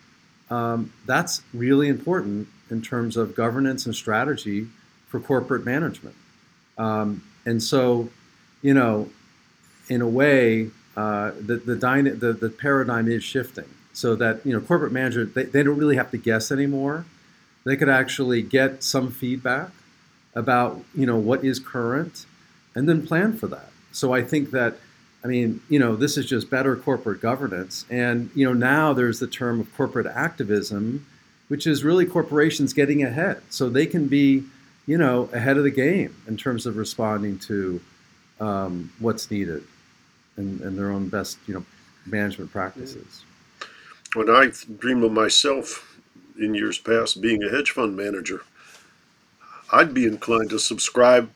um, 0.49 0.91
that's 1.05 1.41
really 1.53 1.87
important 1.87 2.47
in 2.69 2.81
terms 2.81 3.15
of 3.17 3.35
governance 3.35 3.85
and 3.85 3.95
strategy 3.95 4.67
for 5.07 5.19
corporate 5.19 5.65
management. 5.65 6.15
Um, 6.77 7.23
and 7.45 7.63
so, 7.63 8.09
you 8.61 8.73
know, 8.73 9.09
in 9.87 10.01
a 10.01 10.07
way, 10.07 10.69
uh, 10.95 11.31
the, 11.39 11.57
the, 11.57 11.75
dyna- 11.75 12.15
the, 12.15 12.33
the 12.33 12.49
paradigm 12.49 13.07
is 13.07 13.23
shifting 13.23 13.65
so 13.93 14.15
that, 14.15 14.45
you 14.45 14.53
know, 14.53 14.59
corporate 14.59 14.91
managers, 14.91 15.33
they, 15.33 15.43
they 15.43 15.63
don't 15.63 15.77
really 15.77 15.95
have 15.95 16.11
to 16.11 16.17
guess 16.17 16.51
anymore 16.51 17.05
they 17.69 17.77
could 17.77 17.89
actually 17.89 18.41
get 18.41 18.83
some 18.83 19.11
feedback 19.11 19.69
about 20.33 20.83
you 20.95 21.05
know 21.05 21.17
what 21.17 21.43
is 21.43 21.59
current 21.59 22.25
and 22.73 22.89
then 22.89 23.05
plan 23.05 23.37
for 23.37 23.47
that. 23.47 23.71
So 23.91 24.11
i 24.11 24.23
think 24.23 24.51
that 24.51 24.77
i 25.23 25.27
mean 25.27 25.61
you 25.69 25.77
know 25.77 25.95
this 25.95 26.17
is 26.17 26.25
just 26.25 26.49
better 26.49 26.75
corporate 26.75 27.21
governance. 27.21 27.85
And 27.89 28.31
you 28.33 28.45
know 28.45 28.53
now 28.53 28.93
there's 28.93 29.19
the 29.19 29.27
term 29.27 29.59
of 29.59 29.73
corporate 29.75 30.07
activism 30.07 31.05
which 31.47 31.65
is 31.67 31.83
really 31.83 32.05
corporations 32.05 32.73
getting 32.73 33.03
ahead. 33.03 33.41
So 33.49 33.69
they 33.69 33.85
can 33.85 34.07
be 34.07 34.45
you 34.87 34.97
know 34.97 35.29
ahead 35.31 35.57
of 35.57 35.63
the 35.63 35.71
game 35.71 36.15
in 36.27 36.37
terms 36.37 36.65
of 36.65 36.75
responding 36.75 37.37
to 37.39 37.79
um, 38.39 38.91
what's 38.99 39.29
needed 39.29 39.63
and, 40.37 40.61
and 40.61 40.75
their 40.77 40.89
own 40.89 41.09
best 41.09 41.37
you 41.45 41.53
know 41.53 41.65
management 42.07 42.51
practices. 42.51 43.23
When 44.15 44.27
i 44.27 44.51
dream 44.79 45.03
of 45.03 45.11
myself 45.11 45.88
in 46.39 46.53
years 46.53 46.77
past 46.77 47.21
being 47.21 47.43
a 47.43 47.49
hedge 47.49 47.71
fund 47.71 47.95
manager. 47.95 48.41
I'd 49.71 49.93
be 49.93 50.05
inclined 50.05 50.49
to 50.49 50.59
subscribe 50.59 51.29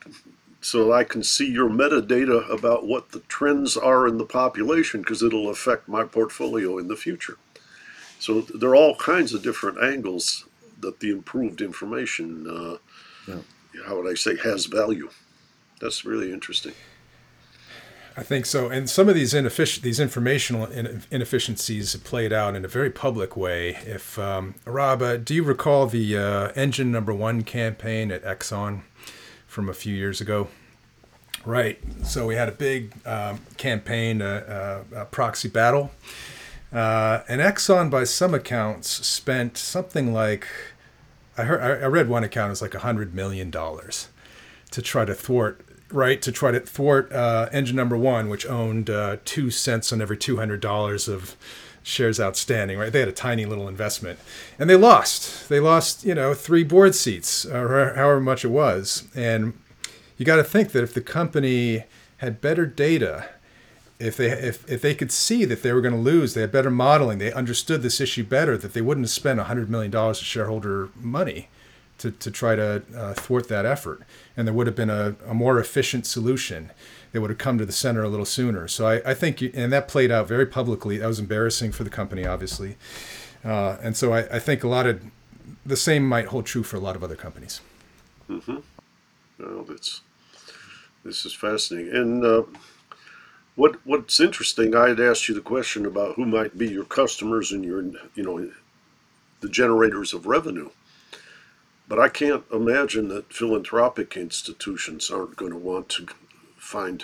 so 0.62 0.94
I 0.94 1.04
can 1.04 1.24
see 1.24 1.52
your 1.52 1.70
metadata 1.70 2.50
about 2.50 2.88
what 2.88 3.12
the 3.12 3.20
trends 3.22 3.76
are 3.76 4.08
in 4.08 4.18
the 4.18 4.26
population 4.26 5.02
because 5.02 5.22
it'll 5.22 5.50
affect 5.50 5.88
my 5.88 6.04
portfolio 6.04 6.78
in 6.78 6.88
the 6.88 6.96
future. 6.96 7.38
So 8.20 8.42
there 8.42 8.70
are 8.70 8.76
all 8.76 8.96
kinds 8.96 9.34
of 9.34 9.44
different 9.44 9.84
angles 9.84 10.46
that 10.80 11.00
the 11.00 11.12
improved 11.12 11.62
information 11.62 12.48
uh, 12.48 12.78
yeah. 13.74 13.84
how 13.86 13.98
would 13.98 14.10
I 14.10 14.16
say, 14.16 14.38
has 14.38 14.66
value. 14.66 15.10
That's 15.82 16.06
really 16.06 16.32
interesting. 16.32 16.74
I 18.16 18.22
think 18.22 18.46
so. 18.46 18.70
And 18.70 18.90
some 18.90 19.10
of 19.10 19.16
these 19.16 19.34
inefficient, 19.34 19.84
these 19.84 20.00
informational 20.00 20.66
inefficiencies 20.66 21.96
played 21.98 22.32
out 22.32 22.56
in 22.56 22.64
a 22.64 22.68
very 22.68 22.92
public 22.92 23.36
way. 23.36 23.78
If 23.86 24.20
um, 24.20 24.56
Rob, 24.66 25.02
uh, 25.02 25.18
do 25.18 25.34
you 25.34 25.44
recall 25.44 25.88
the 25.88 26.18
uh, 26.18 26.52
engine 26.56 26.92
number 26.92 27.14
one 27.14 27.42
campaign 27.42 28.12
at 28.12 28.24
Exxon 28.24 28.82
from 29.48 29.68
a 29.68 29.74
few 29.74 29.96
years 29.96 30.22
ago? 30.22 30.50
Right. 31.44 31.80
So 32.04 32.28
we 32.28 32.36
had 32.36 32.48
a 32.48 32.54
big 32.54 32.94
um, 33.06 33.42
campaign, 33.58 34.22
uh, 34.22 34.84
uh 34.94 35.02
a 35.02 35.06
proxy 35.06 35.50
battle, 35.50 35.92
uh, 36.72 37.22
and 37.28 37.42
Exxon, 37.42 37.90
by 37.90 38.04
some 38.04 38.34
accounts, 38.34 38.90
spent 39.06 39.58
something 39.58 40.14
like 40.14 40.48
I 41.38 41.44
heard. 41.44 41.84
I 41.84 41.88
read 41.88 42.08
one 42.08 42.24
account 42.24 42.52
is 42.52 42.62
like 42.62 42.76
a 42.76 42.80
hundred 42.80 43.14
million 43.14 43.50
dollars 43.50 44.08
to 44.72 44.82
try 44.82 45.04
to 45.04 45.14
thwart 45.14 45.66
right 45.94 46.22
to 46.22 46.32
try 46.32 46.52
to 46.52 46.60
thwart 46.60 47.12
uh, 47.12 47.50
engine 47.52 47.76
number 47.76 47.98
one, 47.98 48.30
which 48.30 48.46
owned 48.46 48.90
uh, 48.90 49.18
two 49.26 49.52
cents 49.52 49.94
on 49.94 50.02
every 50.02 50.18
two 50.18 50.38
hundred 50.38 50.62
dollars 50.62 51.08
of 51.08 51.36
shares 51.84 52.20
outstanding. 52.20 52.78
Right, 52.78 52.92
they 52.92 53.00
had 53.00 53.10
a 53.10 53.14
tiny 53.14 53.46
little 53.46 53.68
investment, 53.68 54.20
and 54.58 54.70
they 54.70 54.76
lost. 54.76 55.50
They 55.50 55.60
lost, 55.60 56.04
you 56.04 56.16
know, 56.16 56.34
three 56.34 56.64
board 56.64 56.96
seats 56.96 57.46
or 57.46 57.94
however 57.96 58.20
much 58.20 58.44
it 58.44 58.50
was. 58.50 59.08
And 59.16 59.54
you 60.18 60.26
got 60.26 60.38
to 60.38 60.44
think 60.44 60.72
that 60.72 60.84
if 60.84 60.94
the 60.94 61.02
company 61.02 61.86
had 62.18 62.42
better 62.42 62.66
data, 62.66 63.30
if 64.00 64.18
they 64.18 64.32
if, 64.32 64.70
if 64.70 64.82
they 64.82 64.96
could 64.96 65.12
see 65.12 65.46
that 65.46 65.64
they 65.64 65.74
were 65.74 65.82
going 65.82 65.94
to 65.94 66.00
lose, 66.00 66.34
they 66.34 66.42
had 66.42 66.52
better 66.52 66.72
modeling, 66.72 67.20
they 67.20 67.32
understood 67.32 67.82
this 67.82 68.02
issue 68.02 68.24
better, 68.24 68.58
that 68.58 68.74
they 68.74 68.82
wouldn't 68.82 69.06
have 69.06 69.12
spent 69.12 69.40
hundred 69.40 69.70
million 69.70 69.92
dollars 69.92 70.20
of 70.20 70.26
shareholder 70.26 70.90
money 70.96 71.50
to, 72.00 72.12
to 72.12 72.32
try 72.32 72.56
to 72.56 72.84
uh, 72.96 73.14
thwart 73.14 73.48
that 73.50 73.66
effort. 73.66 74.02
And 74.36 74.48
there 74.48 74.54
would 74.54 74.68
have 74.68 74.76
been 74.76 74.90
a, 74.90 75.16
a 75.28 75.34
more 75.34 75.60
efficient 75.60 76.06
solution. 76.06 76.72
They 77.12 77.20
would 77.20 77.30
have 77.30 77.40
come 77.40 77.58
to 77.58 77.66
the 77.66 77.72
center 77.72 78.04
a 78.04 78.10
little 78.10 78.26
sooner. 78.26 78.68
So 78.68 78.88
I, 78.88 79.12
I 79.12 79.14
think, 79.14 79.42
and 79.42 79.72
that 79.72 79.88
played 79.88 80.12
out 80.12 80.28
very 80.28 80.46
publicly. 80.46 80.98
That 80.98 81.08
was 81.08 81.20
embarrassing 81.20 81.72
for 81.72 81.84
the 81.84 81.90
company, 81.90 82.26
obviously. 82.26 82.78
Uh, 83.46 83.78
and 83.82 83.96
so 83.96 84.14
I, 84.14 84.20
I, 84.36 84.40
think 84.40 84.64
a 84.64 84.70
lot 84.70 84.88
of 84.88 85.02
the 85.66 85.76
same 85.76 86.08
might 86.08 86.28
hold 86.28 86.46
true 86.46 86.64
for 86.64 86.78
a 86.78 86.80
lot 86.80 86.96
of 86.96 87.04
other 87.04 87.16
companies. 87.16 87.60
Mm-hmm. 88.30 88.58
Well, 89.40 89.64
that's 89.64 90.02
this 91.04 91.26
is 91.26 91.34
fascinating. 91.34 91.94
And 91.94 92.26
uh, 92.26 92.44
what 93.56 93.76
what's 93.86 94.20
interesting, 94.20 94.76
I 94.76 94.90
had 94.90 95.00
asked 95.00 95.28
you 95.28 95.36
the 95.36 95.42
question 95.42 95.86
about 95.86 96.16
who 96.16 96.26
might 96.26 96.58
be 96.58 96.70
your 96.70 96.86
customers 96.86 97.52
and 97.52 97.66
your 97.66 97.84
you 98.16 98.24
know 98.24 98.50
the 99.42 99.50
generators 99.50 100.14
of 100.14 100.26
revenue. 100.26 100.70
But 101.88 102.00
I 102.00 102.10
can't 102.10 102.44
imagine 102.52 103.10
that 103.10 103.34
philanthropic 103.34 104.16
institutions 104.16 105.12
aren't 105.12 105.36
going 105.36 105.52
to 105.52 105.58
want 105.58 105.90
to 105.90 106.08
find 106.58 107.04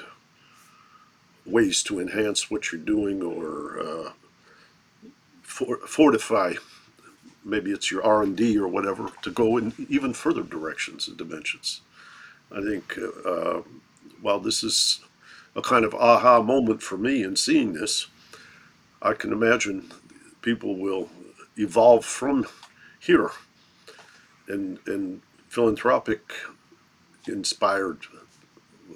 ways 1.46 1.84
to 1.84 2.00
enhance 2.00 2.50
what 2.50 2.72
you're 2.72 2.82
doing 2.82 3.22
or 3.22 3.80
uh, 3.80 4.12
for, 5.42 5.78
fortify 5.78 6.54
maybe 7.44 7.72
it's 7.72 7.90
your 7.90 8.04
r&d 8.04 8.58
or 8.58 8.68
whatever 8.68 9.10
to 9.22 9.32
go 9.32 9.58
in 9.58 9.74
even 9.90 10.14
further 10.14 10.44
directions 10.44 11.08
and 11.08 11.18
dimensions. 11.18 11.82
I 12.52 12.62
think 12.62 12.98
uh, 13.26 13.62
while 14.22 14.40
this 14.40 14.64
is 14.64 15.02
a 15.56 15.62
kind 15.62 15.86
of 15.86 15.94
aha 15.96 16.42
moment 16.42 16.82
for 16.82 16.98
me 16.98 17.24
in 17.24 17.36
seeing 17.36 17.74
this 17.74 18.08
i 19.02 19.14
can 19.14 19.32
imagine 19.32 19.92
people 20.42 20.76
will 20.76 21.10
evolve 21.58 22.06
from 22.06 22.46
here 23.00 23.32
and 24.50 24.80
and 24.88 25.22
philanthropic 25.48 26.22
inspired 27.28 28.00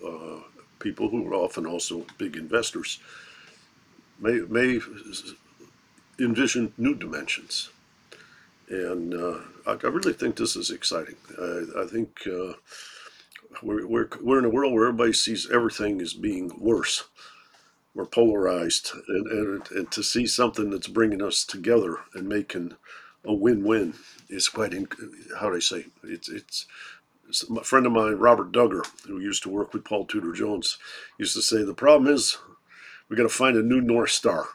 uh, 0.05 0.39
people 0.79 1.09
who 1.09 1.27
are 1.27 1.35
often 1.35 1.65
also 1.65 2.05
big 2.17 2.35
investors 2.35 2.99
may 4.19 4.41
may 4.49 4.79
envision 6.19 6.73
new 6.77 6.95
dimensions, 6.95 7.69
and 8.69 9.13
uh, 9.13 9.39
I, 9.65 9.71
I, 9.71 9.87
really 9.87 10.13
think 10.13 10.35
this 10.35 10.55
is 10.55 10.69
exciting. 10.69 11.15
I, 11.39 11.83
I 11.83 11.85
think 11.85 12.21
uh, 12.27 12.53
we're, 13.61 13.87
we're 13.87 14.09
we're 14.21 14.39
in 14.39 14.45
a 14.45 14.49
world 14.49 14.73
where 14.73 14.87
everybody 14.87 15.13
sees 15.13 15.49
everything 15.51 16.01
as 16.01 16.13
being 16.13 16.51
worse. 16.59 17.05
We're 17.95 18.05
polarized, 18.05 18.91
and, 19.07 19.27
and, 19.27 19.71
and 19.71 19.91
to 19.91 20.01
see 20.01 20.25
something 20.25 20.71
that's 20.71 20.87
bringing 20.87 21.21
us 21.21 21.43
together 21.45 21.99
and 22.15 22.27
making 22.27 22.75
a 23.23 23.33
win-win 23.33 23.93
is 24.33 24.49
quite 24.49 24.73
how 25.39 25.49
do 25.49 25.55
I 25.55 25.59
say 25.59 25.85
it's 26.03 26.29
it's 26.29 26.65
a 27.49 27.63
friend 27.63 27.85
of 27.85 27.91
mine 27.91 28.15
Robert 28.15 28.51
Dugger 28.51 28.85
who 29.07 29.19
used 29.19 29.43
to 29.43 29.49
work 29.49 29.73
with 29.73 29.85
Paul 29.85 30.05
Tudor 30.05 30.33
Jones 30.33 30.77
used 31.17 31.35
to 31.35 31.41
say 31.41 31.63
the 31.63 31.73
problem 31.73 32.13
is 32.13 32.37
we 33.09 33.15
got 33.15 33.23
to 33.23 33.29
find 33.29 33.55
a 33.55 33.61
new 33.63 33.81
north 33.81 34.11
star. 34.11 34.47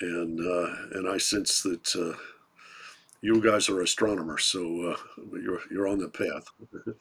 And 0.00 0.40
uh, 0.40 0.98
and 0.98 1.08
I 1.08 1.18
sense 1.18 1.62
that 1.62 1.94
uh, 1.96 2.16
you 3.20 3.42
guys 3.42 3.68
are 3.68 3.82
astronomers 3.82 4.44
so 4.44 4.92
uh, 4.92 4.96
you're 5.32 5.60
you're 5.70 5.88
on 5.88 5.98
the 5.98 6.08
path. 6.08 6.50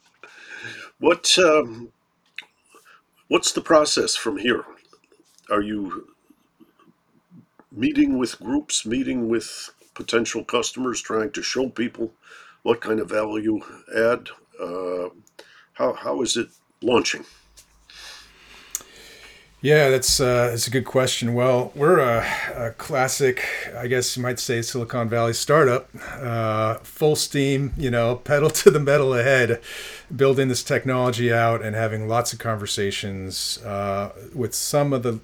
What 1.00 1.38
um, 1.38 1.94
what's 3.28 3.52
the 3.52 3.62
process 3.62 4.16
from 4.16 4.38
here? 4.38 4.66
Are 5.50 5.62
you 5.62 6.08
meeting 7.72 8.18
with 8.18 8.40
groups 8.40 8.86
meeting 8.86 9.30
with 9.30 9.70
potential 9.98 10.44
customers, 10.44 11.02
trying 11.02 11.32
to 11.32 11.42
show 11.42 11.68
people 11.68 12.14
what 12.62 12.80
kind 12.80 13.00
of 13.00 13.10
value 13.10 13.60
add. 13.96 14.30
Uh, 14.62 15.10
how, 15.74 15.94
how 15.94 16.22
is 16.22 16.38
it 16.38 16.50
launching? 16.82 17.26
Yeah, 19.60 19.90
that's 19.90 20.20
uh, 20.20 20.50
that's 20.52 20.68
a 20.68 20.70
good 20.70 20.86
question. 20.86 21.34
Well, 21.34 21.72
we're 21.74 21.98
a, 21.98 22.24
a, 22.56 22.72
classic, 22.78 23.44
I 23.76 23.88
guess 23.88 24.16
you 24.16 24.22
might 24.22 24.40
say, 24.40 24.62
Silicon 24.62 25.10
Valley 25.10 25.34
startup, 25.34 25.90
uh, 26.22 26.76
full 26.76 27.16
steam, 27.16 27.74
you 27.76 27.90
know, 27.90 28.16
pedal 28.32 28.52
to 28.52 28.70
the 28.70 28.80
metal 28.80 29.16
ahead, 29.16 29.60
building 30.16 30.48
this 30.48 30.64
technology 30.64 31.34
out 31.34 31.64
and 31.64 31.76
having 31.76 32.08
lots 32.08 32.34
of 32.34 32.40
conversations 32.40 33.58
uh, 33.66 34.12
with 34.34 34.54
some 34.54 34.94
of 34.94 35.02
the 35.02 35.20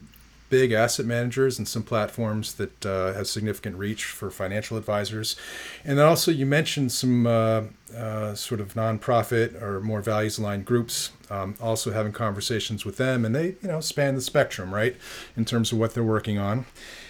big 0.54 0.72
asset 0.72 1.08
managers 1.08 1.58
and 1.58 1.68
some 1.68 1.82
platforms 1.82 2.54
that 2.54 2.86
uh, 2.86 3.12
have 3.14 3.26
significant 3.26 3.76
reach 3.76 4.06
for 4.06 4.30
financial 4.30 4.78
advisors. 4.78 5.36
And 5.84 5.98
then 5.98 6.06
also, 6.06 6.30
you 6.30 6.46
mentioned 6.46 6.92
some 6.92 7.26
uh, 7.26 7.64
uh, 7.98 8.36
sort 8.36 8.62
of 8.62 8.76
nonprofit 8.76 9.60
or 9.60 9.82
more 9.82 10.04
values 10.04 10.38
aligned 10.38 10.66
groups. 10.66 11.10
Um, 11.32 11.56
also 11.60 11.92
having 11.92 12.12
conversations 12.12 12.86
with 12.86 12.98
them, 12.98 13.26
and 13.26 13.34
they 13.34 13.56
you 13.64 13.68
know 13.68 13.80
span 13.80 14.14
the 14.14 14.22
spectrum, 14.22 14.72
right, 14.72 14.96
in 15.36 15.44
terms 15.44 15.72
of 15.72 15.80
what 15.80 15.96
they're 15.96 16.04
working 16.04 16.38
on. 16.38 16.68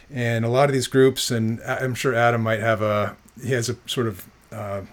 And 0.10 0.46
a 0.46 0.48
lot 0.48 0.70
of 0.70 0.74
these 0.74 0.88
groups, 0.88 1.30
and 1.30 1.60
I'm 1.64 1.96
sure 1.96 2.16
Adam 2.16 2.42
might 2.42 2.62
have 2.62 2.82
a 2.82 3.18
he 3.44 3.52
has 3.52 3.68
a 3.68 3.76
sort 3.86 4.08
of 4.08 4.26
uh, 4.54 4.84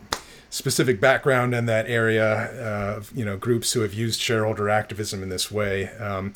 specific 0.48 1.00
background 1.00 1.54
in 1.54 1.66
that 1.66 1.88
area 1.88 2.50
of 2.96 3.16
you 3.16 3.24
know 3.24 3.36
groups 3.36 3.74
who 3.74 3.82
have 3.82 3.94
used 3.94 4.18
shareholder 4.18 4.68
activism 4.68 5.22
in 5.22 5.28
this 5.28 5.52
way. 5.52 5.88
Um, 5.98 6.34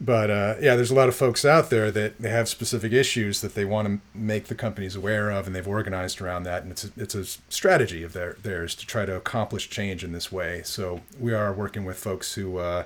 but 0.00 0.30
uh, 0.30 0.54
yeah, 0.60 0.76
there's 0.76 0.90
a 0.90 0.94
lot 0.94 1.08
of 1.08 1.14
folks 1.14 1.44
out 1.44 1.70
there 1.70 1.90
that 1.90 2.18
they 2.18 2.28
have 2.28 2.48
specific 2.48 2.92
issues 2.92 3.40
that 3.40 3.54
they 3.54 3.64
want 3.64 3.88
to 3.88 4.18
make 4.18 4.46
the 4.46 4.54
companies 4.54 4.96
aware 4.96 5.30
of, 5.30 5.46
and 5.46 5.54
they've 5.54 5.66
organized 5.66 6.20
around 6.20 6.42
that. 6.44 6.62
And 6.62 6.72
it's 6.72 6.84
a, 6.84 6.90
it's 6.96 7.14
a 7.14 7.24
strategy 7.48 8.02
of 8.02 8.12
their, 8.12 8.36
theirs 8.42 8.74
to 8.76 8.86
try 8.86 9.06
to 9.06 9.16
accomplish 9.16 9.70
change 9.70 10.04
in 10.04 10.12
this 10.12 10.32
way. 10.32 10.62
So 10.64 11.00
we 11.18 11.32
are 11.32 11.52
working 11.52 11.84
with 11.84 11.96
folks 11.96 12.34
who, 12.34 12.58
uh, 12.58 12.84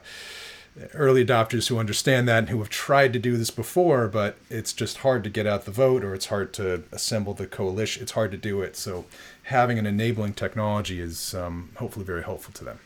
early 0.95 1.25
adopters 1.25 1.69
who 1.69 1.79
understand 1.79 2.29
that 2.29 2.39
and 2.39 2.49
who 2.51 2.59
have 2.59 2.69
tried 2.69 3.13
to 3.13 3.19
do 3.19 3.37
this 3.37 3.51
before, 3.51 4.09
but 4.09 4.37
it's 4.49 4.73
just 4.73 4.99
hard 4.99 5.25
to 5.25 5.31
get 5.31 5.47
out 5.47 5.65
the 5.65 5.71
vote 5.71 6.05
or 6.05 6.15
it's 6.15 6.27
hard 6.27 6.53
to 6.55 6.85
assemble 6.93 7.35
the 7.35 7.47
coalition. 7.47 8.03
It's 8.03 8.13
hard 8.13 8.31
to 8.31 8.37
do 8.37 8.63
it. 8.63 8.77
So 8.77 9.07
having 9.45 9.79
an 9.79 9.87
enabling 9.87 10.35
technology 10.35 11.01
is 11.01 11.35
um, 11.35 11.71
hopefully 11.77 12.05
very 12.05 12.23
helpful 12.23 12.53
to 12.55 12.65
them. 12.65 12.81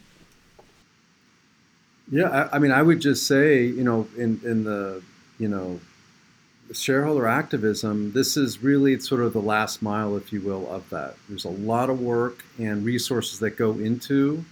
Yeah, 2.11 2.29
I, 2.29 2.57
I, 2.57 2.59
mean, 2.59 2.73
I 2.73 2.83
would 2.83 3.01
just 3.01 3.27
say, 3.27 3.65
you 3.65 3.85
know, 3.85 4.09
in 4.17 4.41
in 4.45 4.65
the 4.65 5.03
you 5.39 5.49
know 5.49 5.81
shareholder 6.73 7.27
activism, 7.27 8.13
this 8.13 8.37
is 8.37 8.63
really 8.63 8.99
sort 8.99 9.21
of 9.21 9.33
the 9.33 9.41
last 9.41 9.83
mile, 9.83 10.17
if 10.17 10.33
you 10.33 10.41
will, 10.41 10.71
of 10.71 10.89
that. 10.91 11.17
There's 11.29 11.45
a 11.45 11.51
lot 11.51 11.91
of 11.91 12.01
work 12.01 12.45
and 12.59 12.85
resources 12.85 13.39
that 13.41 13.57
go 13.57 13.73
into, 13.73 14.45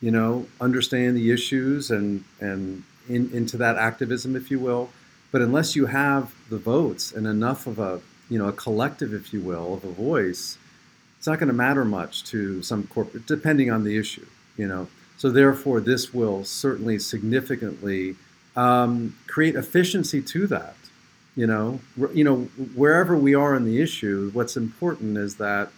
you 0.00 0.10
know, 0.10 0.46
understanding 0.60 1.14
the 1.14 1.30
issues 1.30 1.90
and 1.90 2.24
and 2.40 2.82
in, 3.08 3.30
into 3.32 3.56
that 3.58 3.76
activism, 3.76 4.36
if 4.36 4.50
you 4.50 4.58
will. 4.58 4.90
But 5.32 5.42
unless 5.42 5.76
you 5.76 5.86
have 5.86 6.34
the 6.48 6.58
votes 6.58 7.12
and 7.12 7.26
enough 7.26 7.66
of 7.66 7.78
a 7.78 8.00
you 8.28 8.38
know 8.38 8.48
a 8.48 8.52
collective, 8.52 9.12
if 9.12 9.32
you 9.32 9.40
will, 9.40 9.74
of 9.74 9.84
a 9.84 9.92
voice, 9.92 10.58
it's 11.18 11.26
not 11.26 11.38
going 11.38 11.48
to 11.48 11.54
matter 11.54 11.84
much 11.84 12.24
to 12.24 12.62
some 12.62 12.86
corporate, 12.86 13.26
depending 13.26 13.70
on 13.70 13.84
the 13.84 13.96
issue, 13.96 14.26
you 14.56 14.66
know. 14.66 14.88
So 15.16 15.30
therefore, 15.30 15.80
this 15.80 16.12
will 16.12 16.44
certainly 16.44 16.98
significantly 16.98 18.16
um, 18.54 19.16
create 19.26 19.54
efficiency 19.54 20.20
to 20.22 20.46
that. 20.48 20.76
You 21.36 21.46
know, 21.46 21.80
you 22.14 22.24
know, 22.24 22.44
wherever 22.74 23.16
we 23.16 23.34
are 23.34 23.54
in 23.54 23.64
the 23.64 23.82
issue, 23.82 24.30
what's 24.32 24.56
important 24.56 25.18
is 25.18 25.36
that 25.36 25.70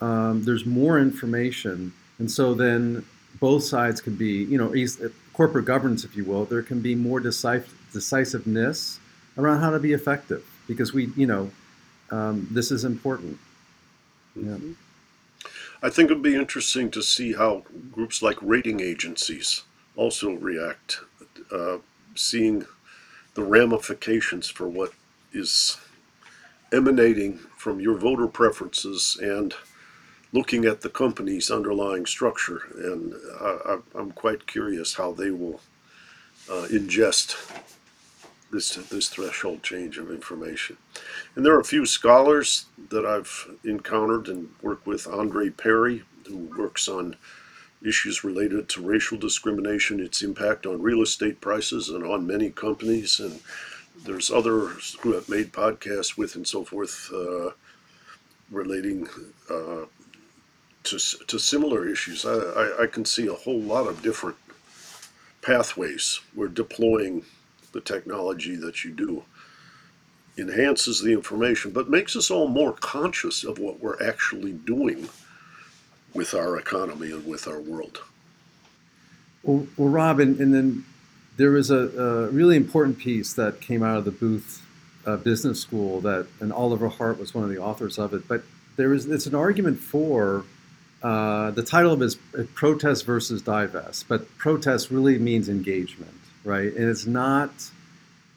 um, 0.00 0.44
there's 0.44 0.66
more 0.66 0.98
information, 0.98 1.94
and 2.18 2.30
so 2.30 2.52
then 2.52 3.04
both 3.40 3.64
sides 3.64 4.00
can 4.00 4.14
be, 4.16 4.44
you 4.44 4.58
know, 4.58 4.74
uh, 4.74 5.08
corporate 5.32 5.64
governance, 5.64 6.04
if 6.04 6.14
you 6.16 6.24
will, 6.24 6.44
there 6.44 6.62
can 6.62 6.80
be 6.80 6.94
more 6.94 7.20
decisiveness 7.20 9.00
around 9.38 9.60
how 9.60 9.70
to 9.70 9.78
be 9.78 9.92
effective 9.92 10.44
because 10.68 10.92
we, 10.92 11.06
you 11.16 11.26
know, 11.26 11.50
um, 12.10 12.46
this 12.50 12.70
is 12.70 12.84
important. 12.84 13.38
Yeah. 14.36 14.58
I 15.82 15.90
think 15.90 16.10
it'd 16.10 16.22
be 16.22 16.36
interesting 16.36 16.90
to 16.92 17.02
see 17.02 17.32
how 17.32 17.64
groups 17.90 18.22
like 18.22 18.36
rating 18.40 18.80
agencies 18.80 19.64
also 19.96 20.32
react, 20.32 21.00
uh, 21.50 21.78
seeing 22.14 22.66
the 23.34 23.42
ramifications 23.42 24.48
for 24.48 24.68
what 24.68 24.92
is 25.32 25.78
emanating 26.72 27.38
from 27.56 27.80
your 27.80 27.96
voter 27.96 28.28
preferences 28.28 29.18
and 29.20 29.54
looking 30.32 30.64
at 30.64 30.82
the 30.82 30.88
company's 30.88 31.50
underlying 31.50 32.06
structure. 32.06 32.62
And 32.76 33.14
I, 33.40 33.78
am 33.98 34.12
quite 34.12 34.46
curious 34.46 34.94
how 34.94 35.12
they 35.12 35.30
will 35.30 35.60
uh, 36.48 36.66
ingest 36.70 37.36
this 38.52 38.74
this 38.74 39.08
threshold 39.08 39.62
change 39.62 39.98
of 39.98 40.10
information. 40.10 40.76
And 41.34 41.44
there 41.44 41.54
are 41.54 41.60
a 41.60 41.64
few 41.64 41.86
scholars 41.86 42.66
that 42.90 43.04
I've 43.04 43.48
encountered 43.64 44.28
and 44.28 44.50
worked 44.60 44.86
with. 44.86 45.08
Andre 45.08 45.50
Perry, 45.50 46.04
who 46.26 46.50
works 46.56 46.86
on 46.86 47.16
issues 47.84 48.22
related 48.22 48.68
to 48.68 48.82
racial 48.82 49.18
discrimination, 49.18 49.98
its 49.98 50.22
impact 50.22 50.66
on 50.66 50.82
real 50.82 51.02
estate 51.02 51.40
prices 51.40 51.88
and 51.88 52.04
on 52.04 52.26
many 52.26 52.50
companies. 52.50 53.18
And 53.18 53.40
there's 54.04 54.30
others 54.30 54.96
who 55.00 55.14
have 55.14 55.28
made 55.28 55.52
podcasts 55.52 56.16
with 56.16 56.36
and 56.36 56.46
so 56.46 56.64
forth 56.64 57.10
uh, 57.12 57.50
relating 58.50 59.08
uh, 59.50 59.86
to, 60.84 60.98
to 60.98 61.38
similar 61.38 61.88
issues. 61.88 62.24
I, 62.24 62.34
I, 62.34 62.82
I 62.82 62.86
can 62.86 63.04
see 63.04 63.26
a 63.26 63.34
whole 63.34 63.60
lot 63.60 63.86
of 63.86 64.02
different 64.02 64.36
pathways 65.40 66.20
we're 66.36 66.46
deploying 66.46 67.24
the 67.72 67.80
technology 67.80 68.56
that 68.56 68.84
you 68.84 68.90
do 68.90 69.24
enhances 70.38 71.02
the 71.02 71.12
information, 71.12 71.72
but 71.72 71.90
makes 71.90 72.16
us 72.16 72.30
all 72.30 72.48
more 72.48 72.72
conscious 72.72 73.44
of 73.44 73.58
what 73.58 73.80
we're 73.80 74.02
actually 74.02 74.52
doing 74.52 75.08
with 76.14 76.34
our 76.34 76.58
economy 76.58 77.10
and 77.10 77.26
with 77.26 77.46
our 77.46 77.60
world. 77.60 78.02
Well, 79.42 79.66
well 79.76 79.88
Rob, 79.88 80.20
and, 80.20 80.38
and 80.40 80.54
then 80.54 80.84
there 81.36 81.50
was 81.50 81.70
a, 81.70 81.76
a, 81.76 82.30
really 82.30 82.56
important 82.56 82.98
piece 82.98 83.32
that 83.34 83.60
came 83.60 83.82
out 83.82 83.98
of 83.98 84.04
the 84.04 84.10
Booth 84.10 84.64
uh, 85.06 85.16
Business 85.16 85.60
School 85.60 86.00
that, 86.02 86.26
and 86.40 86.52
Oliver 86.52 86.88
Hart 86.88 87.18
was 87.18 87.34
one 87.34 87.44
of 87.44 87.50
the 87.50 87.58
authors 87.58 87.98
of 87.98 88.14
it. 88.14 88.28
But 88.28 88.42
there 88.76 88.92
is 88.92 89.06
it's 89.06 89.26
an 89.26 89.34
argument 89.34 89.80
for 89.80 90.44
uh, 91.02 91.50
the 91.50 91.62
title 91.62 91.92
of 91.92 92.02
it 92.02 92.04
is 92.04 92.16
protest 92.54 93.04
versus 93.04 93.42
divest, 93.42 94.06
but 94.08 94.36
protest 94.38 94.90
really 94.90 95.18
means 95.18 95.48
engagement, 95.48 96.20
right? 96.44 96.72
And 96.72 96.88
it's 96.88 97.06
not 97.06 97.50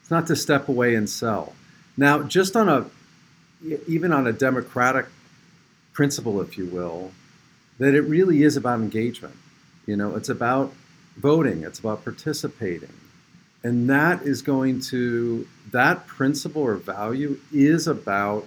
it's 0.00 0.10
not 0.10 0.26
to 0.28 0.36
step 0.36 0.68
away 0.68 0.94
and 0.94 1.08
sell. 1.08 1.54
Now, 1.96 2.22
just 2.22 2.56
on 2.56 2.68
a 2.68 2.86
even 3.86 4.12
on 4.12 4.26
a 4.26 4.32
democratic 4.32 5.06
principle, 5.92 6.40
if 6.40 6.58
you 6.58 6.66
will, 6.66 7.12
that 7.78 7.94
it 7.94 8.02
really 8.02 8.42
is 8.42 8.56
about 8.56 8.80
engagement. 8.80 9.34
You 9.86 9.96
know, 9.96 10.14
it's 10.14 10.28
about 10.28 10.74
voting, 11.16 11.62
it's 11.62 11.78
about 11.78 12.04
participating. 12.04 12.92
And 13.62 13.88
that 13.90 14.22
is 14.22 14.42
going 14.42 14.80
to, 14.92 15.46
that 15.72 16.06
principle 16.06 16.62
or 16.62 16.76
value 16.76 17.40
is 17.52 17.86
about, 17.86 18.46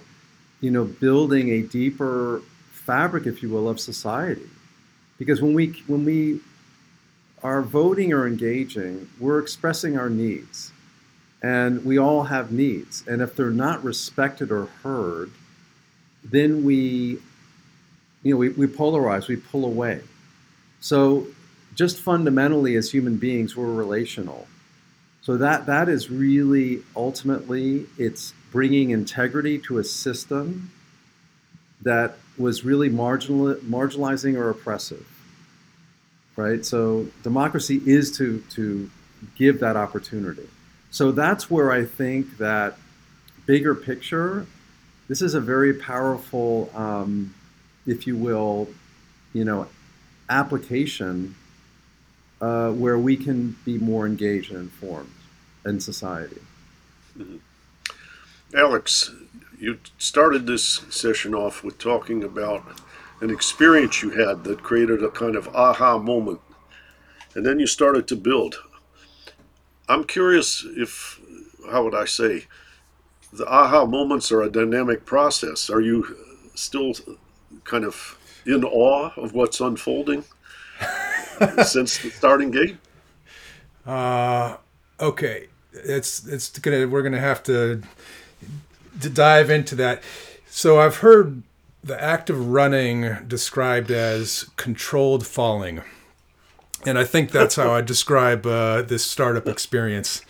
you 0.60 0.70
know, 0.70 0.84
building 0.84 1.50
a 1.50 1.62
deeper 1.62 2.42
fabric, 2.70 3.26
if 3.26 3.42
you 3.42 3.48
will, 3.48 3.68
of 3.68 3.80
society. 3.80 4.48
Because 5.18 5.42
when 5.42 5.52
we, 5.52 5.82
when 5.86 6.04
we 6.04 6.40
are 7.42 7.62
voting 7.62 8.12
or 8.12 8.26
engaging, 8.26 9.08
we're 9.18 9.38
expressing 9.38 9.98
our 9.98 10.10
needs. 10.10 10.72
And 11.42 11.84
we 11.84 11.98
all 11.98 12.24
have 12.24 12.52
needs. 12.52 13.02
And 13.06 13.22
if 13.22 13.34
they're 13.34 13.50
not 13.50 13.82
respected 13.82 14.52
or 14.52 14.66
heard, 14.82 15.30
then 16.22 16.64
we, 16.64 17.18
you 18.22 18.32
know, 18.32 18.36
we, 18.36 18.50
we 18.50 18.66
polarize, 18.66 19.26
we 19.26 19.36
pull 19.36 19.64
away. 19.64 20.02
So 20.80 21.28
just 21.74 21.98
fundamentally 21.98 22.76
as 22.76 22.90
human 22.90 23.16
beings, 23.16 23.56
we're 23.56 23.72
relational. 23.72 24.46
So 25.22 25.36
that 25.36 25.66
that 25.66 25.88
is 25.88 26.10
really 26.10 26.82
ultimately 26.96 27.86
it's 27.98 28.34
bringing 28.50 28.90
integrity 28.90 29.58
to 29.60 29.78
a 29.78 29.84
system 29.84 30.70
that 31.82 32.16
was 32.36 32.64
really 32.64 32.88
marginal, 32.88 33.54
marginalizing 33.56 34.36
or 34.36 34.50
oppressive. 34.50 35.06
Right? 36.40 36.64
So 36.64 37.06
democracy 37.22 37.82
is 37.84 38.16
to 38.18 38.42
to 38.56 38.90
give 39.36 39.60
that 39.60 39.76
opportunity. 39.76 40.48
So 40.90 41.12
that's 41.12 41.50
where 41.50 41.70
I 41.70 41.84
think 41.84 42.38
that 42.38 42.78
bigger 43.44 43.74
picture, 43.74 44.46
this 45.08 45.20
is 45.20 45.34
a 45.34 45.40
very 45.40 45.74
powerful, 45.74 46.70
um, 46.74 47.34
if 47.86 48.06
you 48.06 48.16
will, 48.16 48.68
you 49.34 49.44
know, 49.44 49.68
application 50.30 51.34
uh, 52.40 52.70
where 52.70 52.98
we 52.98 53.16
can 53.16 53.56
be 53.66 53.76
more 53.76 54.06
engaged 54.06 54.50
and 54.50 54.60
informed 54.60 55.12
in 55.66 55.78
society. 55.78 56.40
Mm-hmm. 57.18 57.36
Alex, 58.56 59.10
you 59.58 59.78
started 59.98 60.46
this 60.46 60.64
session 60.88 61.34
off 61.34 61.62
with 61.62 61.78
talking 61.78 62.24
about 62.24 62.64
an 63.20 63.30
experience 63.30 64.02
you 64.02 64.10
had 64.10 64.44
that 64.44 64.62
created 64.62 65.02
a 65.02 65.10
kind 65.10 65.36
of 65.36 65.48
aha 65.54 65.98
moment, 65.98 66.40
and 67.34 67.44
then 67.44 67.58
you 67.58 67.66
started 67.66 68.06
to 68.08 68.16
build. 68.16 68.56
I'm 69.88 70.04
curious 70.04 70.64
if, 70.76 71.20
how 71.70 71.84
would 71.84 71.94
I 71.94 72.04
say, 72.04 72.46
the 73.32 73.46
aha 73.46 73.84
moments 73.86 74.32
are 74.32 74.42
a 74.42 74.50
dynamic 74.50 75.04
process. 75.04 75.70
Are 75.70 75.80
you 75.80 76.16
still 76.54 76.94
kind 77.64 77.84
of 77.84 78.18
in 78.46 78.64
awe 78.64 79.10
of 79.16 79.34
what's 79.34 79.60
unfolding? 79.60 80.24
since 81.64 81.98
the 81.98 82.10
starting 82.10 82.50
gate? 82.50 82.76
Uh, 83.86 84.56
okay. 84.98 85.48
It's 85.72 86.26
it's 86.26 86.58
gonna 86.58 86.88
we're 86.88 87.02
gonna 87.02 87.20
have 87.20 87.42
to 87.44 87.82
to 89.00 89.10
dive 89.10 89.50
into 89.50 89.74
that. 89.76 90.02
So 90.48 90.80
I've 90.80 90.96
heard 90.96 91.42
the 91.82 92.00
act 92.02 92.30
of 92.30 92.48
running 92.48 93.16
described 93.26 93.90
as 93.90 94.50
controlled 94.56 95.26
falling, 95.26 95.82
and 96.86 96.98
I 96.98 97.04
think 97.04 97.30
that's 97.30 97.56
how 97.56 97.72
I 97.72 97.80
describe 97.80 98.46
uh, 98.46 98.82
this 98.82 99.04
startup 99.04 99.46
experience. 99.46 100.22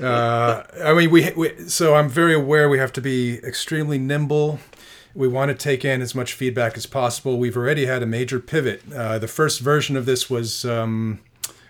Uh, 0.00 0.62
I 0.82 0.94
mean, 0.94 1.10
we, 1.10 1.32
we 1.32 1.68
so 1.68 1.94
I'm 1.94 2.08
very 2.08 2.34
aware 2.34 2.68
we 2.68 2.78
have 2.78 2.92
to 2.92 3.00
be 3.00 3.38
extremely 3.38 3.98
nimble 3.98 4.60
we 5.14 5.28
want 5.28 5.50
to 5.50 5.54
take 5.54 5.84
in 5.84 6.00
as 6.00 6.14
much 6.14 6.32
feedback 6.32 6.76
as 6.76 6.86
possible. 6.86 7.38
We've 7.38 7.56
already 7.56 7.86
had 7.86 8.02
a 8.02 8.06
major 8.06 8.40
pivot. 8.40 8.82
Uh, 8.92 9.18
the 9.18 9.28
first 9.28 9.60
version 9.60 9.96
of 9.96 10.06
this 10.06 10.30
was 10.30 10.64
um, 10.64 11.20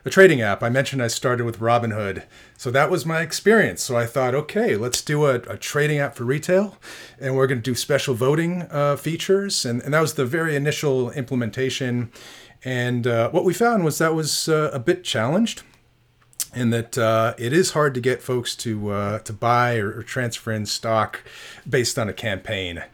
a 0.05 0.11
trading 0.11 0.41
app. 0.41 0.63
I 0.63 0.69
mentioned 0.69 1.03
I 1.03 1.09
started 1.09 1.45
with 1.45 1.61
Robinhood. 1.61 2.25
So 2.57 2.71
that 2.71 2.91
was 2.91 3.07
my 3.07 3.21
experience. 3.21 3.83
So 3.83 3.97
I 3.97 4.07
thought, 4.07 4.35
okay, 4.35 4.77
let's 4.77 5.01
do 5.03 5.27
a, 5.27 5.35
a 5.35 5.57
trading 5.57 5.99
app 5.99 6.17
for 6.17 6.25
retail. 6.25 6.77
And 7.21 7.37
we're 7.37 7.47
going 7.47 7.63
to 7.63 7.71
do 7.71 7.75
special 7.75 8.15
voting 8.15 8.63
uh, 8.71 8.97
features. 8.97 9.65
And, 9.65 9.81
and 9.83 9.95
that 9.95 10.01
was 10.01 10.15
the 10.15 10.27
very 10.27 10.57
initial 10.57 11.11
implementation. 11.13 12.11
And 12.65 13.07
uh, 13.07 13.31
what 13.31 13.45
we 13.45 13.55
found 13.55 13.85
was 13.85 13.99
that 13.99 14.15
was 14.15 14.49
uh, 14.49 14.71
a 14.73 14.79
bit 14.79 15.05
challenged 15.05 15.63
and 16.55 16.73
that 16.73 16.99
uh, 16.99 17.35
it 17.39 17.53
is 17.53 17.71
hard 17.71 17.95
to 17.95 18.01
get 18.01 18.23
folks 18.23 18.55
to 18.55 18.91
uh, 18.91 19.19
to 19.21 19.33
buy 19.33 19.79
or, 19.79 19.99
or, 19.99 20.03
transfer 20.03 20.53
in 20.53 20.67
stock 20.67 21.23
based 21.67 21.99
on 21.99 22.11
a 22.11 22.13
campaign 22.13 22.85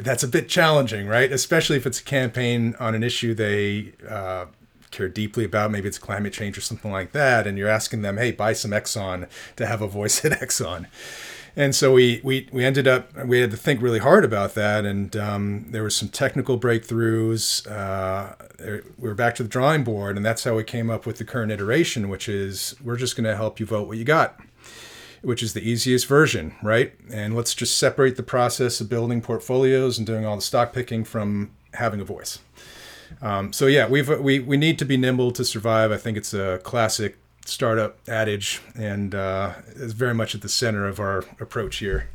that's 0.00 0.22
a 0.22 0.28
bit 0.28 0.48
challenging, 0.48 1.06
right? 1.06 1.30
Especially 1.30 1.76
if 1.76 1.86
it's 1.86 2.00
a 2.00 2.04
campaign 2.04 2.74
on 2.80 2.94
an 2.94 3.02
issue 3.02 3.34
they 3.34 3.92
uh, 4.08 4.46
care 4.92 5.08
deeply 5.08 5.44
about. 5.44 5.70
Maybe 5.70 5.88
it's 5.88 5.98
climate 5.98 6.32
change 6.32 6.56
or 6.56 6.60
something 6.60 6.92
like 6.92 7.12
that, 7.12 7.46
and 7.46 7.58
you're 7.58 7.68
asking 7.68 8.02
them, 8.02 8.16
"Hey, 8.18 8.30
buy 8.30 8.52
some 8.52 8.70
Exxon 8.70 9.28
to 9.56 9.66
have 9.66 9.82
a 9.82 9.88
voice 9.88 10.24
at 10.24 10.32
Exxon." 10.40 10.86
And 11.54 11.74
so 11.74 11.92
we 11.92 12.20
we 12.24 12.48
we 12.52 12.64
ended 12.64 12.88
up 12.88 13.14
we 13.26 13.40
had 13.40 13.50
to 13.50 13.56
think 13.56 13.82
really 13.82 13.98
hard 13.98 14.24
about 14.24 14.54
that, 14.54 14.84
and 14.84 15.14
um, 15.16 15.66
there 15.68 15.82
was 15.82 15.96
some 15.96 16.08
technical 16.08 16.58
breakthroughs. 16.58 17.68
Uh, 17.70 18.34
we 18.98 19.08
were 19.08 19.14
back 19.14 19.34
to 19.36 19.42
the 19.42 19.48
drawing 19.48 19.84
board, 19.84 20.16
and 20.16 20.24
that's 20.24 20.44
how 20.44 20.54
we 20.54 20.64
came 20.64 20.88
up 20.90 21.04
with 21.04 21.18
the 21.18 21.24
current 21.24 21.52
iteration, 21.52 22.08
which 22.08 22.28
is 22.28 22.74
we're 22.82 22.96
just 22.96 23.16
going 23.16 23.24
to 23.24 23.36
help 23.36 23.60
you 23.60 23.66
vote 23.66 23.88
what 23.88 23.98
you 23.98 24.04
got 24.04 24.40
which 25.22 25.42
is 25.42 25.54
the 25.54 25.62
easiest 25.62 26.06
version, 26.06 26.54
right? 26.62 26.92
And 27.10 27.34
let's 27.34 27.54
just 27.54 27.78
separate 27.78 28.16
the 28.16 28.22
process 28.22 28.80
of 28.80 28.88
building 28.88 29.22
portfolios 29.22 29.96
and 29.96 30.06
doing 30.06 30.26
all 30.26 30.36
the 30.36 30.42
stock 30.42 30.72
picking 30.72 31.04
from 31.04 31.52
having 31.74 32.00
a 32.00 32.04
voice. 32.04 32.40
Um, 33.20 33.52
so 33.52 33.66
yeah, 33.66 33.88
we've 33.88 34.08
we 34.20 34.40
we 34.40 34.56
need 34.56 34.78
to 34.78 34.84
be 34.84 34.96
nimble 34.96 35.32
to 35.32 35.44
survive. 35.44 35.92
I 35.92 35.96
think 35.96 36.16
it's 36.16 36.32
a 36.34 36.60
classic 36.62 37.18
startup 37.44 37.98
adage, 38.08 38.60
and 38.74 39.14
uh, 39.14 39.52
very 39.76 40.14
much 40.14 40.34
at 40.34 40.42
the 40.42 40.48
center 40.48 40.86
of 40.86 41.00
our 41.00 41.24
approach 41.40 41.76
here. 41.76 42.08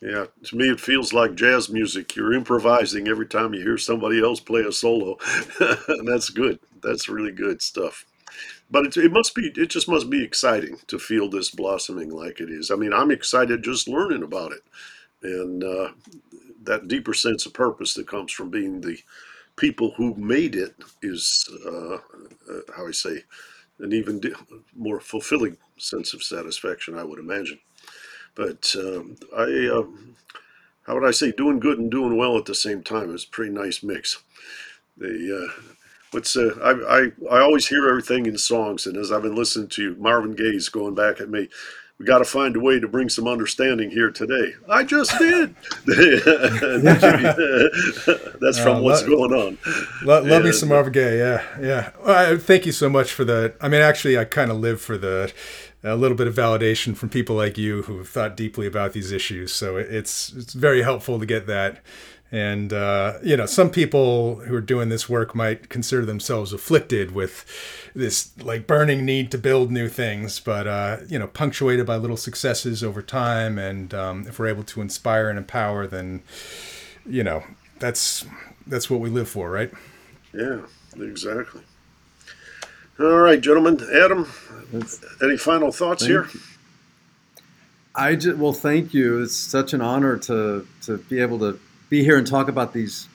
Yeah, 0.00 0.26
to 0.44 0.56
me, 0.56 0.68
it 0.68 0.80
feels 0.80 1.14
like 1.14 1.34
jazz 1.34 1.70
music. 1.70 2.14
You're 2.14 2.34
improvising 2.34 3.08
every 3.08 3.26
time 3.26 3.54
you 3.54 3.62
hear 3.62 3.78
somebody 3.78 4.22
else 4.22 4.38
play 4.38 4.60
a 4.60 4.70
solo, 4.70 5.16
and 5.88 6.06
that's 6.06 6.28
good. 6.28 6.58
That's 6.82 7.08
really 7.08 7.32
good 7.32 7.62
stuff. 7.62 8.04
But 8.70 8.86
it, 8.86 8.96
it 8.98 9.12
must 9.12 9.34
be, 9.34 9.50
it 9.56 9.70
just 9.70 9.88
must 9.88 10.10
be 10.10 10.22
exciting 10.22 10.78
to 10.88 10.98
feel 10.98 11.30
this 11.30 11.50
blossoming 11.50 12.10
like 12.10 12.38
it 12.38 12.50
is. 12.50 12.70
I 12.70 12.76
mean, 12.76 12.92
I'm 12.92 13.10
excited 13.10 13.62
just 13.62 13.88
learning 13.88 14.22
about 14.22 14.52
it, 14.52 14.62
and 15.22 15.64
uh, 15.64 15.88
that 16.64 16.88
deeper 16.88 17.14
sense 17.14 17.46
of 17.46 17.54
purpose 17.54 17.94
that 17.94 18.06
comes 18.08 18.32
from 18.32 18.50
being 18.50 18.80
the 18.80 18.98
people 19.56 19.92
who 19.96 20.14
made 20.16 20.54
it 20.56 20.74
is, 21.02 21.48
uh, 21.66 21.94
uh, 21.96 22.60
how 22.76 22.86
I 22.86 22.92
say, 22.92 23.24
an 23.80 23.92
even 23.92 24.20
more 24.76 25.00
fulfilling 25.00 25.56
sense 25.78 26.14
of 26.14 26.22
satisfaction, 26.22 26.98
I 26.98 27.04
would 27.04 27.18
imagine. 27.18 27.58
But 28.34 28.74
um, 28.78 29.16
I, 29.36 29.68
uh, 29.72 29.84
how 30.86 30.94
would 30.94 31.06
I 31.06 31.12
say, 31.12 31.32
doing 31.32 31.60
good 31.60 31.78
and 31.78 31.90
doing 31.90 32.16
well 32.16 32.36
at 32.36 32.44
the 32.44 32.54
same 32.54 32.82
time 32.82 33.14
is 33.14 33.24
a 33.24 33.28
pretty 33.28 33.52
nice 33.52 33.82
mix. 33.82 34.22
The 34.96 35.48
uh, 35.48 35.62
what's 36.12 36.36
uh, 36.36 36.54
I, 36.62 36.98
I 36.98 37.36
I 37.36 37.40
always 37.40 37.68
hear 37.68 37.88
everything 37.88 38.26
in 38.26 38.38
songs, 38.38 38.86
and 38.86 38.96
as 38.96 39.10
I've 39.10 39.22
been 39.22 39.34
listening 39.34 39.68
to 39.70 39.96
Marvin 39.96 40.34
Gaye's 40.34 40.68
going 40.68 40.94
back 40.94 41.20
at 41.20 41.30
me, 41.30 41.48
we 41.98 42.06
got 42.06 42.18
to 42.18 42.24
find 42.24 42.56
a 42.56 42.60
way 42.60 42.80
to 42.80 42.88
bring 42.88 43.08
some 43.08 43.28
understanding 43.28 43.90
here 43.90 44.10
today. 44.10 44.54
I 44.68 44.82
just 44.82 45.16
did. 45.18 45.54
That's 48.40 48.58
from 48.58 48.78
uh, 48.78 48.80
what's 48.80 49.04
going 49.04 49.32
on. 49.32 49.58
Lo- 50.02 50.22
love 50.22 50.26
and, 50.26 50.44
me 50.44 50.52
some 50.52 50.70
Marvin 50.70 50.92
Gaye. 50.92 51.18
Yeah, 51.18 51.44
yeah. 51.60 51.90
Well, 52.04 52.34
I, 52.34 52.36
thank 52.36 52.66
you 52.66 52.72
so 52.72 52.88
much 52.88 53.12
for 53.12 53.24
that. 53.26 53.56
I 53.60 53.68
mean, 53.68 53.80
actually, 53.80 54.18
I 54.18 54.24
kind 54.24 54.50
of 54.50 54.58
live 54.58 54.80
for 54.80 54.98
the 54.98 55.32
a 55.84 55.96
little 55.96 56.16
bit 56.16 56.26
of 56.26 56.34
validation 56.34 56.96
from 56.96 57.10
people 57.10 57.36
like 57.36 57.58
you 57.58 57.82
who 57.82 57.98
have 57.98 58.08
thought 58.08 58.36
deeply 58.36 58.66
about 58.66 58.94
these 58.94 59.12
issues. 59.12 59.52
So 59.52 59.76
it's 59.76 60.32
it's 60.32 60.54
very 60.54 60.82
helpful 60.82 61.20
to 61.20 61.26
get 61.26 61.46
that. 61.46 61.80
And 62.34 62.72
uh, 62.72 63.18
you 63.22 63.36
know, 63.36 63.46
some 63.46 63.70
people 63.70 64.40
who 64.40 64.56
are 64.56 64.60
doing 64.60 64.88
this 64.88 65.08
work 65.08 65.36
might 65.36 65.68
consider 65.68 66.04
themselves 66.04 66.52
afflicted 66.52 67.12
with 67.12 67.44
this 67.94 68.32
like 68.42 68.66
burning 68.66 69.04
need 69.04 69.30
to 69.30 69.38
build 69.38 69.70
new 69.70 69.88
things, 69.88 70.40
but 70.40 70.66
uh, 70.66 70.96
you 71.08 71.16
know, 71.16 71.28
punctuated 71.28 71.86
by 71.86 71.94
little 71.94 72.16
successes 72.16 72.82
over 72.82 73.02
time. 73.02 73.56
And 73.56 73.94
um, 73.94 74.26
if 74.26 74.40
we're 74.40 74.48
able 74.48 74.64
to 74.64 74.80
inspire 74.80 75.28
and 75.28 75.38
empower, 75.38 75.86
then 75.86 76.24
you 77.06 77.22
know, 77.22 77.44
that's 77.78 78.26
that's 78.66 78.90
what 78.90 78.98
we 78.98 79.10
live 79.10 79.28
for, 79.28 79.48
right? 79.48 79.70
Yeah, 80.32 80.62
exactly. 80.96 81.62
All 82.98 83.20
right, 83.20 83.40
gentlemen. 83.40 83.78
Adam, 83.94 84.28
any 85.22 85.36
final 85.36 85.70
thoughts 85.70 86.04
here? 86.04 86.26
You. 86.34 86.40
I 87.94 88.16
just, 88.16 88.38
well, 88.38 88.52
thank 88.52 88.92
you. 88.92 89.22
It's 89.22 89.36
such 89.36 89.72
an 89.72 89.80
honor 89.80 90.16
to 90.18 90.66
to 90.82 90.98
be 90.98 91.20
able 91.20 91.38
to 91.38 91.60
be 91.94 92.02
here 92.02 92.18
and 92.18 92.26
talk 92.26 92.48
about 92.48 92.72
these, 92.72 93.08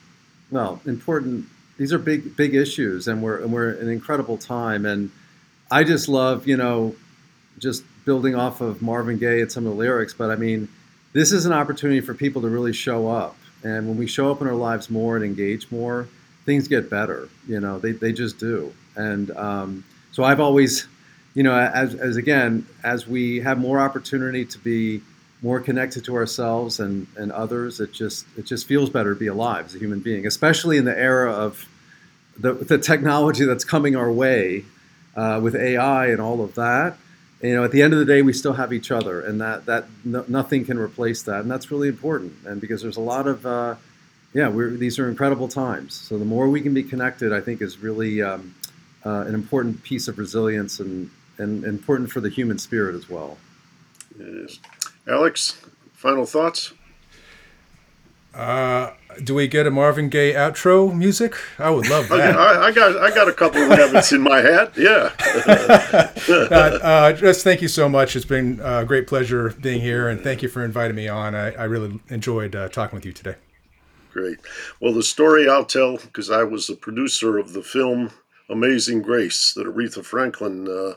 well, 0.52 0.80
important. 0.86 1.46
These 1.78 1.92
are 1.92 2.00
big 2.00 2.38
big 2.38 2.56
issues, 2.56 3.10
and 3.10 3.22
we're 3.22 3.42
and 3.42 3.52
we're 3.52 3.72
an 3.72 3.90
incredible 3.90 4.38
time. 4.38 4.86
And 4.86 5.12
I 5.70 5.84
just 5.84 6.08
love, 6.08 6.48
you 6.48 6.56
know, 6.56 6.96
just 7.58 7.84
building 8.06 8.36
off 8.36 8.62
of 8.62 8.82
Marvin 8.82 9.18
Gaye 9.18 9.42
and 9.42 9.52
some 9.52 9.66
of 9.66 9.74
the 9.74 9.78
lyrics. 9.78 10.14
But 10.14 10.32
I 10.32 10.38
mean, 10.38 10.70
this 11.12 11.34
is 11.34 11.46
an 11.46 11.52
opportunity 11.52 12.00
for 12.00 12.14
people 12.14 12.42
to 12.44 12.48
really 12.50 12.72
show 12.72 13.10
up. 13.10 13.36
And 13.64 13.86
when 13.90 13.98
we 13.98 14.08
show 14.08 14.32
up 14.32 14.42
in 14.42 14.48
our 14.48 14.56
lives 14.56 14.90
more 14.90 15.18
and 15.18 15.26
engage 15.26 15.70
more, 15.72 16.08
things 16.46 16.70
get 16.70 16.90
better. 16.90 17.28
You 17.48 17.60
know, 17.60 17.80
they, 17.80 17.92
they 17.92 18.14
just 18.14 18.40
do. 18.40 18.74
And 18.96 19.32
um, 19.32 19.84
so 20.14 20.24
I've 20.24 20.40
always, 20.40 20.88
you 21.34 21.44
know, 21.44 21.54
as, 21.54 21.96
as 21.96 22.16
again, 22.16 22.66
as 22.84 23.06
we 23.06 23.42
have 23.42 23.58
more 23.58 23.78
opportunity 23.78 24.46
to 24.46 24.58
be 24.60 25.02
more 25.42 25.60
connected 25.60 26.04
to 26.06 26.16
ourselves 26.16 26.80
and, 26.80 27.08
and 27.16 27.32
others, 27.32 27.80
it 27.80 27.94
just 27.94 28.26
it 28.38 28.46
just 28.46 28.68
feels 28.68 28.90
better 28.90 29.14
to 29.14 29.20
be 29.20 29.28
alive 29.28 29.68
as 29.68 29.76
a 29.76 29.80
human 29.80 30.00
being, 30.00 30.28
especially 30.28 30.78
in 30.78 30.86
the 30.86 30.98
era 30.98 31.32
of 31.32 31.68
the, 32.38 32.54
the 32.54 32.78
technology 32.78 33.46
that's 33.46 33.64
coming 33.64 33.96
our 33.96 34.12
way 34.12 34.66
uh, 35.16 35.40
with 35.42 35.56
AI 35.56 36.08
and 36.08 36.20
all 36.20 36.42
of 36.42 36.56
that. 36.56 36.98
You 37.42 37.56
know, 37.56 37.64
at 37.64 37.72
the 37.72 37.82
end 37.82 37.94
of 37.94 38.00
the 38.00 38.06
day, 38.06 38.22
we 38.22 38.34
still 38.34 38.54
have 38.54 38.74
each 38.74 38.92
other, 38.92 39.22
and 39.22 39.40
that 39.40 39.66
that 39.66 39.86
no, 40.04 40.26
nothing 40.28 40.66
can 40.66 40.78
replace 40.78 41.24
that, 41.24 41.40
and 41.40 41.50
that's 41.50 41.72
really 41.72 41.88
important. 41.88 42.34
And 42.46 42.60
because 42.60 42.82
there's 42.82 42.98
a 42.98 43.02
lot 43.02 43.28
of 43.28 43.46
uh, 43.46 43.76
yeah, 44.34 44.50
these 44.50 45.00
are 45.00 45.10
incredible 45.10 45.48
times. 45.48 45.96
So 45.96 46.18
the 46.18 46.26
more 46.26 46.50
we 46.50 46.62
can 46.62 46.74
be 46.74 46.84
connected, 46.84 47.34
I 47.34 47.42
think, 47.42 47.62
is 47.62 47.80
really 47.80 48.22
um, 48.22 48.54
uh, 49.06 49.22
an 49.22 49.34
important 49.34 49.82
piece 49.84 50.08
of 50.08 50.20
resilience 50.20 50.80
and, 50.80 51.10
and 51.38 51.64
important 51.64 52.12
for 52.12 52.22
the 52.22 52.30
human 52.30 52.60
spirit 52.60 52.96
as 52.96 53.10
well. 53.10 53.38
Yes. 54.20 54.60
Alex, 55.08 55.60
final 55.94 56.26
thoughts? 56.26 56.74
Uh, 58.34 58.92
do 59.24 59.34
we 59.34 59.48
get 59.48 59.66
a 59.66 59.72
Marvin 59.72 60.10
Gaye 60.10 60.34
outro 60.34 60.96
music? 60.96 61.36
I 61.58 61.72
would 61.72 61.90
love 61.90 62.10
that. 62.10 62.38
I, 62.38 62.68
I 62.68 62.72
got 62.72 62.98
I 62.98 63.14
got 63.14 63.28
a 63.28 63.34
couple 63.34 63.62
of 63.62 63.70
rabbits 63.70 64.12
in 64.12 64.22
my 64.22 64.40
hat. 64.40 64.74
Yeah. 64.78 65.12
uh, 66.30 66.54
uh, 66.54 67.14
just 67.14 67.44
thank 67.44 67.62
you 67.62 67.68
so 67.68 67.90
much. 67.90 68.16
It's 68.16 68.26
been 68.26 68.60
a 68.64 68.86
great 68.86 69.08
pleasure 69.08 69.50
being 69.62 69.82
here, 69.82 70.08
and 70.08 70.22
thank 70.22 70.42
you 70.42 70.50
for 70.50 70.64
inviting 70.64 70.96
me 70.96 71.08
on. 71.08 71.36
I, 71.36 71.54
I 71.54 71.64
really 71.64 72.00
enjoyed 72.10 72.56
uh, 72.56 72.70
talking 72.70 72.96
with 72.96 73.06
you 73.06 73.12
today. 73.12 73.36
Great. 74.12 74.38
Well, 74.80 74.94
the 74.94 75.04
story 75.04 75.50
I'll 75.50 75.66
tell 75.66 75.98
because 75.98 76.30
I 76.30 76.44
was 76.44 76.68
the 76.68 76.76
producer 76.76 77.38
of 77.38 77.54
the 77.54 77.64
film 77.64 78.12
Amazing 78.50 79.02
Grace 79.02 79.54
that 79.56 79.68
Aretha 79.68 80.04
Franklin 80.04 80.68
uh, 80.68 80.96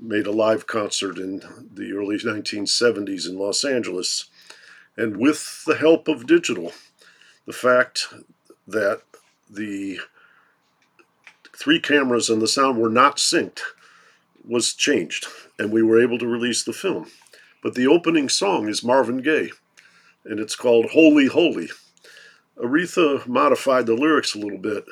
made 0.00 0.26
a 0.26 0.32
live 0.32 0.66
concert 0.66 1.18
in 1.18 1.42
the 1.72 1.92
early 1.92 2.16
1970s 2.18 3.28
in 3.28 3.38
Los 3.38 3.64
Angeles. 3.64 4.26
And 4.96 5.16
with 5.16 5.64
the 5.66 5.76
help 5.76 6.08
of 6.08 6.26
digital, 6.26 6.72
the 7.46 7.52
fact 7.52 8.08
that 8.66 9.02
the 9.48 10.00
three 11.56 11.80
cameras 11.80 12.28
and 12.28 12.42
the 12.42 12.48
sound 12.48 12.78
were 12.78 12.90
not 12.90 13.16
synced 13.16 13.60
was 14.46 14.74
changed, 14.74 15.26
and 15.58 15.72
we 15.72 15.82
were 15.82 16.00
able 16.00 16.18
to 16.18 16.26
release 16.26 16.62
the 16.62 16.72
film. 16.72 17.10
But 17.62 17.74
the 17.74 17.86
opening 17.86 18.28
song 18.28 18.68
is 18.68 18.84
Marvin 18.84 19.18
Gaye, 19.18 19.50
and 20.24 20.38
it's 20.38 20.56
called 20.56 20.90
Wholy 20.94 21.28
Holy. 21.28 21.68
Aretha 22.56 23.26
modified 23.26 23.86
the 23.86 23.94
lyrics 23.94 24.34
a 24.34 24.38
little 24.38 24.58
bit 24.58 24.84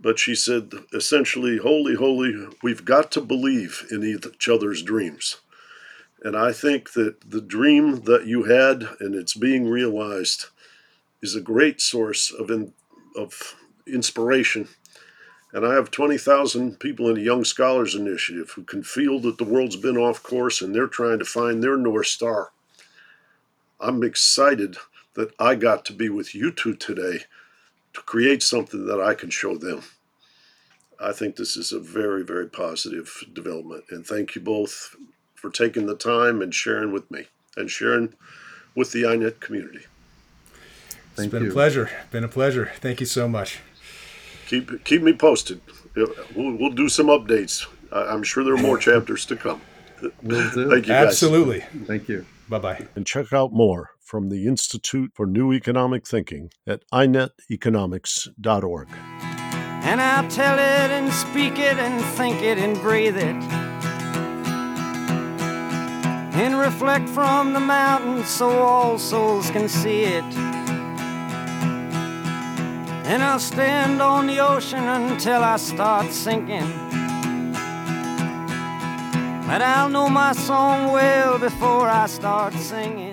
but 0.00 0.18
she 0.18 0.34
said 0.34 0.72
essentially, 0.92 1.58
Holy, 1.58 1.94
holy, 1.94 2.48
we've 2.62 2.84
got 2.84 3.10
to 3.12 3.20
believe 3.20 3.86
in 3.90 4.02
each 4.02 4.48
other's 4.48 4.82
dreams. 4.82 5.36
And 6.22 6.36
I 6.36 6.52
think 6.52 6.92
that 6.92 7.30
the 7.30 7.40
dream 7.40 8.02
that 8.02 8.26
you 8.26 8.44
had 8.44 8.88
and 9.00 9.14
it's 9.14 9.34
being 9.34 9.68
realized 9.68 10.46
is 11.22 11.34
a 11.34 11.40
great 11.40 11.80
source 11.80 12.30
of, 12.30 12.50
in, 12.50 12.72
of 13.16 13.56
inspiration. 13.86 14.68
And 15.52 15.66
I 15.66 15.74
have 15.74 15.90
20,000 15.90 16.78
people 16.78 17.08
in 17.08 17.16
a 17.16 17.22
Young 17.22 17.44
Scholars 17.44 17.94
Initiative 17.94 18.50
who 18.50 18.62
can 18.62 18.82
feel 18.82 19.18
that 19.20 19.38
the 19.38 19.44
world's 19.44 19.76
been 19.76 19.96
off 19.96 20.22
course 20.22 20.62
and 20.62 20.74
they're 20.74 20.86
trying 20.86 21.18
to 21.18 21.24
find 21.24 21.62
their 21.62 21.76
North 21.76 22.06
Star. 22.06 22.50
I'm 23.80 24.02
excited 24.02 24.76
that 25.14 25.32
I 25.38 25.54
got 25.54 25.84
to 25.86 25.92
be 25.92 26.08
with 26.08 26.34
you 26.34 26.52
two 26.52 26.74
today 26.74 27.24
to 27.94 28.00
create 28.02 28.42
something 28.42 28.86
that 28.86 29.00
I 29.00 29.14
can 29.14 29.30
show 29.30 29.56
them. 29.56 29.82
I 31.00 31.12
think 31.12 31.36
this 31.36 31.56
is 31.56 31.72
a 31.72 31.80
very, 31.80 32.22
very 32.22 32.46
positive 32.46 33.24
development. 33.32 33.84
And 33.90 34.06
thank 34.06 34.34
you 34.34 34.40
both 34.40 34.96
for 35.34 35.50
taking 35.50 35.86
the 35.86 35.96
time 35.96 36.42
and 36.42 36.54
sharing 36.54 36.92
with 36.92 37.10
me 37.10 37.26
and 37.56 37.70
sharing 37.70 38.14
with 38.74 38.92
the 38.92 39.02
INET 39.02 39.40
community. 39.40 39.86
Thank 41.14 41.26
it's 41.26 41.32
been 41.32 41.44
you. 41.44 41.50
a 41.50 41.52
pleasure. 41.52 41.90
Been 42.10 42.24
a 42.24 42.28
pleasure. 42.28 42.70
Thank 42.76 43.00
you 43.00 43.06
so 43.06 43.28
much. 43.28 43.60
Keep 44.46 44.84
keep 44.84 45.02
me 45.02 45.12
posted. 45.12 45.60
We'll, 45.94 46.56
we'll 46.56 46.70
do 46.70 46.88
some 46.88 47.06
updates. 47.06 47.66
I'm 47.92 48.22
sure 48.22 48.44
there 48.44 48.54
are 48.54 48.62
more 48.62 48.78
chapters 48.88 49.24
to 49.26 49.36
come. 49.36 49.60
Will 50.22 50.50
do. 50.50 50.70
Thank 50.70 50.86
you. 50.86 50.92
Guys. 50.92 51.08
Absolutely. 51.08 51.60
Thank 51.86 52.08
you. 52.08 52.26
Bye 52.50 52.58
bye. 52.58 52.86
And 52.96 53.06
check 53.06 53.32
out 53.32 53.52
more 53.52 53.90
from 54.00 54.28
the 54.28 54.48
Institute 54.48 55.12
for 55.14 55.24
New 55.24 55.52
Economic 55.52 56.04
Thinking 56.04 56.50
at 56.66 56.82
ineteconomics.org. 56.92 58.88
And 59.82 60.00
I'll 60.00 60.28
tell 60.28 60.54
it 60.54 60.90
and 60.90 61.12
speak 61.12 61.60
it 61.60 61.78
and 61.78 62.04
think 62.16 62.42
it 62.42 62.58
and 62.58 62.76
breathe 62.80 63.16
it. 63.16 63.36
And 66.34 66.58
reflect 66.58 67.08
from 67.08 67.52
the 67.52 67.60
mountains 67.60 68.28
so 68.28 68.50
all 68.50 68.98
souls 68.98 69.48
can 69.50 69.68
see 69.68 70.02
it. 70.02 70.24
And 73.06 73.22
I'll 73.22 73.38
stand 73.38 74.02
on 74.02 74.26
the 74.26 74.40
ocean 74.40 74.82
until 74.82 75.44
I 75.44 75.56
start 75.56 76.12
sinking. 76.12 76.89
But 79.50 79.62
I'll 79.62 79.88
know 79.88 80.08
my 80.08 80.32
song 80.32 80.92
well 80.92 81.36
before 81.36 81.88
I 81.88 82.06
start 82.06 82.54
singing. 82.54 83.09